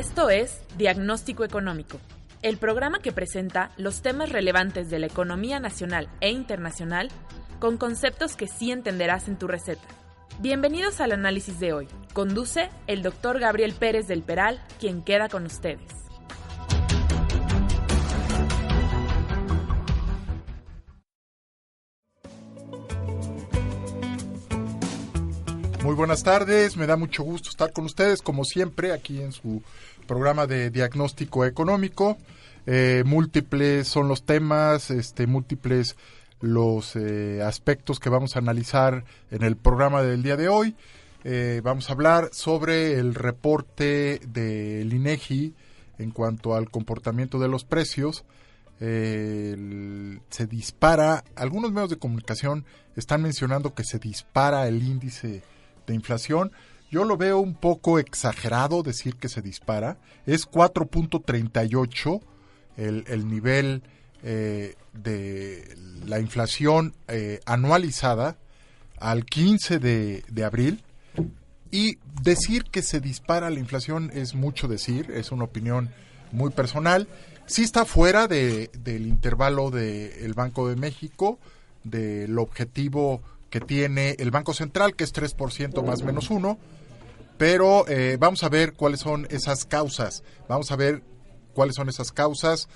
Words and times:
Esto 0.00 0.30
es 0.30 0.62
Diagnóstico 0.78 1.44
Económico, 1.44 2.00
el 2.40 2.56
programa 2.56 3.00
que 3.00 3.12
presenta 3.12 3.70
los 3.76 4.00
temas 4.00 4.30
relevantes 4.30 4.88
de 4.88 4.98
la 4.98 5.04
economía 5.04 5.60
nacional 5.60 6.08
e 6.22 6.30
internacional 6.30 7.10
con 7.58 7.76
conceptos 7.76 8.34
que 8.34 8.48
sí 8.48 8.72
entenderás 8.72 9.28
en 9.28 9.38
tu 9.38 9.46
receta. 9.46 9.86
Bienvenidos 10.38 11.02
al 11.02 11.12
análisis 11.12 11.60
de 11.60 11.74
hoy. 11.74 11.86
Conduce 12.14 12.70
el 12.86 13.02
doctor 13.02 13.40
Gabriel 13.40 13.74
Pérez 13.74 14.08
del 14.08 14.22
Peral, 14.22 14.58
quien 14.80 15.02
queda 15.02 15.28
con 15.28 15.44
ustedes. 15.44 15.92
Muy 25.90 25.96
buenas 25.96 26.22
tardes, 26.22 26.76
me 26.76 26.86
da 26.86 26.94
mucho 26.94 27.24
gusto 27.24 27.50
estar 27.50 27.72
con 27.72 27.84
ustedes, 27.84 28.22
como 28.22 28.44
siempre, 28.44 28.92
aquí 28.92 29.20
en 29.20 29.32
su 29.32 29.60
programa 30.06 30.46
de 30.46 30.70
diagnóstico 30.70 31.44
económico. 31.44 32.16
Eh, 32.64 33.02
múltiples 33.04 33.88
son 33.88 34.06
los 34.06 34.22
temas, 34.22 34.92
este, 34.92 35.26
múltiples 35.26 35.96
los 36.40 36.94
eh, 36.94 37.42
aspectos 37.42 37.98
que 37.98 38.08
vamos 38.08 38.36
a 38.36 38.38
analizar 38.38 39.02
en 39.32 39.42
el 39.42 39.56
programa 39.56 40.00
del 40.04 40.22
día 40.22 40.36
de 40.36 40.48
hoy. 40.48 40.76
Eh, 41.24 41.60
vamos 41.64 41.90
a 41.90 41.94
hablar 41.94 42.28
sobre 42.30 42.92
el 42.92 43.16
reporte 43.16 44.20
del 44.28 44.92
INEGI 44.92 45.54
en 45.98 46.12
cuanto 46.12 46.54
al 46.54 46.70
comportamiento 46.70 47.40
de 47.40 47.48
los 47.48 47.64
precios. 47.64 48.24
se 48.78 50.46
dispara, 50.48 51.24
algunos 51.34 51.72
medios 51.72 51.90
de 51.90 51.98
comunicación 51.98 52.64
están 52.94 53.22
mencionando 53.22 53.74
que 53.74 53.82
se 53.82 53.98
dispara 53.98 54.68
el 54.68 54.84
índice 54.84 55.42
de 55.86 55.94
inflación. 55.94 56.52
Yo 56.90 57.04
lo 57.04 57.16
veo 57.16 57.38
un 57.38 57.54
poco 57.54 57.98
exagerado 57.98 58.82
decir 58.82 59.16
que 59.16 59.28
se 59.28 59.42
dispara. 59.42 59.98
Es 60.26 60.48
4.38 60.48 62.20
el, 62.76 63.04
el, 63.06 63.28
nivel 63.28 63.82
eh, 64.22 64.74
de 64.92 65.76
la 66.06 66.18
inflación 66.18 66.94
eh, 67.08 67.40
anualizada 67.46 68.36
al 68.98 69.24
15 69.24 69.78
de, 69.78 70.24
de, 70.28 70.44
abril. 70.44 70.82
Y 71.70 71.98
decir 72.22 72.64
que 72.64 72.82
se 72.82 73.00
dispara 73.00 73.50
la 73.50 73.60
inflación 73.60 74.10
es 74.12 74.34
mucho 74.34 74.66
decir, 74.66 75.10
es 75.12 75.30
una 75.30 75.44
opinión 75.44 75.90
muy 76.32 76.50
personal. 76.50 77.06
Sí 77.46 77.62
está 77.62 77.84
fuera 77.84 78.26
de, 78.26 78.70
del 78.78 79.06
intervalo 79.06 79.70
del 79.70 80.34
Banco 80.34 80.68
de 80.68 80.76
México, 80.76 81.38
del 81.84 82.38
objetivo 82.38 83.22
que 83.50 83.60
tiene 83.60 84.16
el 84.18 84.30
Banco 84.30 84.54
Central, 84.54 84.94
que 84.94 85.04
es 85.04 85.12
3% 85.12 85.84
más 85.84 86.02
menos 86.02 86.30
1. 86.30 86.58
Pero 87.36 87.88
eh, 87.88 88.16
vamos 88.18 88.44
a 88.44 88.48
ver 88.48 88.74
cuáles 88.74 89.00
son 89.00 89.26
esas 89.30 89.64
causas. 89.64 90.22
Vamos 90.48 90.70
a 90.70 90.76
ver 90.76 91.02
cuáles 91.52 91.74
son 91.74 91.88
esas 91.88 92.12
causas. 92.12 92.68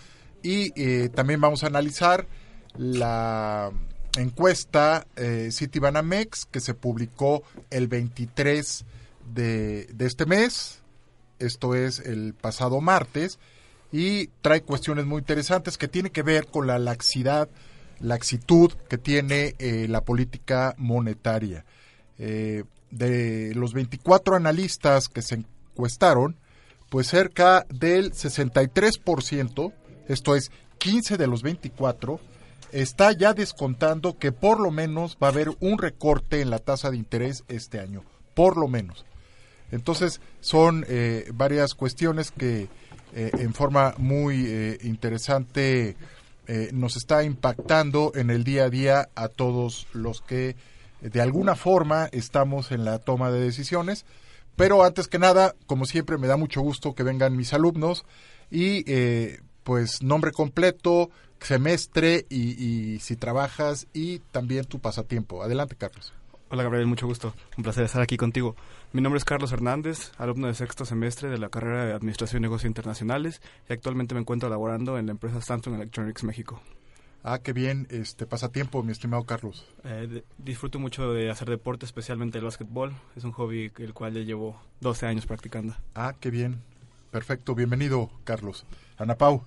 Y 0.43 0.73
eh, 0.81 1.09
también 1.09 1.41
vamos 1.41 1.63
a 1.63 1.69
analizar 1.69 2.27
la 2.77 3.71
encuesta 4.19 5.07
eh, 5.17 5.51
Citibanamex 5.53 6.47
que 6.47 6.61
se 6.61 6.75
publicó 6.75 7.43
el 7.71 7.89
23 7.89 8.85
de, 9.33 9.87
de 9.93 10.07
este 10.07 10.27
mes. 10.27 10.83
Esto 11.39 11.75
es 11.75 12.01
el 12.01 12.35
pasado 12.35 12.81
martes. 12.81 13.39
Y 13.93 14.29
trae 14.43 14.63
cuestiones 14.63 15.07
muy 15.07 15.21
interesantes 15.21 15.79
que 15.79 15.87
tienen 15.87 16.11
que 16.11 16.23
ver 16.23 16.47
con 16.49 16.67
la 16.67 16.79
laxidad 16.81 17.49
laxitud 18.05 18.73
que 18.89 18.99
tiene 18.99 19.55
eh, 19.59 19.87
la 19.89 20.03
política 20.03 20.75
monetaria. 20.77 21.65
Eh, 22.19 22.65
de 22.91 23.53
los 23.55 23.73
24 23.73 24.37
analistas 24.37 25.09
que 25.09 25.23
se 25.23 25.43
encuestaron, 25.73 26.37
pues 26.91 27.09
cerca 27.09 27.67
del 27.69 28.13
63%, 28.13 29.73
esto 30.07 30.37
es 30.37 30.53
15 30.79 31.17
de 31.17 31.27
los 31.27 31.43
24, 31.43 32.21
está 32.71 33.11
ya 33.11 33.33
descontando 33.33 34.17
que 34.17 34.31
por 34.31 34.61
lo 34.61 34.71
menos 34.71 35.17
va 35.21 35.29
a 35.29 35.31
haber 35.31 35.51
un 35.59 35.79
recorte 35.79 36.41
en 36.41 36.51
la 36.51 36.61
tasa 36.61 36.91
de 36.91 36.99
interés 36.99 37.43
este 37.49 37.81
año, 37.81 38.05
por 38.35 38.57
lo 38.57 38.69
menos. 38.69 39.05
Entonces 39.73 40.21
son 40.41 40.85
eh, 40.89 41.29
varias 41.35 41.75
cuestiones 41.75 42.31
que 42.31 42.69
en 43.17 43.55
forma 43.55 43.95
muy 43.97 44.77
interesante 44.83 45.97
eh, 46.47 46.71
nos 46.73 46.97
está 46.97 47.25
impactando 47.25 48.13
en 48.15 48.31
el 48.31 48.45
día 48.45 48.65
a 48.65 48.71
día 48.71 49.09
a 49.15 49.29
todos 49.29 49.87
los 49.93 50.21
que 50.21 50.57
de 51.01 51.21
alguna 51.21 51.55
forma 51.55 52.09
estamos 52.13 52.73
en 52.73 52.85
la 52.85 52.99
toma 52.99 53.31
de 53.31 53.41
decisiones. 53.41 54.05
Pero 54.57 54.85
antes 54.85 55.09
que 55.09 55.19
nada, 55.19 55.55
como 55.67 55.85
siempre, 55.85 56.17
me 56.17 56.29
da 56.29 56.37
mucho 56.37 56.61
gusto 56.61 56.95
que 56.95 57.03
vengan 57.03 57.37
mis 57.37 57.53
alumnos 57.53 58.05
y 58.51 58.85
eh, 58.91 59.41
pues 59.65 60.03
nombre 60.03 60.31
completo, 60.31 61.11
semestre 61.41 62.27
y, 62.31 62.63
y 62.63 62.99
si 63.01 63.17
trabajas 63.17 63.87
y 63.93 64.21
también 64.31 64.65
tu 64.65 64.79
pasatiempo. 64.79 65.43
Adelante, 65.43 65.77
Carlos. 65.77 66.13
Hola 66.51 66.63
Gabriel, 66.63 66.87
mucho 66.87 67.07
gusto. 67.07 67.35
Un 67.57 67.65
placer 67.65 67.85
estar 67.85 68.01
aquí 68.01 68.17
contigo. 68.17 68.55
Mi 68.95 69.01
nombre 69.01 69.19
es 69.19 69.25
Carlos 69.25 69.51
Hernández, 69.51 70.13
alumno 70.19 70.47
de 70.47 70.55
sexto 70.55 70.85
semestre 70.85 71.29
de 71.29 71.37
la 71.37 71.49
carrera 71.49 71.85
de 71.85 71.95
Administración 71.95 72.41
y 72.41 72.45
Negocios 72.45 72.69
Internacionales 72.69 73.43
y 73.69 73.73
actualmente 73.73 74.15
me 74.15 74.21
encuentro 74.21 74.49
laborando 74.49 74.99
en 74.99 75.07
la 75.07 75.11
empresa 75.11 75.41
Samsung 75.41 75.75
Electronics 75.75 76.23
México. 76.23 76.61
Ah, 77.25 77.41
qué 77.43 77.53
bien. 77.53 77.89
Este 77.91 78.25
pasatiempo, 78.25 78.85
mi 78.85 78.93
estimado 78.93 79.25
Carlos. 79.25 79.67
Eh, 79.83 80.23
disfruto 80.39 80.79
mucho 80.79 81.13
de 81.13 81.29
hacer 81.29 81.51
deporte, 81.51 81.85
especialmente 81.85 82.39
el 82.39 82.45
básquetbol. 82.45 82.95
Es 83.17 83.25
un 83.25 83.33
hobby 83.33 83.73
el 83.79 83.95
cual 83.95 84.15
ya 84.15 84.21
llevo 84.21 84.63
12 84.79 85.07
años 85.07 85.27
practicando. 85.27 85.75
Ah, 85.97 86.15
qué 86.21 86.31
bien. 86.31 86.63
Perfecto. 87.11 87.57
Bienvenido, 87.57 88.11
Carlos. 88.23 88.65
Ana 88.97 89.17
Pau. 89.17 89.43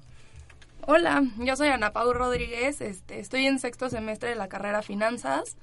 Hola, 0.82 1.24
yo 1.38 1.56
soy 1.56 1.70
Ana 1.70 1.94
Pau 1.94 2.12
Rodríguez. 2.12 2.82
Este, 2.82 3.22
estoy 3.22 3.46
en 3.46 3.60
sexto 3.60 3.90
semestre 3.90 4.28
de 4.28 4.36
la 4.36 4.50
carrera 4.50 4.82
Finanzas. 4.82 5.56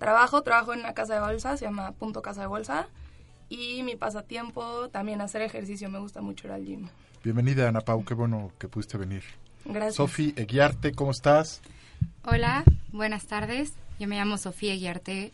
Trabajo, 0.00 0.42
trabajo 0.42 0.72
en 0.72 0.80
una 0.80 0.94
casa 0.94 1.14
de 1.14 1.20
bolsa, 1.20 1.56
se 1.56 1.66
llama 1.66 1.92
Punto 1.92 2.20
Casa 2.20 2.40
de 2.40 2.48
Bolsa. 2.48 2.88
Y 3.48 3.82
mi 3.82 3.96
pasatiempo, 3.96 4.88
también 4.90 5.20
hacer 5.20 5.42
ejercicio, 5.42 5.88
me 5.88 5.98
gusta 5.98 6.20
mucho 6.20 6.46
ir 6.46 6.52
al 6.52 6.64
gym. 6.64 6.88
Bienvenida, 7.24 7.68
Ana 7.68 7.80
Pau, 7.80 8.04
qué 8.04 8.14
bueno 8.14 8.52
que 8.58 8.68
pudiste 8.68 8.98
venir. 8.98 9.22
Gracias. 9.64 9.96
Sofi 9.96 10.34
Eguiarte, 10.36 10.92
¿cómo 10.92 11.10
estás? 11.10 11.60
Hola, 12.24 12.64
buenas 12.92 13.26
tardes. 13.26 13.72
Yo 13.98 14.06
me 14.06 14.16
llamo 14.16 14.38
Sofía 14.38 14.74
Eguiarte 14.74 15.32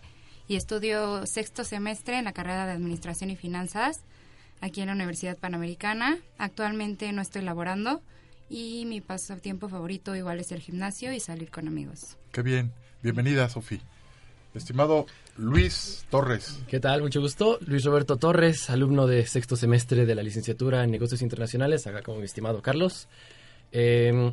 y 0.48 0.56
estudio 0.56 1.26
sexto 1.26 1.64
semestre 1.64 2.19
en 2.19 2.25
la 2.25 2.32
carrera 2.32 2.66
de 2.66 2.72
Administración 2.72 3.30
y 3.30 3.36
Finanzas 3.36 4.00
aquí 4.60 4.81
en 4.81 4.86
la 4.86 4.94
Universidad 4.94 5.36
Panamericana. 5.36 6.19
Actualmente 6.38 7.12
no 7.12 7.20
estoy 7.20 7.42
laborando 7.42 8.00
y 8.48 8.84
mi 8.86 9.00
pasatiempo 9.00 9.69
favorito 9.69 10.14
igual 10.16 10.41
es 10.41 10.52
el 10.52 10.60
gimnasio 10.60 11.12
y 11.12 11.20
salir 11.20 11.50
con 11.50 11.69
amigos. 11.69 12.16
Qué 12.32 12.42
bien. 12.42 12.72
Bienvenida, 13.02 13.48
Sofía. 13.48 13.81
Estimado 14.54 15.06
Luis 15.36 16.06
Torres. 16.10 16.60
¿Qué 16.68 16.80
tal? 16.80 17.02
Mucho 17.02 17.20
gusto. 17.20 17.58
Luis 17.66 17.84
Roberto 17.84 18.16
Torres, 18.16 18.70
alumno 18.70 19.06
de 19.06 19.26
sexto 19.26 19.56
semestre 19.56 20.06
de 20.06 20.14
la 20.14 20.22
licenciatura 20.22 20.84
en 20.84 20.90
negocios 20.90 21.22
internacionales, 21.22 21.86
acá 21.86 22.02
como 22.02 22.19
mi 22.19 22.25
estimado 22.25 22.62
Carlos. 22.62 23.08
Eh, 23.72 24.32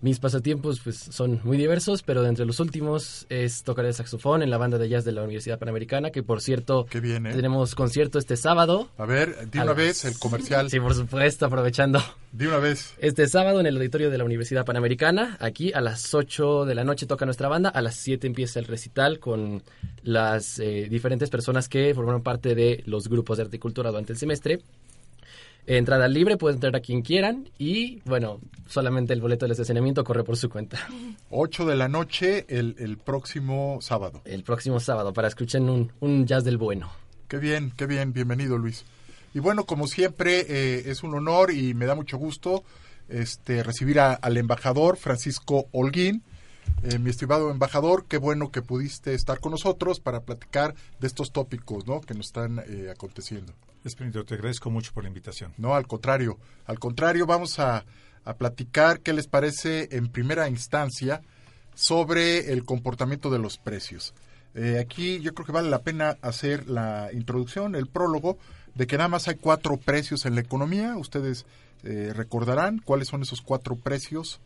mis 0.00 0.18
pasatiempos 0.18 0.80
pues 0.80 0.96
son 0.96 1.40
muy 1.44 1.56
diversos, 1.56 2.02
pero 2.02 2.22
de 2.22 2.28
entre 2.28 2.44
los 2.44 2.58
últimos 2.60 3.26
es 3.28 3.62
tocar 3.62 3.84
el 3.84 3.94
saxofón 3.94 4.42
en 4.42 4.50
la 4.50 4.58
banda 4.58 4.78
de 4.78 4.88
jazz 4.88 5.04
de 5.04 5.12
la 5.12 5.22
Universidad 5.22 5.58
Panamericana, 5.58 6.10
que 6.10 6.22
por 6.22 6.40
cierto 6.40 6.86
bien, 7.00 7.26
¿eh? 7.26 7.34
tenemos 7.34 7.74
concierto 7.74 8.18
este 8.18 8.36
sábado. 8.36 8.88
A 8.98 9.06
ver, 9.06 9.48
de 9.48 9.60
una 9.60 9.72
vez 9.72 10.04
el 10.04 10.18
comercial. 10.18 10.70
Sí, 10.70 10.80
por 10.80 10.94
supuesto, 10.94 11.46
aprovechando. 11.46 12.02
De 12.32 12.48
una 12.48 12.58
vez. 12.58 12.94
Este 12.98 13.28
sábado 13.28 13.60
en 13.60 13.66
el 13.66 13.76
auditorio 13.76 14.10
de 14.10 14.18
la 14.18 14.24
Universidad 14.24 14.64
Panamericana, 14.64 15.36
aquí 15.40 15.72
a 15.72 15.80
las 15.80 16.14
8 16.14 16.64
de 16.64 16.74
la 16.74 16.84
noche 16.84 17.06
toca 17.06 17.24
nuestra 17.24 17.48
banda, 17.48 17.68
a 17.68 17.82
las 17.82 17.94
7 17.96 18.26
empieza 18.26 18.58
el 18.58 18.66
recital 18.66 19.18
con 19.18 19.62
las 20.02 20.58
eh, 20.58 20.88
diferentes 20.90 21.30
personas 21.30 21.68
que 21.68 21.94
formaron 21.94 22.22
parte 22.22 22.54
de 22.54 22.82
los 22.86 23.08
grupos 23.08 23.36
de 23.36 23.44
articultura 23.44 23.90
durante 23.90 24.12
el 24.12 24.18
semestre. 24.18 24.60
Entrada 25.66 26.08
libre, 26.08 26.36
puede 26.36 26.54
entrar 26.56 26.74
a 26.74 26.80
quien 26.80 27.02
quieran 27.02 27.48
y 27.58 28.00
bueno, 28.04 28.40
solamente 28.66 29.12
el 29.12 29.20
boleto 29.20 29.44
del 29.44 29.52
estacionamiento 29.52 30.02
corre 30.02 30.24
por 30.24 30.36
su 30.36 30.48
cuenta. 30.50 30.78
8 31.30 31.64
de 31.66 31.76
la 31.76 31.88
noche 31.88 32.44
el, 32.48 32.74
el 32.78 32.96
próximo 32.98 33.78
sábado. 33.80 34.22
El 34.24 34.42
próximo 34.42 34.80
sábado 34.80 35.12
para 35.12 35.28
escuchen 35.28 35.68
un, 35.70 35.92
un, 36.00 36.26
jazz 36.26 36.42
del 36.44 36.58
bueno. 36.58 36.90
Qué 37.28 37.38
bien, 37.38 37.72
qué 37.76 37.86
bien, 37.86 38.12
bienvenido 38.12 38.58
Luis. 38.58 38.84
Y 39.34 39.38
bueno, 39.38 39.64
como 39.64 39.86
siempre, 39.86 40.40
eh, 40.48 40.82
es 40.90 41.02
un 41.04 41.14
honor 41.14 41.52
y 41.52 41.74
me 41.74 41.86
da 41.86 41.94
mucho 41.94 42.18
gusto 42.18 42.64
este, 43.08 43.62
recibir 43.62 44.00
a- 44.00 44.14
al 44.14 44.36
embajador 44.36 44.96
Francisco 44.96 45.66
Holguín. 45.72 46.22
Eh, 46.82 46.98
mi 46.98 47.10
estimado 47.10 47.50
embajador, 47.50 48.06
qué 48.06 48.18
bueno 48.18 48.50
que 48.50 48.62
pudiste 48.62 49.14
estar 49.14 49.40
con 49.40 49.52
nosotros 49.52 50.00
para 50.00 50.20
platicar 50.20 50.74
de 51.00 51.06
estos 51.06 51.32
tópicos 51.32 51.86
¿no? 51.86 52.00
que 52.00 52.14
nos 52.14 52.26
están 52.26 52.60
eh, 52.66 52.90
aconteciendo. 52.90 53.52
Espíritu, 53.84 54.24
te 54.24 54.34
agradezco 54.34 54.70
mucho 54.70 54.92
por 54.92 55.04
la 55.04 55.08
invitación. 55.08 55.52
No, 55.58 55.74
al 55.74 55.86
contrario. 55.86 56.38
Al 56.66 56.78
contrario, 56.78 57.26
vamos 57.26 57.58
a, 57.58 57.84
a 58.24 58.34
platicar 58.34 59.00
qué 59.00 59.12
les 59.12 59.26
parece 59.26 59.88
en 59.92 60.08
primera 60.08 60.48
instancia 60.48 61.22
sobre 61.74 62.52
el 62.52 62.64
comportamiento 62.64 63.30
de 63.30 63.38
los 63.38 63.58
precios. 63.58 64.14
Eh, 64.54 64.78
aquí 64.78 65.20
yo 65.20 65.32
creo 65.34 65.46
que 65.46 65.52
vale 65.52 65.70
la 65.70 65.82
pena 65.82 66.18
hacer 66.20 66.68
la 66.68 67.10
introducción, 67.12 67.74
el 67.74 67.86
prólogo, 67.86 68.38
de 68.74 68.86
que 68.86 68.96
nada 68.96 69.08
más 69.08 69.28
hay 69.28 69.36
cuatro 69.36 69.76
precios 69.76 70.26
en 70.26 70.34
la 70.34 70.42
economía. 70.42 70.96
Ustedes 70.96 71.46
eh, 71.84 72.12
recordarán 72.14 72.78
cuáles 72.78 73.08
son 73.08 73.22
esos 73.22 73.40
cuatro 73.40 73.76
precios, 73.76 74.40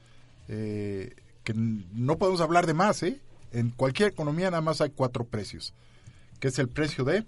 eh, 0.49 1.15
que 1.47 1.55
no 1.55 2.19
podemos 2.19 2.41
hablar 2.41 2.67
de 2.67 2.75
más, 2.75 3.05
¿eh? 3.05 3.21
En 3.53 3.71
cualquier 3.71 4.09
economía 4.09 4.51
nada 4.51 4.61
más 4.61 4.81
hay 4.81 4.91
cuatro 4.91 5.25
precios, 5.25 5.75
que 6.41 6.49
es 6.49 6.59
el 6.59 6.69
precio 6.69 7.05
de... 7.05 7.25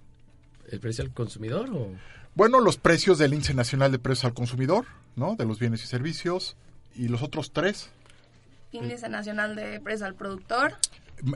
¿El 0.70 0.80
precio 0.80 1.04
al 1.04 1.14
consumidor 1.14 1.70
o...? 1.70 1.92
Bueno, 2.34 2.58
los 2.58 2.78
precios 2.78 3.18
del 3.18 3.32
índice 3.32 3.54
nacional 3.54 3.92
de 3.92 4.00
precios 4.00 4.24
al 4.24 4.34
consumidor, 4.34 4.86
¿no? 5.14 5.36
De 5.36 5.44
los 5.44 5.60
bienes 5.60 5.84
y 5.84 5.86
servicios. 5.86 6.56
Y 6.96 7.06
los 7.06 7.22
otros 7.22 7.52
tres. 7.52 7.90
Índice 8.72 9.08
Nacional 9.08 9.54
de 9.54 9.80
Precios 9.80 10.02
al 10.02 10.14
Productor. 10.14 10.74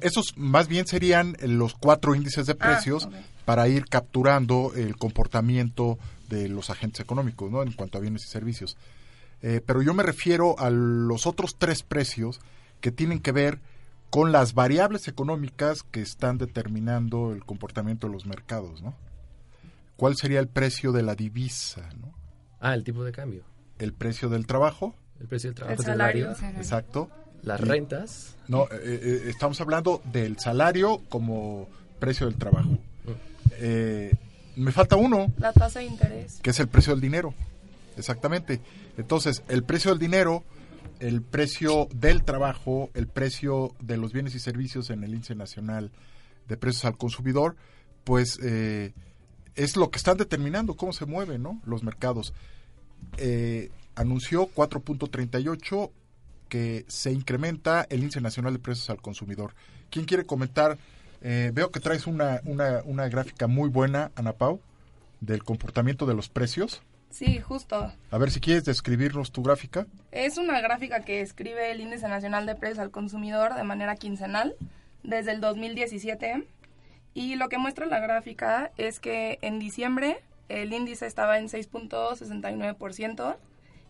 Esos 0.01 0.37
más 0.37 0.67
bien 0.67 0.87
serían 0.87 1.37
los 1.41 1.75
cuatro 1.75 2.17
índices 2.17 2.47
de 2.47 2.53
Ah, 2.53 2.57
precios 2.57 3.09
para 3.45 3.69
ir 3.69 3.87
capturando 3.87 4.73
el 4.75 4.97
comportamiento 4.97 5.99
de 6.29 6.49
los 6.49 6.69
agentes 6.69 7.01
económicos, 7.01 7.51
¿no? 7.51 7.63
En 7.63 7.73
cuanto 7.73 7.99
a 7.99 8.01
bienes 8.01 8.25
y 8.25 8.29
servicios. 8.29 8.77
Eh, 9.41 9.61
pero 9.65 9.83
yo 9.83 9.95
me 9.95 10.03
refiero 10.03 10.59
a 10.59 10.71
los 10.71 11.27
otros 11.27 11.57
tres 11.59 11.83
precios 11.83 12.41
que 12.83 12.93
tienen 12.93 13.21
que 13.21 13.33
ver 13.33 13.61
con 14.11 14.31
las 14.33 14.53
variables 14.53 15.09
económicas 15.09 15.83
que 15.85 16.03
están 16.03 16.37
determinando 16.37 17.33
el 17.33 17.47
comportamiento 17.47 18.07
de 18.09 18.13
los 18.13 18.27
mercados, 18.27 18.83
¿no? 18.83 18.95
¿Cuál 19.97 20.17
sería 20.17 20.41
el 20.41 20.49
precio 20.49 20.93
de 20.93 21.03
la 21.03 21.15
divisa, 21.15 21.89
¿no? 21.99 22.13
Ah, 22.61 22.75
el 22.75 22.85
tipo 22.85 23.05
de 23.05 23.13
cambio. 23.13 23.45
El 23.79 23.95
precio 23.95 24.29
del 24.29 24.47
trabajo, 24.47 24.95
El 25.21 25.29
precio 25.29 25.49
del 25.51 25.55
trabajo, 25.55 25.75
El 25.75 25.81
el 25.81 25.87
salario. 25.87 26.35
salario, 26.35 26.59
exacto. 26.61 27.09
las 27.43 27.61
Y- 27.61 27.65
rentas. 27.65 28.37
No, 28.49 28.65
eh, 28.65 28.69
eh, 28.83 29.23
estamos 29.29 29.61
hablando 29.61 30.03
del 30.13 30.39
salario 30.39 31.01
como 31.09 31.69
precio 31.99 32.27
del 32.27 32.37
trabajo. 32.37 32.77
Eh, 33.59 34.13
me 34.57 34.73
falta 34.73 34.97
uno, 34.97 35.33
La 35.39 35.53
tasa 35.53 35.79
de 35.79 35.87
interés. 35.87 36.41
que 36.43 36.51
es 36.51 36.61
el 36.61 36.69
precio 36.69 36.93
del 36.93 37.01
dinero. 37.01 37.33
Exactamente. 37.97 38.61
Entonces, 38.97 39.43
el 39.49 39.63
precio 39.65 39.91
del 39.91 39.99
dinero, 39.99 40.45
el 41.03 41.21
precio 41.21 41.89
del 41.93 42.23
trabajo, 42.23 42.91
el 42.95 43.09
precio 43.09 43.75
de 43.81 43.97
los 43.97 44.13
bienes 44.13 44.37
y 44.37 44.39
servicios 44.39 44.89
en 44.91 45.03
el 45.03 45.13
índice 45.13 45.35
nacional 45.35 45.91
de 46.47 46.57
precios 46.57 46.85
al 46.85 46.97
consumidor, 46.97 47.57
pues 48.05 48.39
eh, 48.41 48.95
es 49.57 49.77
lo 49.77 49.91
que 49.91 49.99
están 49.99 50.17
determinando 50.17 50.77
cómo 50.77 50.93
se 50.93 51.05
mueven 51.05 51.45
los 51.65 51.83
mercados. 51.83 52.33
Eh, 53.17 53.71
anunció 53.97 54.47
4.38 54.55 55.91
que 56.49 56.85
se 56.87 57.11
incrementa 57.11 57.85
el 57.91 58.03
índice 58.03 58.21
nacional 58.21 58.53
de 58.53 58.61
precios 58.61 58.89
al 58.89 59.03
consumidor. 59.03 59.57
¿Quién 59.91 60.05
quiere 60.05 60.25
comentar? 60.25 60.79
Eh, 61.21 61.51
veo 61.53 61.73
que 61.73 61.81
traes 61.81 62.07
una, 62.07 62.41
una, 62.45 62.81
una 62.85 63.09
gráfica 63.09 63.49
muy 63.49 63.69
buena, 63.69 64.13
Ana 64.15 64.35
Pau, 64.35 64.61
del 65.21 65.43
comportamiento 65.43 66.07
de 66.07 66.15
los 66.15 66.29
precios. 66.29 66.81
Sí, 67.13 67.39
justo. 67.41 67.93
A 68.11 68.19
ver 68.19 68.31
si 68.31 68.41
quieres 68.41 68.65
describirnos 68.65 69.31
tu 69.31 69.43
gráfica. 69.43 69.87
Es 70.11 70.39
una 70.39 70.61
gráfica 70.61 71.05
que 71.05 71.21
escribe 71.21 71.71
el 71.71 71.81
Índice 71.81 72.09
Nacional 72.09 72.47
de 72.47 72.55
Precios 72.57 72.79
al 72.81 72.91
Consumidor 72.91 73.55
de 73.55 73.63
manera 73.65 73.95
quincenal 73.97 74.57
desde 75.03 75.33
el 75.33 75.41
2017. 75.41 76.45
Y 77.15 77.37
lo 77.37 77.49
que 77.51 77.59
muestra 77.59 77.87
la 77.87 78.01
gráfica 78.01 78.73
es 78.79 78.99
que 78.99 79.39
en 79.43 79.59
diciembre 79.59 80.17
el 80.49 80.73
índice 80.73 81.07
estaba 81.07 81.39
en 81.39 81.49
6.69% 81.49 83.37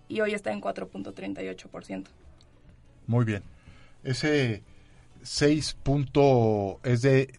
y 0.08 0.20
hoy 0.20 0.34
está 0.34 0.52
en 0.52 0.60
4.38%. 0.60 2.04
Muy 3.06 3.24
bien. 3.24 3.42
Ese 4.04 4.62
6 5.22 5.76
punto 5.82 6.80
es 6.82 7.02
de 7.02 7.32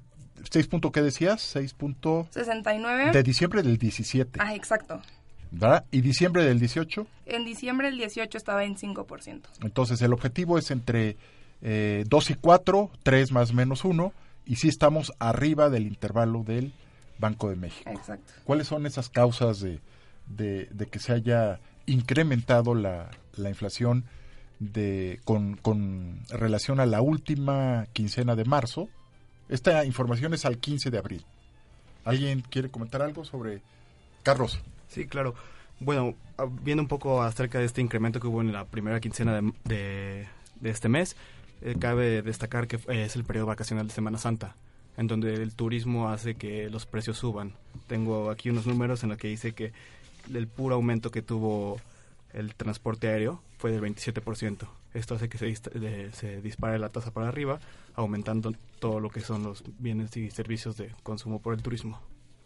6 0.49 0.67
punto 0.67 0.91
qué 0.91 1.01
decías? 1.01 1.41
6 1.41 1.73
punto 1.73 2.27
69. 2.31 3.11
de 3.11 3.23
diciembre 3.23 3.61
del 3.63 3.77
17, 3.77 4.39
Ah, 4.41 4.55
exacto. 4.55 5.01
¿Verdad? 5.53 5.85
Y 5.91 6.01
diciembre 6.01 6.43
del 6.43 6.59
18. 6.59 7.07
En 7.27 7.45
diciembre 7.45 7.87
el 7.87 7.97
18 7.97 8.37
estaba 8.37 8.63
en 8.65 8.75
5%. 8.75 9.41
Entonces 9.61 10.01
el 10.01 10.11
objetivo 10.13 10.57
es 10.57 10.71
entre 10.71 11.15
eh, 11.61 12.03
2 12.07 12.29
y 12.31 12.33
4, 12.35 12.91
3 13.03 13.31
más 13.31 13.53
menos 13.53 13.85
1, 13.85 14.11
y 14.45 14.55
sí 14.57 14.67
estamos 14.67 15.13
arriba 15.19 15.69
del 15.69 15.87
intervalo 15.87 16.43
del 16.43 16.73
Banco 17.19 17.49
de 17.49 17.55
México. 17.55 17.89
Exacto. 17.89 18.33
¿Cuáles 18.43 18.67
son 18.67 18.85
esas 18.85 19.09
causas 19.09 19.59
de, 19.61 19.79
de- 20.27 20.65
de 20.71 20.85
que 20.87 20.99
se 20.99 21.13
haya 21.13 21.59
incrementado 21.85 22.75
la, 22.75 23.09
la 23.37 23.49
inflación 23.49 24.03
de, 24.59 25.19
con, 25.23 25.55
con 25.57 26.19
relación 26.29 26.79
a 26.79 26.85
la 26.85 27.01
última 27.01 27.85
quincena 27.93 28.35
de 28.35 28.43
marzo? 28.45 28.89
Esta 29.49 29.85
información 29.85 30.33
es 30.33 30.45
al 30.45 30.57
15 30.57 30.89
de 30.89 30.97
abril. 30.97 31.25
¿Alguien 32.05 32.41
quiere 32.41 32.69
comentar 32.69 33.01
algo 33.01 33.23
sobre 33.23 33.61
Carlos? 34.23 34.59
Sí, 34.93 35.05
claro. 35.07 35.33
Bueno, 35.79 36.15
ah, 36.37 36.45
viendo 36.61 36.81
un 36.83 36.87
poco 36.87 37.21
acerca 37.23 37.59
de 37.59 37.65
este 37.65 37.81
incremento 37.81 38.19
que 38.19 38.27
hubo 38.27 38.41
en 38.41 38.53
la 38.53 38.65
primera 38.65 38.99
quincena 38.99 39.33
de, 39.41 39.53
de- 40.61 40.69
este 40.69 40.87
mes, 40.87 41.15
eh, 41.61 41.75
cabe 41.79 42.21
destacar 42.21 42.67
que 42.67 42.79
es 42.87 43.15
el 43.15 43.23
periodo 43.25 43.47
vacacional 43.47 43.87
de 43.87 43.93
Semana 43.93 44.17
Santa, 44.17 44.55
en 44.97 45.07
donde 45.07 45.33
el 45.33 45.55
turismo 45.55 46.09
hace 46.09 46.35
que 46.35 46.69
los 46.69 46.85
precios 46.85 47.17
suban. 47.17 47.53
Tengo 47.87 48.29
aquí 48.29 48.49
unos 48.49 48.65
números 48.67 49.03
en 49.03 49.09
los 49.09 49.17
que 49.17 49.27
dice 49.27 49.53
que 49.53 49.73
el 50.33 50.47
puro 50.47 50.75
aumento 50.75 51.11
que 51.11 51.21
tuvo 51.21 51.81
el 52.33 52.55
transporte 52.55 53.07
aéreo 53.09 53.41
fue 53.57 53.71
del 53.71 53.81
27%. 53.81 54.67
Esto 54.93 55.15
hace 55.15 55.27
que 55.27 55.37
se, 55.37 55.53
se 56.13 56.41
dispare 56.41 56.77
la 56.79 56.89
tasa 56.89 57.11
para 57.11 57.27
arriba, 57.27 57.59
aumentando 57.95 58.53
todo 58.79 58.99
lo 58.99 59.09
que 59.09 59.21
son 59.21 59.43
los 59.43 59.63
bienes 59.79 60.15
y 60.17 60.29
servicios 60.31 60.77
de 60.77 60.91
consumo 61.03 61.39
por 61.41 61.55
el 61.55 61.61
turismo. 61.63 61.99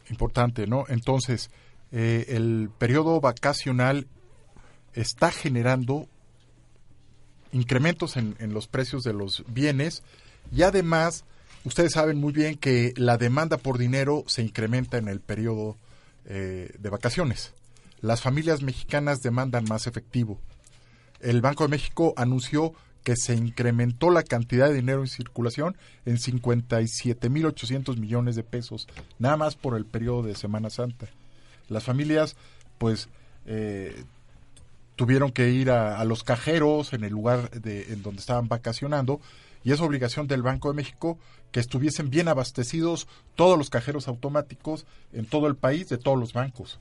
Importante, 0.09 0.65
¿no? 0.65 0.85
Entonces, 0.87 1.51
eh, 1.91 2.25
el 2.29 2.69
periodo 2.77 3.21
vacacional 3.21 4.07
está 4.93 5.31
generando 5.31 6.07
incrementos 7.51 8.17
en, 8.17 8.35
los 8.53 8.67
precios 8.67 9.03
de 9.03 9.13
los 9.13 9.43
bienes 9.47 10.03
y 10.51 10.63
además 10.63 11.23
ustedes 11.63 11.93
saben 11.93 12.17
muy 12.17 12.33
bien 12.33 12.57
que 12.57 12.93
la 12.97 13.17
demanda 13.17 13.57
por 13.57 13.77
dinero 13.77 14.23
se 14.27 14.41
incrementa 14.41 14.97
en 14.97 15.07
el 15.07 15.19
periodo 15.19 15.77
eh, 16.25 16.71
de 16.77 16.89
vacaciones. 16.89 17.53
Las 18.01 18.21
familias 18.21 18.61
mexicanas 18.61 19.21
demandan 19.21 19.65
más 19.65 19.87
efectivo. 19.87 20.39
El 21.19 21.41
Banco 21.41 21.63
de 21.63 21.69
México 21.69 22.13
anunció 22.17 22.73
que 23.03 23.15
se 23.15 23.33
incrementó 23.35 24.11
la 24.11 24.23
cantidad 24.23 24.67
de 24.67 24.75
dinero 24.75 25.01
en 25.01 25.07
circulación 25.07 25.77
en 26.05 26.17
57.800 26.17 27.97
millones 27.97 28.35
de 28.35 28.43
pesos, 28.43 28.87
nada 29.17 29.37
más 29.37 29.55
por 29.55 29.77
el 29.77 29.85
periodo 29.85 30.23
de 30.23 30.35
Semana 30.35 30.69
Santa. 30.69 31.07
Las 31.69 31.83
familias, 31.83 32.35
pues, 32.77 33.09
eh, 33.45 34.03
tuvieron 34.95 35.31
que 35.31 35.49
ir 35.51 35.69
a, 35.71 35.99
a 35.99 36.05
los 36.05 36.23
cajeros 36.23 36.93
en 36.93 37.03
el 37.03 37.11
lugar 37.11 37.51
de, 37.51 37.93
en 37.93 38.01
donde 38.03 38.19
estaban 38.19 38.47
vacacionando 38.47 39.21
y 39.63 39.71
es 39.71 39.81
obligación 39.81 40.27
del 40.27 40.41
Banco 40.41 40.69
de 40.69 40.75
México 40.75 41.17
que 41.51 41.59
estuviesen 41.59 42.09
bien 42.09 42.27
abastecidos 42.27 43.07
todos 43.35 43.57
los 43.57 43.69
cajeros 43.69 44.07
automáticos 44.07 44.85
en 45.13 45.25
todo 45.25 45.47
el 45.47 45.55
país 45.55 45.87
de 45.89 45.97
todos 45.97 46.17
los 46.17 46.33
bancos, 46.33 46.79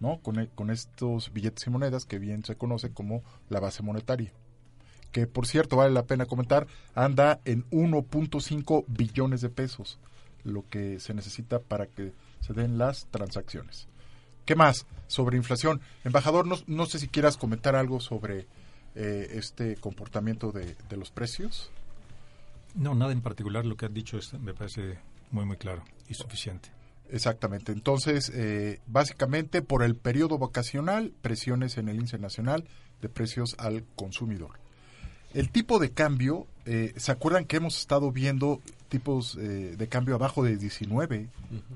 ¿no? 0.00 0.18
Con, 0.20 0.38
e- 0.38 0.48
con 0.54 0.70
estos 0.70 1.32
billetes 1.32 1.66
y 1.66 1.70
monedas 1.70 2.04
que 2.06 2.18
bien 2.18 2.44
se 2.44 2.56
conoce 2.56 2.90
como 2.90 3.22
la 3.48 3.60
base 3.60 3.82
monetaria. 3.82 4.32
Que 5.12 5.26
por 5.26 5.46
cierto 5.46 5.76
vale 5.76 5.92
la 5.92 6.04
pena 6.06 6.26
comentar, 6.26 6.66
anda 6.94 7.40
en 7.44 7.68
1.5 7.70 8.84
billones 8.88 9.40
de 9.40 9.48
pesos, 9.48 9.98
lo 10.44 10.64
que 10.68 10.98
se 11.00 11.14
necesita 11.14 11.58
para 11.58 11.86
que 11.86 12.12
se 12.40 12.54
den 12.54 12.78
las 12.78 13.06
transacciones. 13.10 13.88
¿Qué 14.50 14.56
más 14.56 14.84
sobre 15.06 15.36
inflación? 15.36 15.80
Embajador, 16.02 16.44
no, 16.44 16.56
no 16.66 16.84
sé 16.86 16.98
si 16.98 17.06
quieras 17.06 17.36
comentar 17.36 17.76
algo 17.76 18.00
sobre 18.00 18.48
eh, 18.96 19.28
este 19.34 19.76
comportamiento 19.76 20.50
de, 20.50 20.74
de 20.88 20.96
los 20.96 21.12
precios. 21.12 21.70
No, 22.74 22.96
nada 22.96 23.12
en 23.12 23.20
particular. 23.20 23.64
Lo 23.64 23.76
que 23.76 23.86
has 23.86 23.94
dicho 23.94 24.18
es- 24.18 24.32
me 24.34 24.52
parece 24.52 24.98
muy, 25.30 25.44
muy 25.44 25.56
claro 25.56 25.84
y 26.08 26.14
suficiente. 26.14 26.68
Exactamente. 27.12 27.70
Entonces, 27.70 28.28
eh, 28.34 28.80
básicamente 28.88 29.62
por 29.62 29.84
el 29.84 29.94
periodo 29.94 30.36
vacacional, 30.36 31.12
presiones 31.22 31.78
en 31.78 31.88
el 31.88 31.94
índice 31.98 32.18
nacional 32.18 32.64
de 33.02 33.08
precios 33.08 33.54
al 33.56 33.84
consumidor. 33.94 34.58
El 35.32 35.50
tipo 35.50 35.78
de 35.78 35.92
cambio, 35.92 36.48
eh, 36.66 36.92
¿se 36.96 37.12
acuerdan 37.12 37.44
que 37.44 37.58
hemos 37.58 37.78
estado 37.78 38.10
viendo 38.10 38.60
tipos 38.88 39.36
eh, 39.36 39.76
de 39.78 39.86
cambio 39.88 40.16
abajo 40.16 40.42
de 40.42 40.56
19 40.56 41.28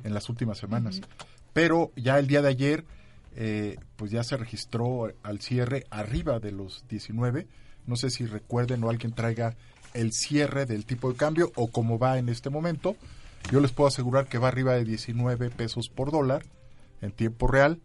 en 0.03 0.13
las 0.13 0.29
últimas 0.29 0.59
semanas? 0.59 1.01
Pero 1.55 1.91
ya 1.97 2.19
el 2.19 2.27
día 2.27 2.43
de 2.43 2.49
ayer 2.49 2.85
eh, 3.37 3.77
pues 3.97 4.11
ya 4.11 4.23
se 4.23 4.37
registró 4.37 5.13
al 5.23 5.41
cierre 5.41 5.87
arriba 5.91 6.39
de 6.39 6.53
los 6.53 6.85
19. 6.89 7.47
No 7.87 7.97
sé 7.97 8.11
si 8.11 8.27
recuerden 8.27 8.85
o 8.85 8.91
alguien 8.91 9.13
traiga 9.13 9.57
el 9.93 10.13
cierre 10.13 10.67
del 10.67 10.85
tipo 10.85 11.11
de 11.11 11.17
cambio 11.17 11.53
o 11.55 11.69
cómo 11.69 11.99
va 11.99 12.19
en 12.19 12.29
este 12.29 12.51
momento. 12.51 12.97
Yo 13.51 13.61
les 13.61 13.73
puedo 13.73 13.89
asegurar 13.89 14.27
que 14.27 14.39
va 14.39 14.49
arriba 14.49 14.75
de 14.75 14.85
19 14.85 15.51
pesos 15.51 15.89
por 15.89 16.11
dólar 16.11 16.45
en 17.01 17.13
tiempo 17.13 17.47
real. 17.47 17.81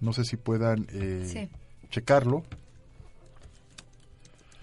No 0.00 0.12
sé 0.12 0.24
si 0.24 0.36
puedan 0.36 0.86
eh, 0.90 1.48
checarlo. 1.90 2.44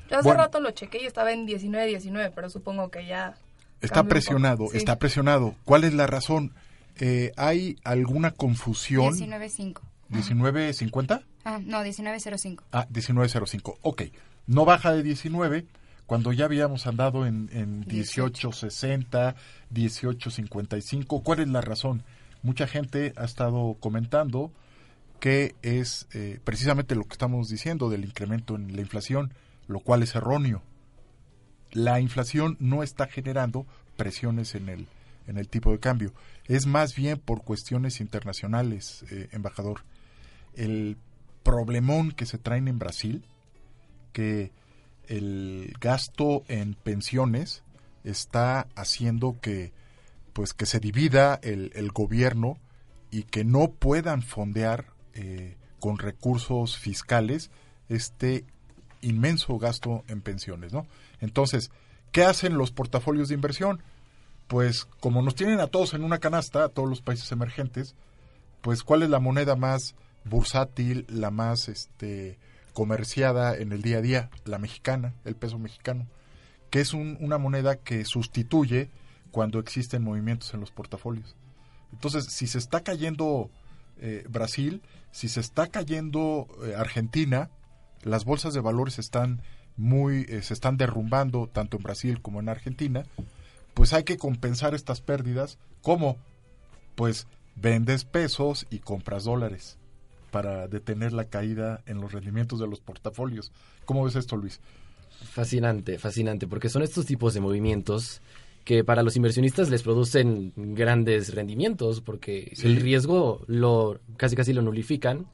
Yo 0.09 0.19
hace 0.19 0.33
rato 0.33 0.59
lo 0.59 0.71
chequé 0.71 1.01
y 1.01 1.05
estaba 1.05 1.31
en 1.31 1.47
19.19, 1.47 2.31
pero 2.35 2.49
supongo 2.49 2.89
que 2.89 3.05
ya... 3.07 3.35
Está 3.81 4.03
presionado, 4.03 4.71
está 4.73 4.97
presionado. 4.97 5.55
¿Cuál 5.65 5.83
es 5.83 5.93
la 5.93 6.07
razón? 6.07 6.53
Eh, 6.99 7.31
¿Hay 7.37 7.77
alguna 7.83 8.31
confusión? 8.31 9.13
19.5. 9.13 9.81
¿19.50? 10.11 11.23
Ah, 11.45 11.59
no, 11.63 11.83
19.05. 11.83 12.61
Ah, 12.71 12.87
19.05. 12.91 13.77
Ok. 13.81 14.03
No 14.45 14.65
baja 14.65 14.93
de 14.93 15.03
19 15.03 15.65
cuando 16.05 16.33
ya 16.33 16.45
habíamos 16.45 16.85
andado 16.85 17.25
en, 17.25 17.49
en 17.53 17.85
18.60, 17.85 19.35
18.55. 19.73 21.23
¿Cuál 21.23 21.39
es 21.39 21.47
la 21.47 21.61
razón? 21.61 22.03
Mucha 22.41 22.67
gente 22.67 23.13
ha 23.15 23.23
estado 23.23 23.77
comentando 23.79 24.51
que 25.23 25.55
es 25.61 26.07
eh, 26.13 26.39
precisamente 26.43 26.95
lo 26.95 27.05
que 27.05 27.13
estamos 27.13 27.47
diciendo 27.47 27.89
del 27.89 28.03
incremento 28.03 28.55
en 28.55 28.75
la 28.75 28.81
inflación, 28.81 29.33
lo 29.67 29.79
cual 29.79 30.03
es 30.03 30.15
erróneo. 30.15 30.61
La 31.71 32.01
inflación 32.01 32.57
no 32.59 32.83
está 32.83 33.07
generando 33.07 33.65
presiones 33.95 34.53
en 34.55 34.67
el, 34.67 34.87
en 35.27 35.37
el 35.37 35.47
tipo 35.47 35.71
de 35.71 35.79
cambio. 35.79 36.13
Es 36.45 36.65
más 36.65 36.95
bien 36.95 37.19
por 37.19 37.43
cuestiones 37.43 37.99
internacionales, 38.01 39.05
eh, 39.09 39.29
embajador. 39.31 39.81
El 40.55 40.97
problemón 41.43 42.11
que 42.11 42.25
se 42.25 42.37
traen 42.37 42.67
en 42.67 42.79
Brasil, 42.79 43.25
que 44.11 44.51
el 45.07 45.73
gasto 45.79 46.43
en 46.47 46.75
pensiones 46.75 47.63
está 48.03 48.67
haciendo 48.75 49.39
que 49.41 49.71
pues 50.33 50.53
que 50.53 50.65
se 50.65 50.79
divida 50.79 51.39
el, 51.43 51.91
gobierno 51.91 52.57
y 53.11 53.23
que 53.23 53.43
no 53.43 53.69
puedan 53.69 54.23
fondear 54.23 54.87
eh, 55.13 55.57
con 55.79 55.99
recursos 55.99 56.77
fiscales 56.77 57.51
este 57.87 58.45
inmenso 59.01 59.59
gasto 59.59 60.03
en 60.07 60.21
pensiones, 60.21 60.73
¿no? 60.73 60.87
Entonces, 61.19 61.69
¿qué 62.11 62.23
hacen 62.23 62.57
los 62.57 62.71
portafolios 62.71 63.27
de 63.27 63.35
inversión? 63.35 63.83
Pues 64.47 64.85
como 64.99 65.21
nos 65.21 65.35
tienen 65.35 65.59
a 65.59 65.67
todos 65.67 65.93
en 65.93 66.03
una 66.03 66.19
canasta, 66.19 66.65
a 66.65 66.69
todos 66.69 66.89
los 66.89 67.01
países 67.01 67.31
emergentes, 67.31 67.95
pues 68.61 68.83
¿cuál 68.83 69.03
es 69.03 69.09
la 69.09 69.19
moneda 69.19 69.55
más 69.55 69.95
bursátil, 70.25 71.05
la 71.09 71.31
más 71.31 71.67
este 71.67 72.37
comerciada 72.73 73.55
en 73.55 73.71
el 73.71 73.81
día 73.81 73.97
a 73.97 74.01
día? 74.01 74.29
La 74.45 74.59
mexicana, 74.59 75.13
el 75.25 75.35
peso 75.35 75.59
mexicano, 75.59 76.07
que 76.69 76.81
es 76.81 76.93
una 76.93 77.37
moneda 77.37 77.75
que 77.75 78.05
sustituye 78.05 78.89
cuando 79.31 79.59
existen 79.59 80.03
movimientos 80.03 80.53
en 80.53 80.59
los 80.59 80.71
portafolios. 80.71 81.35
Entonces, 81.91 82.25
si 82.25 82.47
se 82.47 82.57
está 82.57 82.81
cayendo 82.81 83.49
eh, 83.97 84.25
Brasil, 84.29 84.81
si 85.11 85.29
se 85.29 85.39
está 85.39 85.67
cayendo 85.67 86.47
eh, 86.65 86.73
Argentina, 86.75 87.49
las 88.01 88.25
bolsas 88.25 88.53
de 88.53 88.59
valores 88.59 88.99
están 88.99 89.41
muy, 89.77 90.25
eh, 90.29 90.41
se 90.41 90.53
están 90.53 90.77
derrumbando 90.77 91.47
tanto 91.47 91.77
en 91.77 91.83
Brasil 91.83 92.21
como 92.21 92.39
en 92.39 92.49
Argentina, 92.49 93.05
pues 93.73 93.93
hay 93.93 94.03
que 94.03 94.17
compensar 94.17 94.73
estas 94.73 95.01
pérdidas. 95.01 95.57
¿Cómo? 95.81 96.17
Pues 96.95 97.27
vendes 97.55 98.05
pesos 98.05 98.65
y 98.69 98.79
compras 98.79 99.23
dólares 99.25 99.77
para 100.31 100.67
detener 100.67 101.13
la 101.13 101.25
caída 101.25 101.81
en 101.85 102.01
los 102.01 102.11
rendimientos 102.11 102.59
de 102.59 102.67
los 102.67 102.79
portafolios. 102.79 103.51
¿Cómo 103.85 104.03
ves 104.03 104.15
esto, 104.15 104.35
Luis? 104.35 104.59
Fascinante, 105.31 105.99
fascinante, 105.99 106.47
porque 106.47 106.69
son 106.69 106.81
estos 106.81 107.05
tipos 107.05 107.33
de 107.33 107.39
movimientos 107.39 108.21
que 108.65 108.83
para 108.83 109.03
los 109.03 109.15
inversionistas 109.15 109.69
les 109.69 109.83
producen 109.83 110.53
grandes 110.55 111.35
rendimientos 111.35 112.01
porque 112.01 112.53
el 112.63 112.77
riesgo 112.77 113.43
lo 113.47 113.99
casi 114.17 114.35
casi 114.35 114.53
lo 114.53 114.61
nulifican, 114.61 115.27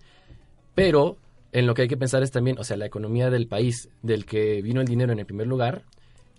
pero 0.75 1.17
en 1.51 1.65
lo 1.67 1.74
que 1.74 1.84
hay 1.84 1.88
que 1.88 1.98
pensar 1.98 2.24
es 2.24 2.31
también, 2.31 2.58
o 2.60 2.63
sea, 2.63 2.77
la 2.77 2.86
economía 2.86 3.29
del 3.29 3.48
país 3.48 3.89
del 4.01 4.25
que 4.25 4.62
vino 4.62 4.81
el 4.81 4.88
dinero 4.88 5.13
en 5.13 5.19
el 5.19 5.25
primer 5.25 5.48
lugar, 5.48 5.84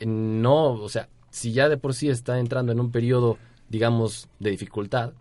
no, 0.04 0.72
o 0.72 0.88
sea, 0.88 1.08
si 1.30 1.52
ya 1.52 1.68
de 1.68 1.76
por 1.76 1.94
sí 1.94 2.08
está 2.08 2.38
entrando 2.38 2.72
en 2.72 2.80
un 2.80 2.90
periodo, 2.90 3.38
digamos, 3.68 4.28
de 4.38 4.50
dificultad, 4.50 5.12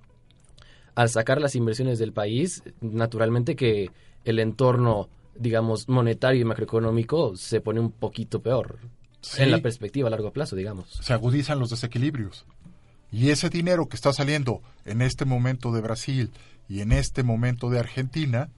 al 0.95 1.09
sacar 1.09 1.39
las 1.39 1.55
inversiones 1.55 1.99
del 1.99 2.11
país, 2.11 2.63
naturalmente 2.81 3.55
que 3.55 3.91
el 4.25 4.39
entorno, 4.39 5.07
digamos, 5.35 5.87
monetario 5.87 6.41
y 6.41 6.45
macroeconómico 6.45 7.37
se 7.37 7.61
pone 7.61 7.79
un 7.79 7.91
poquito 7.91 8.41
peor. 8.41 8.79
En 9.37 9.51
la 9.51 9.59
perspectiva 9.59 10.07
a 10.07 10.11
largo 10.11 10.31
plazo, 10.31 10.55
digamos. 10.55 10.99
Se 11.01 11.13
agudizan 11.13 11.59
los 11.59 11.69
desequilibrios. 11.69 12.45
Y 13.11 13.29
ese 13.31 13.49
dinero 13.49 13.87
que 13.87 13.95
está 13.95 14.13
saliendo 14.13 14.61
en 14.85 15.01
este 15.01 15.25
momento 15.25 15.71
de 15.71 15.81
Brasil 15.81 16.31
y 16.69 16.81
en 16.81 16.91
este 16.91 17.23
momento 17.23 17.69
de 17.69 17.79
Argentina, 17.79 18.49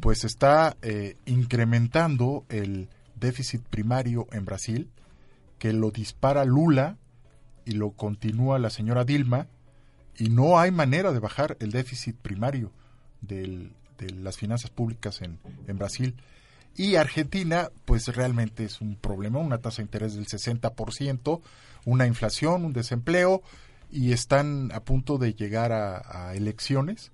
pues 0.00 0.24
está 0.24 0.76
eh, 0.82 1.16
incrementando 1.26 2.44
el 2.48 2.88
déficit 3.16 3.62
primario 3.62 4.26
en 4.32 4.44
Brasil, 4.44 4.88
que 5.62 5.72
lo 5.72 5.92
dispara 5.92 6.44
Lula 6.44 6.96
y 7.64 7.74
lo 7.74 7.92
continúa 7.92 8.58
la 8.58 8.68
señora 8.68 9.04
Dilma, 9.04 9.46
y 10.18 10.28
no 10.28 10.58
hay 10.58 10.72
manera 10.72 11.12
de 11.12 11.20
bajar 11.20 11.56
el 11.60 11.70
déficit 11.70 12.16
primario 12.16 12.72
de 13.20 13.70
las 14.12 14.36
finanzas 14.36 14.70
públicas 14.70 15.22
en, 15.22 15.38
Brasil. 15.78 16.16
Y 16.74 16.96
Argentina, 16.96 17.70
pues 17.84 18.08
realmente 18.08 18.64
es 18.64 18.80
un 18.80 18.96
problema, 18.96 19.38
una 19.38 19.58
tasa 19.58 19.76
de 19.76 19.84
interés 19.84 20.16
del 20.16 20.26
60%, 20.26 21.40
una 21.84 22.08
inflación, 22.08 22.64
un 22.64 22.72
desempleo, 22.72 23.40
y 23.88 24.10
están 24.10 24.72
a 24.72 24.80
punto 24.80 25.16
de 25.16 25.32
llegar 25.34 25.70
a, 25.70 26.34
elecciones. 26.34 27.12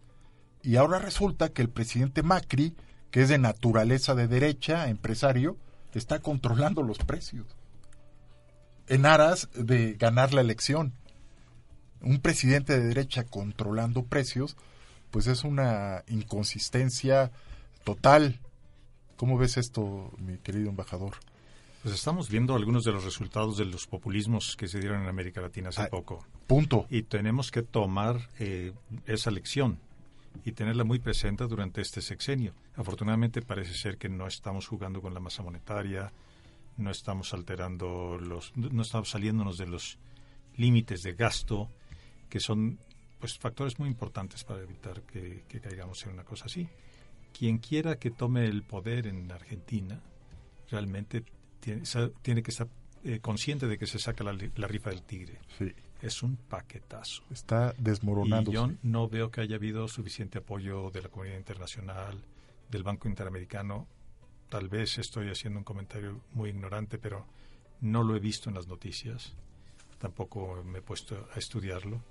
Y 0.62 0.76
ahora 0.76 0.98
resulta 0.98 1.50
que 1.50 1.60
el 1.60 1.68
presidente 1.68 2.22
Macri, 2.22 2.74
que 3.10 3.20
es 3.20 3.28
de 3.28 3.36
naturaleza 3.36 4.14
de 4.14 4.26
derecha, 4.26 4.88
empresario, 4.88 5.58
está 5.92 6.20
controlando 6.20 6.82
los 6.82 6.96
precios 6.96 7.57
en 8.88 9.06
aras 9.06 9.48
de 9.54 9.94
ganar 9.94 10.34
la 10.34 10.40
elección. 10.40 10.92
Un 12.00 12.20
presidente 12.20 12.78
de 12.78 12.86
derecha 12.86 13.24
controlando 13.24 14.04
precios, 14.04 14.56
pues 15.10 15.26
es 15.26 15.44
una 15.44 16.04
inconsistencia 16.08 17.32
total 17.84 18.40
¿Cómo 19.18 19.36
ves 19.36 19.56
esto, 19.56 20.12
mi 20.18 20.38
querido 20.38 20.70
embajador? 20.70 21.14
Pues 21.82 21.92
estamos 21.92 22.30
viendo 22.30 22.54
algunos 22.54 22.84
de 22.84 22.92
los 22.92 23.02
resultados 23.02 23.58
de 23.58 23.64
los 23.64 23.88
populismos 23.88 24.54
que 24.56 24.68
se 24.68 24.78
dieron 24.78 25.02
en 25.02 25.08
América 25.08 25.40
Latina 25.40 25.70
hace 25.70 25.82
ah, 25.82 25.88
poco. 25.90 26.24
Punto. 26.46 26.86
Y 26.88 27.02
tenemos 27.02 27.50
que 27.50 27.62
tomar 27.62 28.28
eh, 28.38 28.72
esa 29.06 29.32
lección 29.32 29.80
y 30.44 30.52
tenerla 30.52 30.84
muy 30.84 31.00
presente 31.00 31.48
durante 31.48 31.80
este 31.80 32.00
sexenio. 32.00 32.52
Afortunadamente 32.76 33.42
parece 33.42 33.74
ser 33.74 33.98
que 33.98 34.08
no 34.08 34.28
estamos 34.28 34.68
jugando 34.68 35.02
con 35.02 35.14
la 35.14 35.20
masa 35.20 35.42
monetaria, 35.42 36.12
no 36.78 36.90
estamos 36.90 37.34
alterando 37.34 38.18
los, 38.18 38.56
no 38.56 38.82
estamos 38.82 39.10
saliéndonos 39.10 39.58
de 39.58 39.66
los 39.66 39.98
límites 40.56 41.02
de 41.02 41.12
gasto, 41.12 41.70
que 42.28 42.40
son 42.40 42.78
pues 43.20 43.38
factores 43.38 43.78
muy 43.78 43.88
importantes 43.88 44.44
para 44.44 44.62
evitar 44.62 45.02
que 45.02 45.42
caigamos 45.60 46.04
en 46.06 46.12
una 46.12 46.24
cosa 46.24 46.46
así 46.46 46.68
quien 47.38 47.58
quiera 47.58 47.98
que 47.98 48.10
tome 48.10 48.46
el 48.46 48.62
poder 48.62 49.06
en 49.06 49.30
Argentina 49.30 50.00
realmente 50.70 51.24
tiene, 51.60 52.42
que 52.42 52.50
estar 52.50 52.68
eh, 53.04 53.20
consciente 53.20 53.66
de 53.66 53.78
que 53.78 53.86
se 53.86 53.98
saca 53.98 54.24
la, 54.24 54.32
rifa 54.32 54.90
del 54.90 55.02
tigre. 55.02 55.38
Sí. 55.56 55.72
Es 56.02 56.22
un 56.22 56.36
paquetazo. 56.36 57.22
Está 57.30 57.74
desmoronando. 57.78 58.52
yo 58.52 58.70
no 58.82 59.08
veo 59.08 59.30
que 59.30 59.40
haya 59.40 59.56
habido 59.56 59.88
suficiente 59.88 60.38
apoyo 60.38 60.90
de 60.90 61.02
la 61.02 61.08
comunidad 61.08 61.38
internacional, 61.38 62.18
del 62.70 62.82
Banco 62.82 63.08
Interamericano. 63.08 63.86
Tal 64.48 64.68
vez 64.68 64.98
estoy 64.98 65.28
haciendo 65.28 65.58
un 65.58 65.64
comentario 65.64 66.20
muy 66.32 66.50
ignorante, 66.50 66.98
pero 66.98 67.26
no 67.80 68.02
lo 68.02 68.16
he 68.16 68.20
visto 68.20 68.48
en 68.48 68.54
las 68.54 68.66
noticias. 68.66 69.34
Tampoco 69.98 70.62
me 70.64 70.78
he 70.78 70.82
puesto 70.82 71.28
a 71.34 71.38
estudiarlo. 71.38 72.02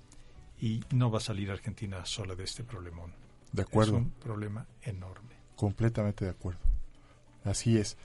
Y 0.60 0.82
no 0.90 1.10
va 1.10 1.18
a 1.18 1.20
salir 1.20 1.50
Argentina 1.50 2.04
sola 2.04 2.34
de 2.34 2.44
este 2.44 2.64
problemón. 2.64 3.12
De 3.52 3.62
acuerdo. 3.62 3.96
Es 3.96 4.02
un 4.02 4.10
problema 4.10 4.66
enorme. 4.82 5.36
Completamente 5.56 6.24
de 6.24 6.32
acuerdo. 6.32 6.60
Así 7.44 7.78
es. 7.78 7.96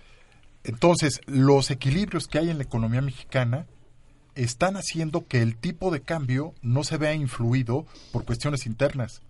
Entonces, 0.63 1.21
los 1.25 1.71
equilibrios 1.71 2.27
que 2.27 2.39
hay 2.39 2.49
en 2.49 2.57
la 2.57 2.63
economía 2.63 3.01
mexicana 3.01 3.65
están 4.35 4.77
haciendo 4.77 5.27
que 5.27 5.41
el 5.41 5.57
tipo 5.57 5.91
de 5.91 6.01
cambio 6.01 6.53
no 6.61 6.83
se 6.83 6.97
vea 6.97 7.13
influido 7.13 7.85
por 8.11 8.25
cuestiones 8.25 8.65
internas. 8.65 9.21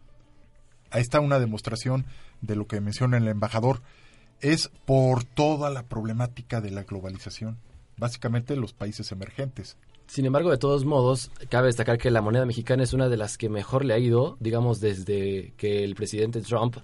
Ahí 0.92 1.02
está 1.02 1.20
una 1.20 1.40
demostración 1.40 2.06
de 2.42 2.56
lo 2.56 2.68
que 2.68 2.80
menciona 2.82 3.18
el 3.18 3.28
embajador. 3.28 3.82
Es 4.44 4.70
por 4.86 5.24
toda 5.24 5.70
la 5.70 5.84
problemática 5.84 6.62
de 6.62 6.70
la 6.70 6.84
globalización, 6.84 7.58
básicamente 7.98 8.56
los 8.56 8.74
países 8.74 9.12
emergentes. 9.12 9.78
Sin 10.06 10.26
embargo, 10.26 10.52
de 10.52 10.58
todos 10.58 10.86
modos, 10.86 11.32
cabe 11.50 11.68
destacar 11.68 11.98
que 11.98 12.12
la 12.12 12.22
moneda 12.22 12.46
mexicana 12.46 12.84
es 12.84 12.94
una 12.94 13.10
de 13.10 13.18
las 13.18 13.38
que 13.38 13.50
mejor 13.50 13.86
le 13.86 13.94
ha 13.94 14.00
ido, 14.00 14.38
digamos, 14.40 14.80
desde 14.80 15.54
que 15.58 15.84
el 15.84 15.96
presidente 15.96 16.42
Trump 16.42 16.76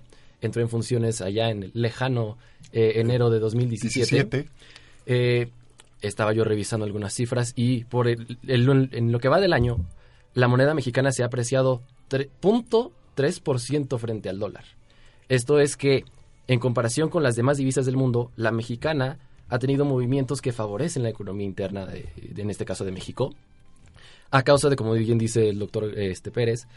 entró 0.42 0.62
en 0.62 0.70
funciones 0.70 1.22
allá 1.22 1.50
en 1.50 1.64
el 1.64 1.72
lejano 1.74 2.38
eh, 2.72 2.94
enero 2.96 3.30
de 3.30 3.40
2017. 3.40 4.50
Eh, 5.06 5.50
estaba 6.02 6.34
yo 6.34 6.44
revisando 6.44 6.86
algunas 6.86 7.14
cifras 7.14 7.54
y 7.56 7.84
por 7.84 8.08
el, 8.08 8.38
en 8.48 9.12
lo 9.12 9.20
que 9.20 9.28
va 9.28 9.42
del 9.42 9.54
año, 9.54 9.86
la 10.34 10.48
moneda 10.48 10.74
mexicana 10.74 11.12
se 11.12 11.24
ha 11.24 11.26
apreciado 11.26 11.82
0.3% 12.10 14.00
frente 14.00 14.30
al 14.30 14.40
dólar. 14.40 14.64
Esto 15.28 15.60
es 15.60 15.76
que, 15.76 16.06
en 16.50 16.60
comparación 16.60 17.10
con 17.10 17.22
las 17.22 17.36
demás 17.36 17.58
divisas 17.58 17.86
del 17.86 17.96
mundo, 17.96 18.32
la 18.36 18.52
mexicana 18.52 19.20
ha 19.50 19.60
tenido 19.60 19.86
movimientos 19.86 20.42
que 20.42 20.52
favorecen 20.52 21.04
la 21.04 21.10
economía 21.10 21.46
interna, 21.46 21.86
de, 21.86 22.10
en 22.36 22.50
este 22.50 22.66
caso 22.66 22.84
de 22.84 22.92
México, 22.92 23.36
a 24.32 24.42
causa 24.42 24.68
de, 24.68 24.76
como 24.76 24.94
bien 24.94 25.20
dice 25.20 25.50
el 25.50 25.60
doctor 25.60 25.94
este, 26.00 26.32
Pérez, 26.32 26.68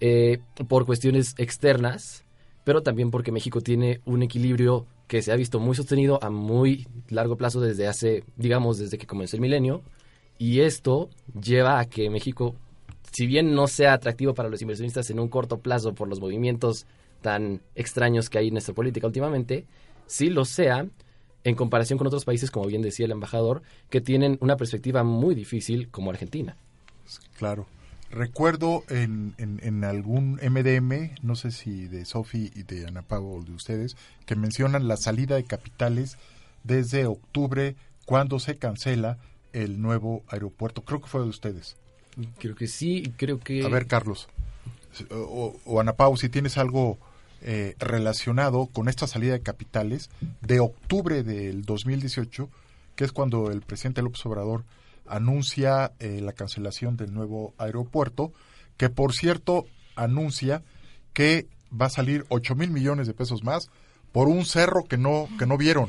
eh, 0.00 0.38
por 0.66 0.86
cuestiones 0.86 1.34
externas, 1.36 2.24
pero 2.64 2.82
también 2.82 3.10
porque 3.10 3.30
México 3.30 3.60
tiene 3.60 4.00
un 4.06 4.22
equilibrio 4.22 4.86
que 5.08 5.20
se 5.20 5.30
ha 5.30 5.36
visto 5.36 5.60
muy 5.60 5.76
sostenido 5.76 6.18
a 6.24 6.30
muy 6.30 6.88
largo 7.10 7.36
plazo 7.36 7.60
desde 7.60 7.86
hace, 7.86 8.24
digamos, 8.36 8.78
desde 8.78 8.96
que 8.96 9.06
comenzó 9.06 9.36
el 9.36 9.42
milenio, 9.42 9.82
y 10.38 10.60
esto 10.60 11.10
lleva 11.38 11.80
a 11.80 11.84
que 11.84 12.08
México, 12.08 12.54
si 13.12 13.26
bien 13.26 13.54
no 13.54 13.66
sea 13.66 13.92
atractivo 13.92 14.32
para 14.32 14.48
los 14.48 14.62
inversionistas 14.62 15.10
en 15.10 15.20
un 15.20 15.28
corto 15.28 15.58
plazo 15.58 15.92
por 15.92 16.08
los 16.08 16.18
movimientos 16.18 16.86
tan 17.20 17.60
extraños 17.74 18.30
que 18.30 18.38
hay 18.38 18.48
en 18.48 18.54
nuestra 18.54 18.74
política 18.74 19.06
últimamente, 19.06 19.66
sí 20.06 20.30
lo 20.30 20.44
sea 20.44 20.86
en 21.44 21.54
comparación 21.54 21.98
con 21.98 22.06
otros 22.06 22.24
países, 22.24 22.50
como 22.50 22.66
bien 22.66 22.82
decía 22.82 23.06
el 23.06 23.12
embajador, 23.12 23.62
que 23.90 24.00
tienen 24.00 24.38
una 24.40 24.56
perspectiva 24.56 25.02
muy 25.02 25.34
difícil 25.34 25.88
como 25.88 26.10
Argentina. 26.10 26.56
Claro. 27.38 27.66
Recuerdo 28.10 28.84
en, 28.88 29.34
en, 29.36 29.84
algún 29.84 30.40
MDM, 30.42 31.16
no 31.22 31.36
sé 31.36 31.50
si 31.50 31.88
de 31.88 32.06
Sofi 32.06 32.50
y 32.54 32.62
de 32.62 32.86
Ana 32.86 33.02
Pau 33.02 33.38
o 33.38 33.42
de 33.42 33.52
ustedes, 33.52 33.98
que 34.24 34.34
mencionan 34.34 34.88
la 34.88 34.96
salida 34.96 35.36
de 35.36 35.44
capitales 35.44 36.16
desde 36.64 37.04
octubre, 37.04 37.76
cuando 38.06 38.38
se 38.38 38.56
cancela 38.56 39.18
el 39.52 39.82
nuevo 39.82 40.22
aeropuerto. 40.28 40.82
Creo 40.82 41.02
que 41.02 41.08
fue 41.08 41.20
de 41.20 41.28
ustedes. 41.28 41.76
Creo 42.38 42.54
que 42.54 42.66
sí, 42.66 43.12
creo 43.18 43.38
que... 43.40 43.62
A 43.62 43.68
ver, 43.68 43.86
Carlos, 43.86 44.28
o, 45.10 45.54
o 45.66 45.80
Ana 45.80 45.92
Pau, 45.92 46.16
si 46.16 46.30
tienes 46.30 46.56
algo 46.56 46.98
eh, 47.42 47.74
relacionado 47.78 48.66
con 48.66 48.88
esta 48.88 49.06
salida 49.06 49.32
de 49.32 49.40
capitales 49.40 50.10
de 50.40 50.60
octubre 50.60 51.22
del 51.22 51.62
2018, 51.62 52.48
que 52.96 53.04
es 53.04 53.12
cuando 53.12 53.50
el 53.50 53.62
presidente 53.62 54.02
López 54.02 54.24
Obrador 54.26 54.64
anuncia 55.06 55.92
eh, 55.98 56.20
la 56.20 56.32
cancelación 56.32 56.96
del 56.96 57.14
nuevo 57.14 57.54
aeropuerto, 57.58 58.32
que 58.76 58.90
por 58.90 59.12
cierto 59.12 59.66
anuncia 59.96 60.62
que 61.12 61.46
va 61.70 61.86
a 61.86 61.90
salir 61.90 62.24
8 62.28 62.54
mil 62.54 62.70
millones 62.70 63.06
de 63.06 63.14
pesos 63.14 63.42
más 63.44 63.70
por 64.12 64.28
un 64.28 64.44
cerro 64.44 64.84
que 64.84 64.96
no, 64.96 65.28
que 65.38 65.46
no 65.46 65.56
vieron, 65.56 65.88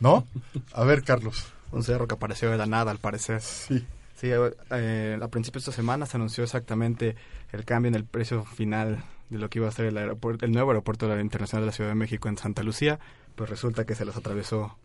¿no? 0.00 0.26
A 0.72 0.84
ver, 0.84 1.02
Carlos. 1.04 1.46
Un 1.70 1.82
cerro 1.82 2.06
que 2.06 2.14
apareció 2.14 2.50
de 2.50 2.58
la 2.58 2.66
nada, 2.66 2.90
al 2.90 2.98
parecer. 2.98 3.40
Sí. 3.40 3.86
Sí, 4.22 4.30
eh, 4.70 5.18
a 5.20 5.26
principios 5.26 5.64
de 5.64 5.70
esta 5.72 5.82
semana 5.82 6.06
se 6.06 6.16
anunció 6.16 6.44
exactamente 6.44 7.16
el 7.50 7.64
cambio 7.64 7.88
en 7.88 7.96
el 7.96 8.04
precio 8.04 8.44
final 8.44 9.02
de 9.30 9.38
lo 9.38 9.50
que 9.50 9.58
iba 9.58 9.66
a 9.66 9.72
ser 9.72 9.86
el, 9.86 9.98
aeropuerto, 9.98 10.46
el 10.46 10.52
nuevo 10.52 10.70
aeropuerto 10.70 11.18
internacional 11.18 11.64
de 11.64 11.66
la 11.66 11.72
Ciudad 11.72 11.90
de 11.90 11.96
México 11.96 12.28
en 12.28 12.38
Santa 12.38 12.62
Lucía, 12.62 13.00
pues 13.34 13.50
resulta 13.50 13.84
que 13.84 13.96
se 13.96 14.04
les 14.04 14.16
atravesó 14.16 14.78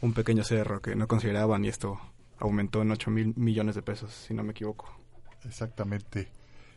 un 0.00 0.14
pequeño 0.14 0.44
cerro 0.44 0.80
que 0.80 0.96
no 0.96 1.08
consideraban 1.08 1.62
y 1.62 1.68
esto 1.68 2.00
aumentó 2.38 2.80
en 2.80 2.92
8 2.92 3.10
mil 3.10 3.34
millones 3.36 3.74
de 3.74 3.82
pesos, 3.82 4.14
si 4.14 4.32
no 4.32 4.44
me 4.44 4.52
equivoco. 4.52 4.90
Exactamente. 5.44 6.28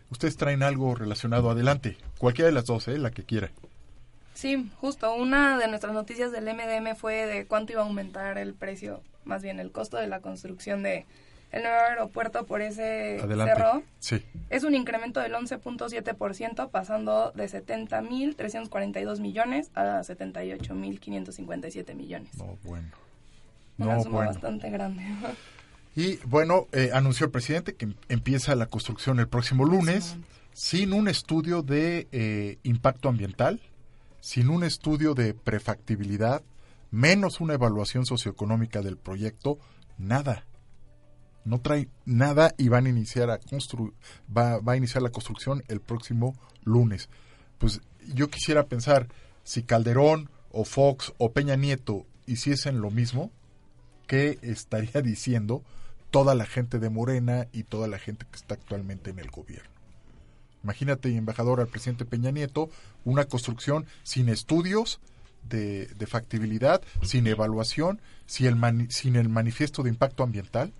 Ustedes 0.09 0.35
traen 0.35 0.61
algo 0.61 0.95
relacionado 0.95 1.51
adelante, 1.51 1.95
cualquiera 2.17 2.47
de 2.47 2.53
las 2.53 2.65
dos, 2.65 2.89
¿eh? 2.89 2.97
la 2.97 3.11
que 3.11 3.23
quiera. 3.23 3.49
Sí, 4.33 4.69
justo. 4.81 5.15
Una 5.15 5.57
de 5.57 5.69
nuestras 5.69 5.93
noticias 5.93 6.33
del 6.33 6.53
MDM 6.53 6.97
fue 6.97 7.25
de 7.27 7.45
cuánto 7.45 7.71
iba 7.71 7.81
a 7.81 7.85
aumentar 7.85 8.37
el 8.37 8.55
precio, 8.55 8.99
más 9.23 9.41
bien 9.41 9.61
el 9.61 9.71
costo 9.71 9.95
de 9.95 10.07
la 10.07 10.19
construcción 10.19 10.83
de 10.83 11.05
el 11.53 11.61
nuevo 11.61 11.77
aeropuerto 11.77 12.45
por 12.47 12.61
ese 12.61 13.19
cerro. 13.19 13.83
Sí. 13.99 14.23
Es 14.49 14.63
un 14.63 14.73
incremento 14.73 15.19
del 15.19 15.33
11.7%, 15.33 16.71
pasando 16.71 17.31
de 17.31 17.45
70.342 17.45 19.19
millones 19.19 19.69
a 19.75 20.01
78.557 20.01 21.95
millones. 21.95 22.35
No, 22.37 22.57
bueno. 22.63 22.87
Una 23.77 24.01
suma 24.01 24.25
bastante 24.25 24.69
grande. 24.71 25.03
Y 25.95 26.17
bueno, 26.25 26.67
eh, 26.71 26.89
anunció 26.91 27.27
el 27.27 27.31
presidente 27.31 27.75
que 27.75 27.93
empieza 28.09 28.55
la 28.55 28.65
construcción 28.65 29.19
el 29.19 29.27
próximo 29.27 29.63
lunes 29.63 30.17
sin 30.53 30.91
un 30.93 31.07
estudio 31.07 31.61
de 31.61 32.07
eh, 32.11 32.57
impacto 32.63 33.09
ambiental, 33.09 33.61
sin 34.19 34.49
un 34.49 34.63
estudio 34.63 35.13
de 35.13 35.35
prefactibilidad, 35.35 36.41
menos 36.89 37.41
una 37.41 37.53
evaluación 37.53 38.07
socioeconómica 38.07 38.81
del 38.81 38.97
proyecto, 38.97 39.59
nada 39.99 40.45
no 41.45 41.59
trae 41.59 41.89
nada 42.05 42.53
y 42.57 42.69
van 42.69 42.85
a 42.85 42.89
iniciar 42.89 43.29
a 43.29 43.39
construir, 43.39 43.93
va, 44.35 44.59
va 44.59 44.73
a 44.73 44.77
iniciar 44.77 45.03
la 45.03 45.11
construcción 45.11 45.63
el 45.67 45.81
próximo 45.81 46.35
lunes. 46.63 47.09
Pues 47.57 47.81
yo 48.13 48.29
quisiera 48.29 48.65
pensar 48.67 49.07
si 49.43 49.63
Calderón 49.63 50.29
o 50.51 50.65
Fox 50.65 51.13
o 51.17 51.31
Peña 51.31 51.55
Nieto 51.55 52.05
hiciesen 52.25 52.81
lo 52.81 52.91
mismo, 52.91 53.31
¿qué 54.07 54.39
estaría 54.41 55.01
diciendo 55.03 55.63
toda 56.11 56.35
la 56.35 56.45
gente 56.45 56.79
de 56.79 56.89
Morena 56.89 57.47
y 57.51 57.63
toda 57.63 57.87
la 57.87 57.99
gente 57.99 58.25
que 58.29 58.37
está 58.37 58.55
actualmente 58.55 59.09
en 59.09 59.19
el 59.19 59.29
gobierno? 59.29 59.69
Imagínate, 60.63 61.13
embajador, 61.15 61.59
al 61.59 61.67
presidente 61.67 62.05
Peña 62.05 62.31
Nieto, 62.31 62.69
una 63.03 63.25
construcción 63.25 63.85
sin 64.03 64.29
estudios 64.29 65.01
de, 65.49 65.87
de 65.87 66.07
factibilidad, 66.07 66.81
sin 67.01 67.27
evaluación, 67.27 67.99
sin 68.25 68.45
el, 68.45 68.91
sin 68.91 69.17
el 69.17 69.27
manifiesto 69.27 69.83
de 69.83 69.89
impacto 69.89 70.23
ambiental 70.23 70.71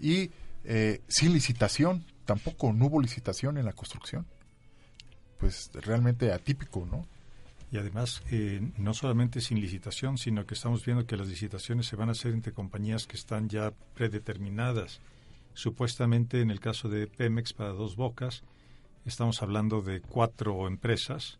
y 0.00 0.30
eh, 0.64 1.00
sin 1.08 1.32
licitación, 1.32 2.04
tampoco 2.24 2.72
no 2.72 2.86
hubo 2.86 3.00
licitación 3.00 3.58
en 3.58 3.64
la 3.64 3.72
construcción. 3.72 4.26
Pues 5.38 5.70
realmente 5.74 6.32
atípico, 6.32 6.86
¿no? 6.90 7.06
Y 7.72 7.78
además, 7.78 8.22
eh, 8.30 8.60
no 8.78 8.94
solamente 8.94 9.40
sin 9.40 9.60
licitación, 9.60 10.18
sino 10.18 10.44
que 10.44 10.54
estamos 10.54 10.84
viendo 10.84 11.06
que 11.06 11.16
las 11.16 11.28
licitaciones 11.28 11.86
se 11.86 11.96
van 11.96 12.08
a 12.08 12.12
hacer 12.12 12.32
entre 12.32 12.52
compañías 12.52 13.06
que 13.06 13.16
están 13.16 13.48
ya 13.48 13.72
predeterminadas. 13.94 15.00
Supuestamente, 15.54 16.40
en 16.40 16.50
el 16.50 16.60
caso 16.60 16.88
de 16.88 17.06
Pemex 17.06 17.52
para 17.52 17.70
Dos 17.70 17.94
Bocas, 17.94 18.42
estamos 19.06 19.40
hablando 19.42 19.82
de 19.82 20.00
cuatro 20.00 20.66
empresas 20.66 21.38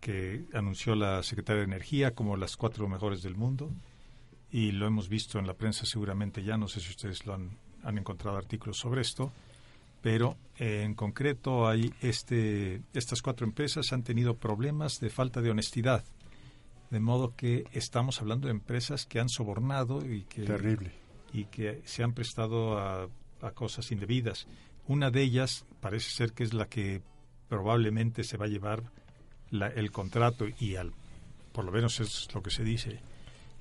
que 0.00 0.44
anunció 0.52 0.94
la 0.94 1.22
Secretaria 1.22 1.60
de 1.60 1.66
Energía 1.66 2.12
como 2.12 2.36
las 2.36 2.56
cuatro 2.56 2.88
mejores 2.88 3.22
del 3.22 3.36
mundo 3.36 3.72
y 4.54 4.70
lo 4.70 4.86
hemos 4.86 5.08
visto 5.08 5.40
en 5.40 5.48
la 5.48 5.54
prensa 5.54 5.84
seguramente 5.84 6.44
ya, 6.44 6.56
no 6.56 6.68
sé 6.68 6.78
si 6.78 6.90
ustedes 6.90 7.26
lo 7.26 7.34
han, 7.34 7.58
han 7.82 7.98
encontrado 7.98 8.36
artículos 8.36 8.78
sobre 8.78 9.00
esto, 9.00 9.32
pero 10.00 10.36
eh, 10.60 10.82
en 10.84 10.94
concreto 10.94 11.66
hay 11.66 11.92
este, 12.00 12.80
estas 12.92 13.20
cuatro 13.20 13.48
empresas 13.48 13.92
han 13.92 14.04
tenido 14.04 14.36
problemas 14.36 15.00
de 15.00 15.10
falta 15.10 15.40
de 15.40 15.50
honestidad, 15.50 16.04
de 16.88 17.00
modo 17.00 17.34
que 17.34 17.64
estamos 17.72 18.20
hablando 18.20 18.46
de 18.46 18.52
empresas 18.52 19.06
que 19.06 19.18
han 19.18 19.28
sobornado 19.28 20.06
y 20.08 20.22
que, 20.22 20.42
Terrible. 20.42 20.92
y 21.32 21.46
que 21.46 21.82
se 21.84 22.04
han 22.04 22.12
prestado 22.12 22.78
a, 22.78 23.08
a 23.42 23.50
cosas 23.50 23.90
indebidas. 23.90 24.46
Una 24.86 25.10
de 25.10 25.22
ellas 25.22 25.66
parece 25.80 26.10
ser 26.10 26.32
que 26.32 26.44
es 26.44 26.54
la 26.54 26.66
que 26.66 27.02
probablemente 27.48 28.22
se 28.22 28.36
va 28.36 28.44
a 28.44 28.48
llevar 28.48 28.84
la, 29.50 29.66
el 29.66 29.90
contrato 29.90 30.46
y 30.60 30.76
al, 30.76 30.92
por 31.52 31.64
lo 31.64 31.72
menos 31.72 31.98
es 31.98 32.32
lo 32.32 32.40
que 32.40 32.50
se 32.50 32.62
dice, 32.62 33.00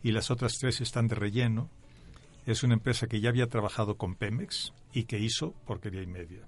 y 0.03 0.11
las 0.11 0.29
otras 0.29 0.57
tres 0.59 0.81
están 0.81 1.07
de 1.07 1.15
relleno. 1.15 1.69
Es 2.45 2.61
una 2.63 2.73
empresa 2.73 3.07
que 3.07 3.21
ya 3.21 3.29
había 3.29 3.47
trabajado 3.47 3.97
con 3.97 4.15
Pemex 4.15 4.73
y 4.91 5.05
que 5.05 5.17
hizo 5.17 5.53
porquería 5.65 6.03
y 6.03 6.07
media. 6.07 6.45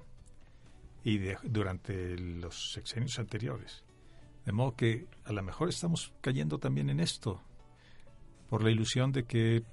Y 1.06 1.20
durante 1.44 2.18
los 2.18 2.74
sexenios 2.74 3.18
anteriores. 3.18 3.84
De 4.46 4.52
modo 4.52 4.76
que 4.76 5.08
a 5.24 5.32
lo 5.32 5.41
mejor 5.41 5.70
estamos 5.70 6.13
cayendo 6.22 6.60
también 6.60 6.89
en 6.89 7.00
esto, 7.00 7.41
por 8.50 8.62
la 8.63 8.72
ilusión 8.72 9.12
de 9.12 9.24
que 9.24 9.63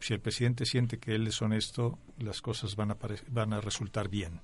si 0.00 0.12
el 0.12 0.20
presidente 0.20 0.66
siente 0.66 0.98
que 0.98 1.14
él 1.14 1.26
es 1.26 1.40
honesto, 1.40 1.98
las 2.18 2.42
cosas 2.42 2.76
van 2.76 2.90
a, 2.90 2.98
van 3.28 3.52
a 3.52 3.60
resultar 3.60 4.08
bien, 4.08 4.40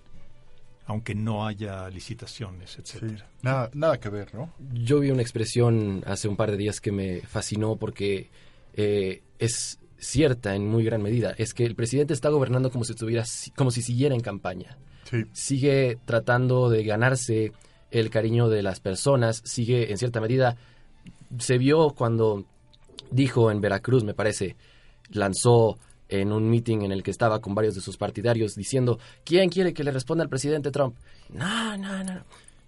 aunque 0.86 1.14
no 1.14 1.46
haya 1.46 1.88
licitaciones, 1.90 2.78
etcétera. 2.78 3.28
nada, 3.42 3.70
nada 3.74 4.00
que 4.00 4.08
ver, 4.08 4.34
¿no? 4.34 4.54
Yo 4.72 5.00
vi 5.00 5.10
una 5.10 5.22
expresión 5.22 6.02
hace 6.06 6.28
un 6.28 6.36
par 6.36 6.50
de 6.50 6.56
días 6.56 6.80
que 6.80 6.92
me 6.92 7.20
fascinó 7.20 7.76
porque 7.76 8.30
eh, 8.74 9.22
es 9.38 9.78
cierta 9.98 10.54
en 10.54 10.66
muy 10.66 10.84
gran 10.84 11.02
medida. 11.02 11.34
Es 11.36 11.54
que 11.54 11.64
el 11.64 11.74
presidente 11.74 12.14
está 12.14 12.28
gobernando 12.30 12.70
como 12.70 12.84
si 12.84 12.92
estuviera, 12.92 13.24
como 13.56 13.70
si 13.70 13.82
siguiera 13.82 14.14
en 14.14 14.20
campaña. 14.20 14.76
Sigue 15.32 15.98
tratando 16.04 16.70
de 16.70 16.84
ganarse 16.84 17.52
el 17.90 18.10
cariño 18.10 18.48
de 18.48 18.62
las 18.62 18.78
personas, 18.78 19.42
sigue 19.44 19.90
en 19.90 19.98
cierta 19.98 20.20
medida, 20.20 20.56
se 21.38 21.58
vio 21.58 21.90
cuando 21.90 22.44
dijo 23.10 23.50
en 23.50 23.60
Veracruz, 23.60 24.04
me 24.04 24.14
parece, 24.14 24.56
lanzó 25.10 25.78
en 26.08 26.32
un 26.32 26.48
meeting 26.48 26.82
en 26.82 26.92
el 26.92 27.02
que 27.02 27.10
estaba 27.10 27.40
con 27.40 27.54
varios 27.54 27.74
de 27.74 27.80
sus 27.80 27.96
partidarios 27.96 28.54
diciendo, 28.54 28.98
¿quién 29.24 29.48
quiere 29.48 29.72
que 29.72 29.84
le 29.84 29.90
responda 29.90 30.24
al 30.24 30.30
presidente 30.30 30.70
Trump? 30.70 30.96
No, 31.30 31.76
no, 31.76 32.04
no. 32.04 32.24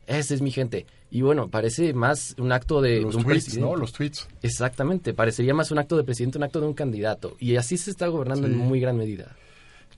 Esa 0.06 0.34
es 0.34 0.42
mi 0.42 0.50
gente. 0.50 0.86
Y 1.10 1.20
bueno, 1.22 1.48
parece 1.48 1.92
más 1.92 2.34
un 2.38 2.52
acto 2.52 2.80
de, 2.80 3.00
Los 3.00 3.14
un 3.16 3.24
tweets, 3.24 3.44
presidente. 3.44 3.70
¿no? 3.70 3.76
Los 3.76 3.92
tweets. 3.92 4.28
Exactamente, 4.42 5.12
parecería 5.12 5.52
más 5.54 5.70
un 5.70 5.78
acto 5.78 5.96
de 5.96 6.04
presidente, 6.04 6.38
un 6.38 6.44
acto 6.44 6.60
de 6.60 6.66
un 6.66 6.74
candidato. 6.74 7.36
Y 7.38 7.56
así 7.56 7.76
se 7.76 7.90
está 7.90 8.06
gobernando 8.06 8.46
Sí. 8.48 8.52
en 8.54 8.58
muy 8.58 8.80
gran 8.80 8.96
medida. 8.96 9.36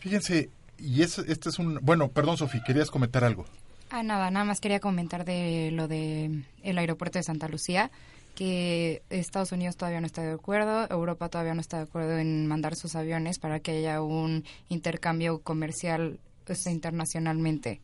Fíjense, 0.01 0.51
y 0.79 1.03
es, 1.03 1.19
este 1.19 1.49
es 1.51 1.59
un... 1.59 1.79
Bueno, 1.83 2.09
perdón, 2.09 2.37
Sofi, 2.37 2.61
querías 2.62 2.90
comentar 2.90 3.23
algo. 3.25 3.47
Ah, 3.90 4.03
nada, 4.03 4.31
nada 4.31 4.45
más 4.45 4.61
quería 4.61 4.81
comentar 4.81 5.25
de 5.25 5.71
lo 5.73 5.87
de 5.87 6.43
el 6.62 6.79
aeropuerto 6.79 7.19
de 7.19 7.23
Santa 7.23 7.49
Lucía, 7.49 7.93
que 8.35 9.03
Estados 9.11 9.53
Unidos 9.53 9.77
todavía 9.77 10.01
no 10.01 10.07
está 10.07 10.23
de 10.23 10.33
acuerdo, 10.33 10.88
Europa 10.90 11.29
todavía 11.29 11.55
no 11.55 11.61
está 11.61 11.77
de 11.77 11.83
acuerdo 11.85 12.19
en 12.19 12.49
mandar 12.49 12.75
sus 12.75 12.97
aviones 12.97 13.38
para 13.38 13.61
que 13.61 13.71
haya 13.71 14.03
un 14.03 14.45
intercambio 14.69 15.38
comercial 15.38 16.19
pues, 16.45 16.67
internacionalmente. 16.67 17.81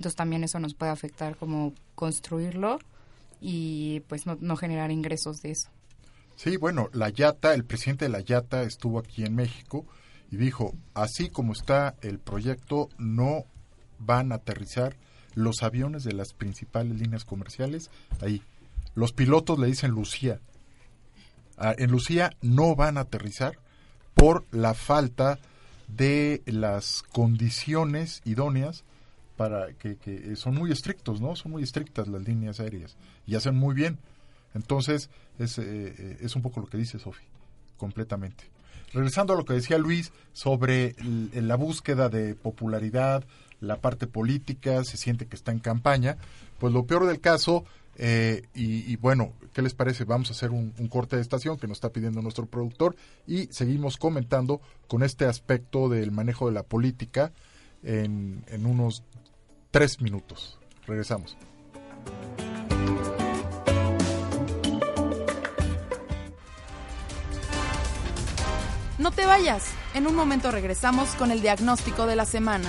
Entonces 0.00 0.16
también 0.16 0.44
eso 0.44 0.58
nos 0.60 0.72
puede 0.72 0.92
afectar 0.92 1.36
como 1.36 1.74
construirlo 1.94 2.78
y 3.38 4.00
pues 4.08 4.24
no, 4.24 4.38
no 4.40 4.56
generar 4.56 4.90
ingresos 4.90 5.42
de 5.42 5.50
eso. 5.50 5.68
Sí, 6.36 6.56
bueno, 6.56 6.88
la 6.94 7.10
Yata, 7.10 7.52
el 7.52 7.66
presidente 7.66 8.06
de 8.06 8.08
la 8.08 8.20
Yata 8.20 8.62
estuvo 8.62 8.98
aquí 8.98 9.26
en 9.26 9.34
México 9.34 9.84
y 10.30 10.38
dijo, 10.38 10.74
así 10.94 11.28
como 11.28 11.52
está 11.52 11.96
el 12.00 12.18
proyecto, 12.18 12.88
no 12.96 13.44
van 13.98 14.32
a 14.32 14.36
aterrizar 14.36 14.96
los 15.34 15.62
aviones 15.62 16.02
de 16.02 16.14
las 16.14 16.32
principales 16.32 16.98
líneas 16.98 17.26
comerciales 17.26 17.90
ahí. 18.22 18.42
Los 18.94 19.12
pilotos 19.12 19.58
le 19.58 19.66
dicen 19.66 19.90
Lucía. 19.90 20.40
Ah, 21.58 21.74
en 21.76 21.90
Lucía 21.90 22.30
no 22.40 22.74
van 22.74 22.96
a 22.96 23.02
aterrizar 23.02 23.58
por 24.14 24.46
la 24.50 24.72
falta 24.72 25.38
de 25.88 26.42
las 26.46 27.02
condiciones 27.02 28.22
idóneas 28.24 28.82
para 29.40 29.72
que, 29.72 30.36
son 30.36 30.54
muy 30.54 30.70
estrictos, 30.70 31.22
¿no? 31.22 31.34
Son 31.34 31.52
muy 31.52 31.62
estrictas 31.62 32.08
las 32.08 32.20
líneas 32.28 32.60
aéreas 32.60 32.98
y 33.26 33.36
hacen 33.36 33.56
muy 33.56 33.74
bien. 33.74 33.96
Entonces, 34.52 35.08
es, 35.38 35.56
eh, 35.56 35.62
eh, 35.64 36.18
es 36.20 36.36
un 36.36 36.42
poco 36.42 36.60
lo 36.60 36.66
que 36.66 36.76
dice 36.76 36.98
Sofi, 36.98 37.24
completamente. 37.78 38.44
Regresando 38.92 39.32
a 39.32 39.36
lo 39.38 39.46
que 39.46 39.54
decía 39.54 39.78
Luis 39.78 40.12
sobre 40.34 40.94
la 41.32 41.56
búsqueda 41.56 42.10
de 42.10 42.34
popularidad, 42.34 43.24
la 43.62 43.76
parte 43.76 44.06
política, 44.06 44.84
se 44.84 44.98
siente 44.98 45.24
que 45.24 45.36
está 45.36 45.52
en 45.52 45.60
campaña, 45.60 46.18
pues 46.58 46.74
lo 46.74 46.84
peor 46.84 47.06
del 47.06 47.20
caso, 47.20 47.64
eh, 47.96 48.42
y, 48.54 48.92
y 48.92 48.96
bueno, 48.96 49.32
¿qué 49.54 49.62
les 49.62 49.72
parece? 49.72 50.04
Vamos 50.04 50.28
a 50.28 50.32
hacer 50.34 50.50
un, 50.50 50.74
un 50.78 50.88
corte 50.88 51.16
de 51.16 51.22
estación 51.22 51.56
que 51.56 51.66
nos 51.66 51.78
está 51.78 51.88
pidiendo 51.88 52.20
nuestro 52.20 52.44
productor 52.44 52.94
y 53.26 53.46
seguimos 53.46 53.96
comentando 53.96 54.60
con 54.86 55.02
este 55.02 55.24
aspecto 55.24 55.88
del 55.88 56.12
manejo 56.12 56.48
de 56.48 56.52
la 56.52 56.62
política 56.62 57.32
en, 57.82 58.44
en 58.48 58.66
unos 58.66 59.02
tres 59.70 60.00
minutos. 60.00 60.58
Regresamos. 60.86 61.36
No 68.98 69.10
te 69.10 69.24
vayas. 69.24 69.72
En 69.94 70.06
un 70.06 70.14
momento 70.14 70.50
regresamos 70.50 71.14
con 71.16 71.30
el 71.30 71.40
diagnóstico 71.40 72.06
de 72.06 72.16
la 72.16 72.24
semana. 72.24 72.68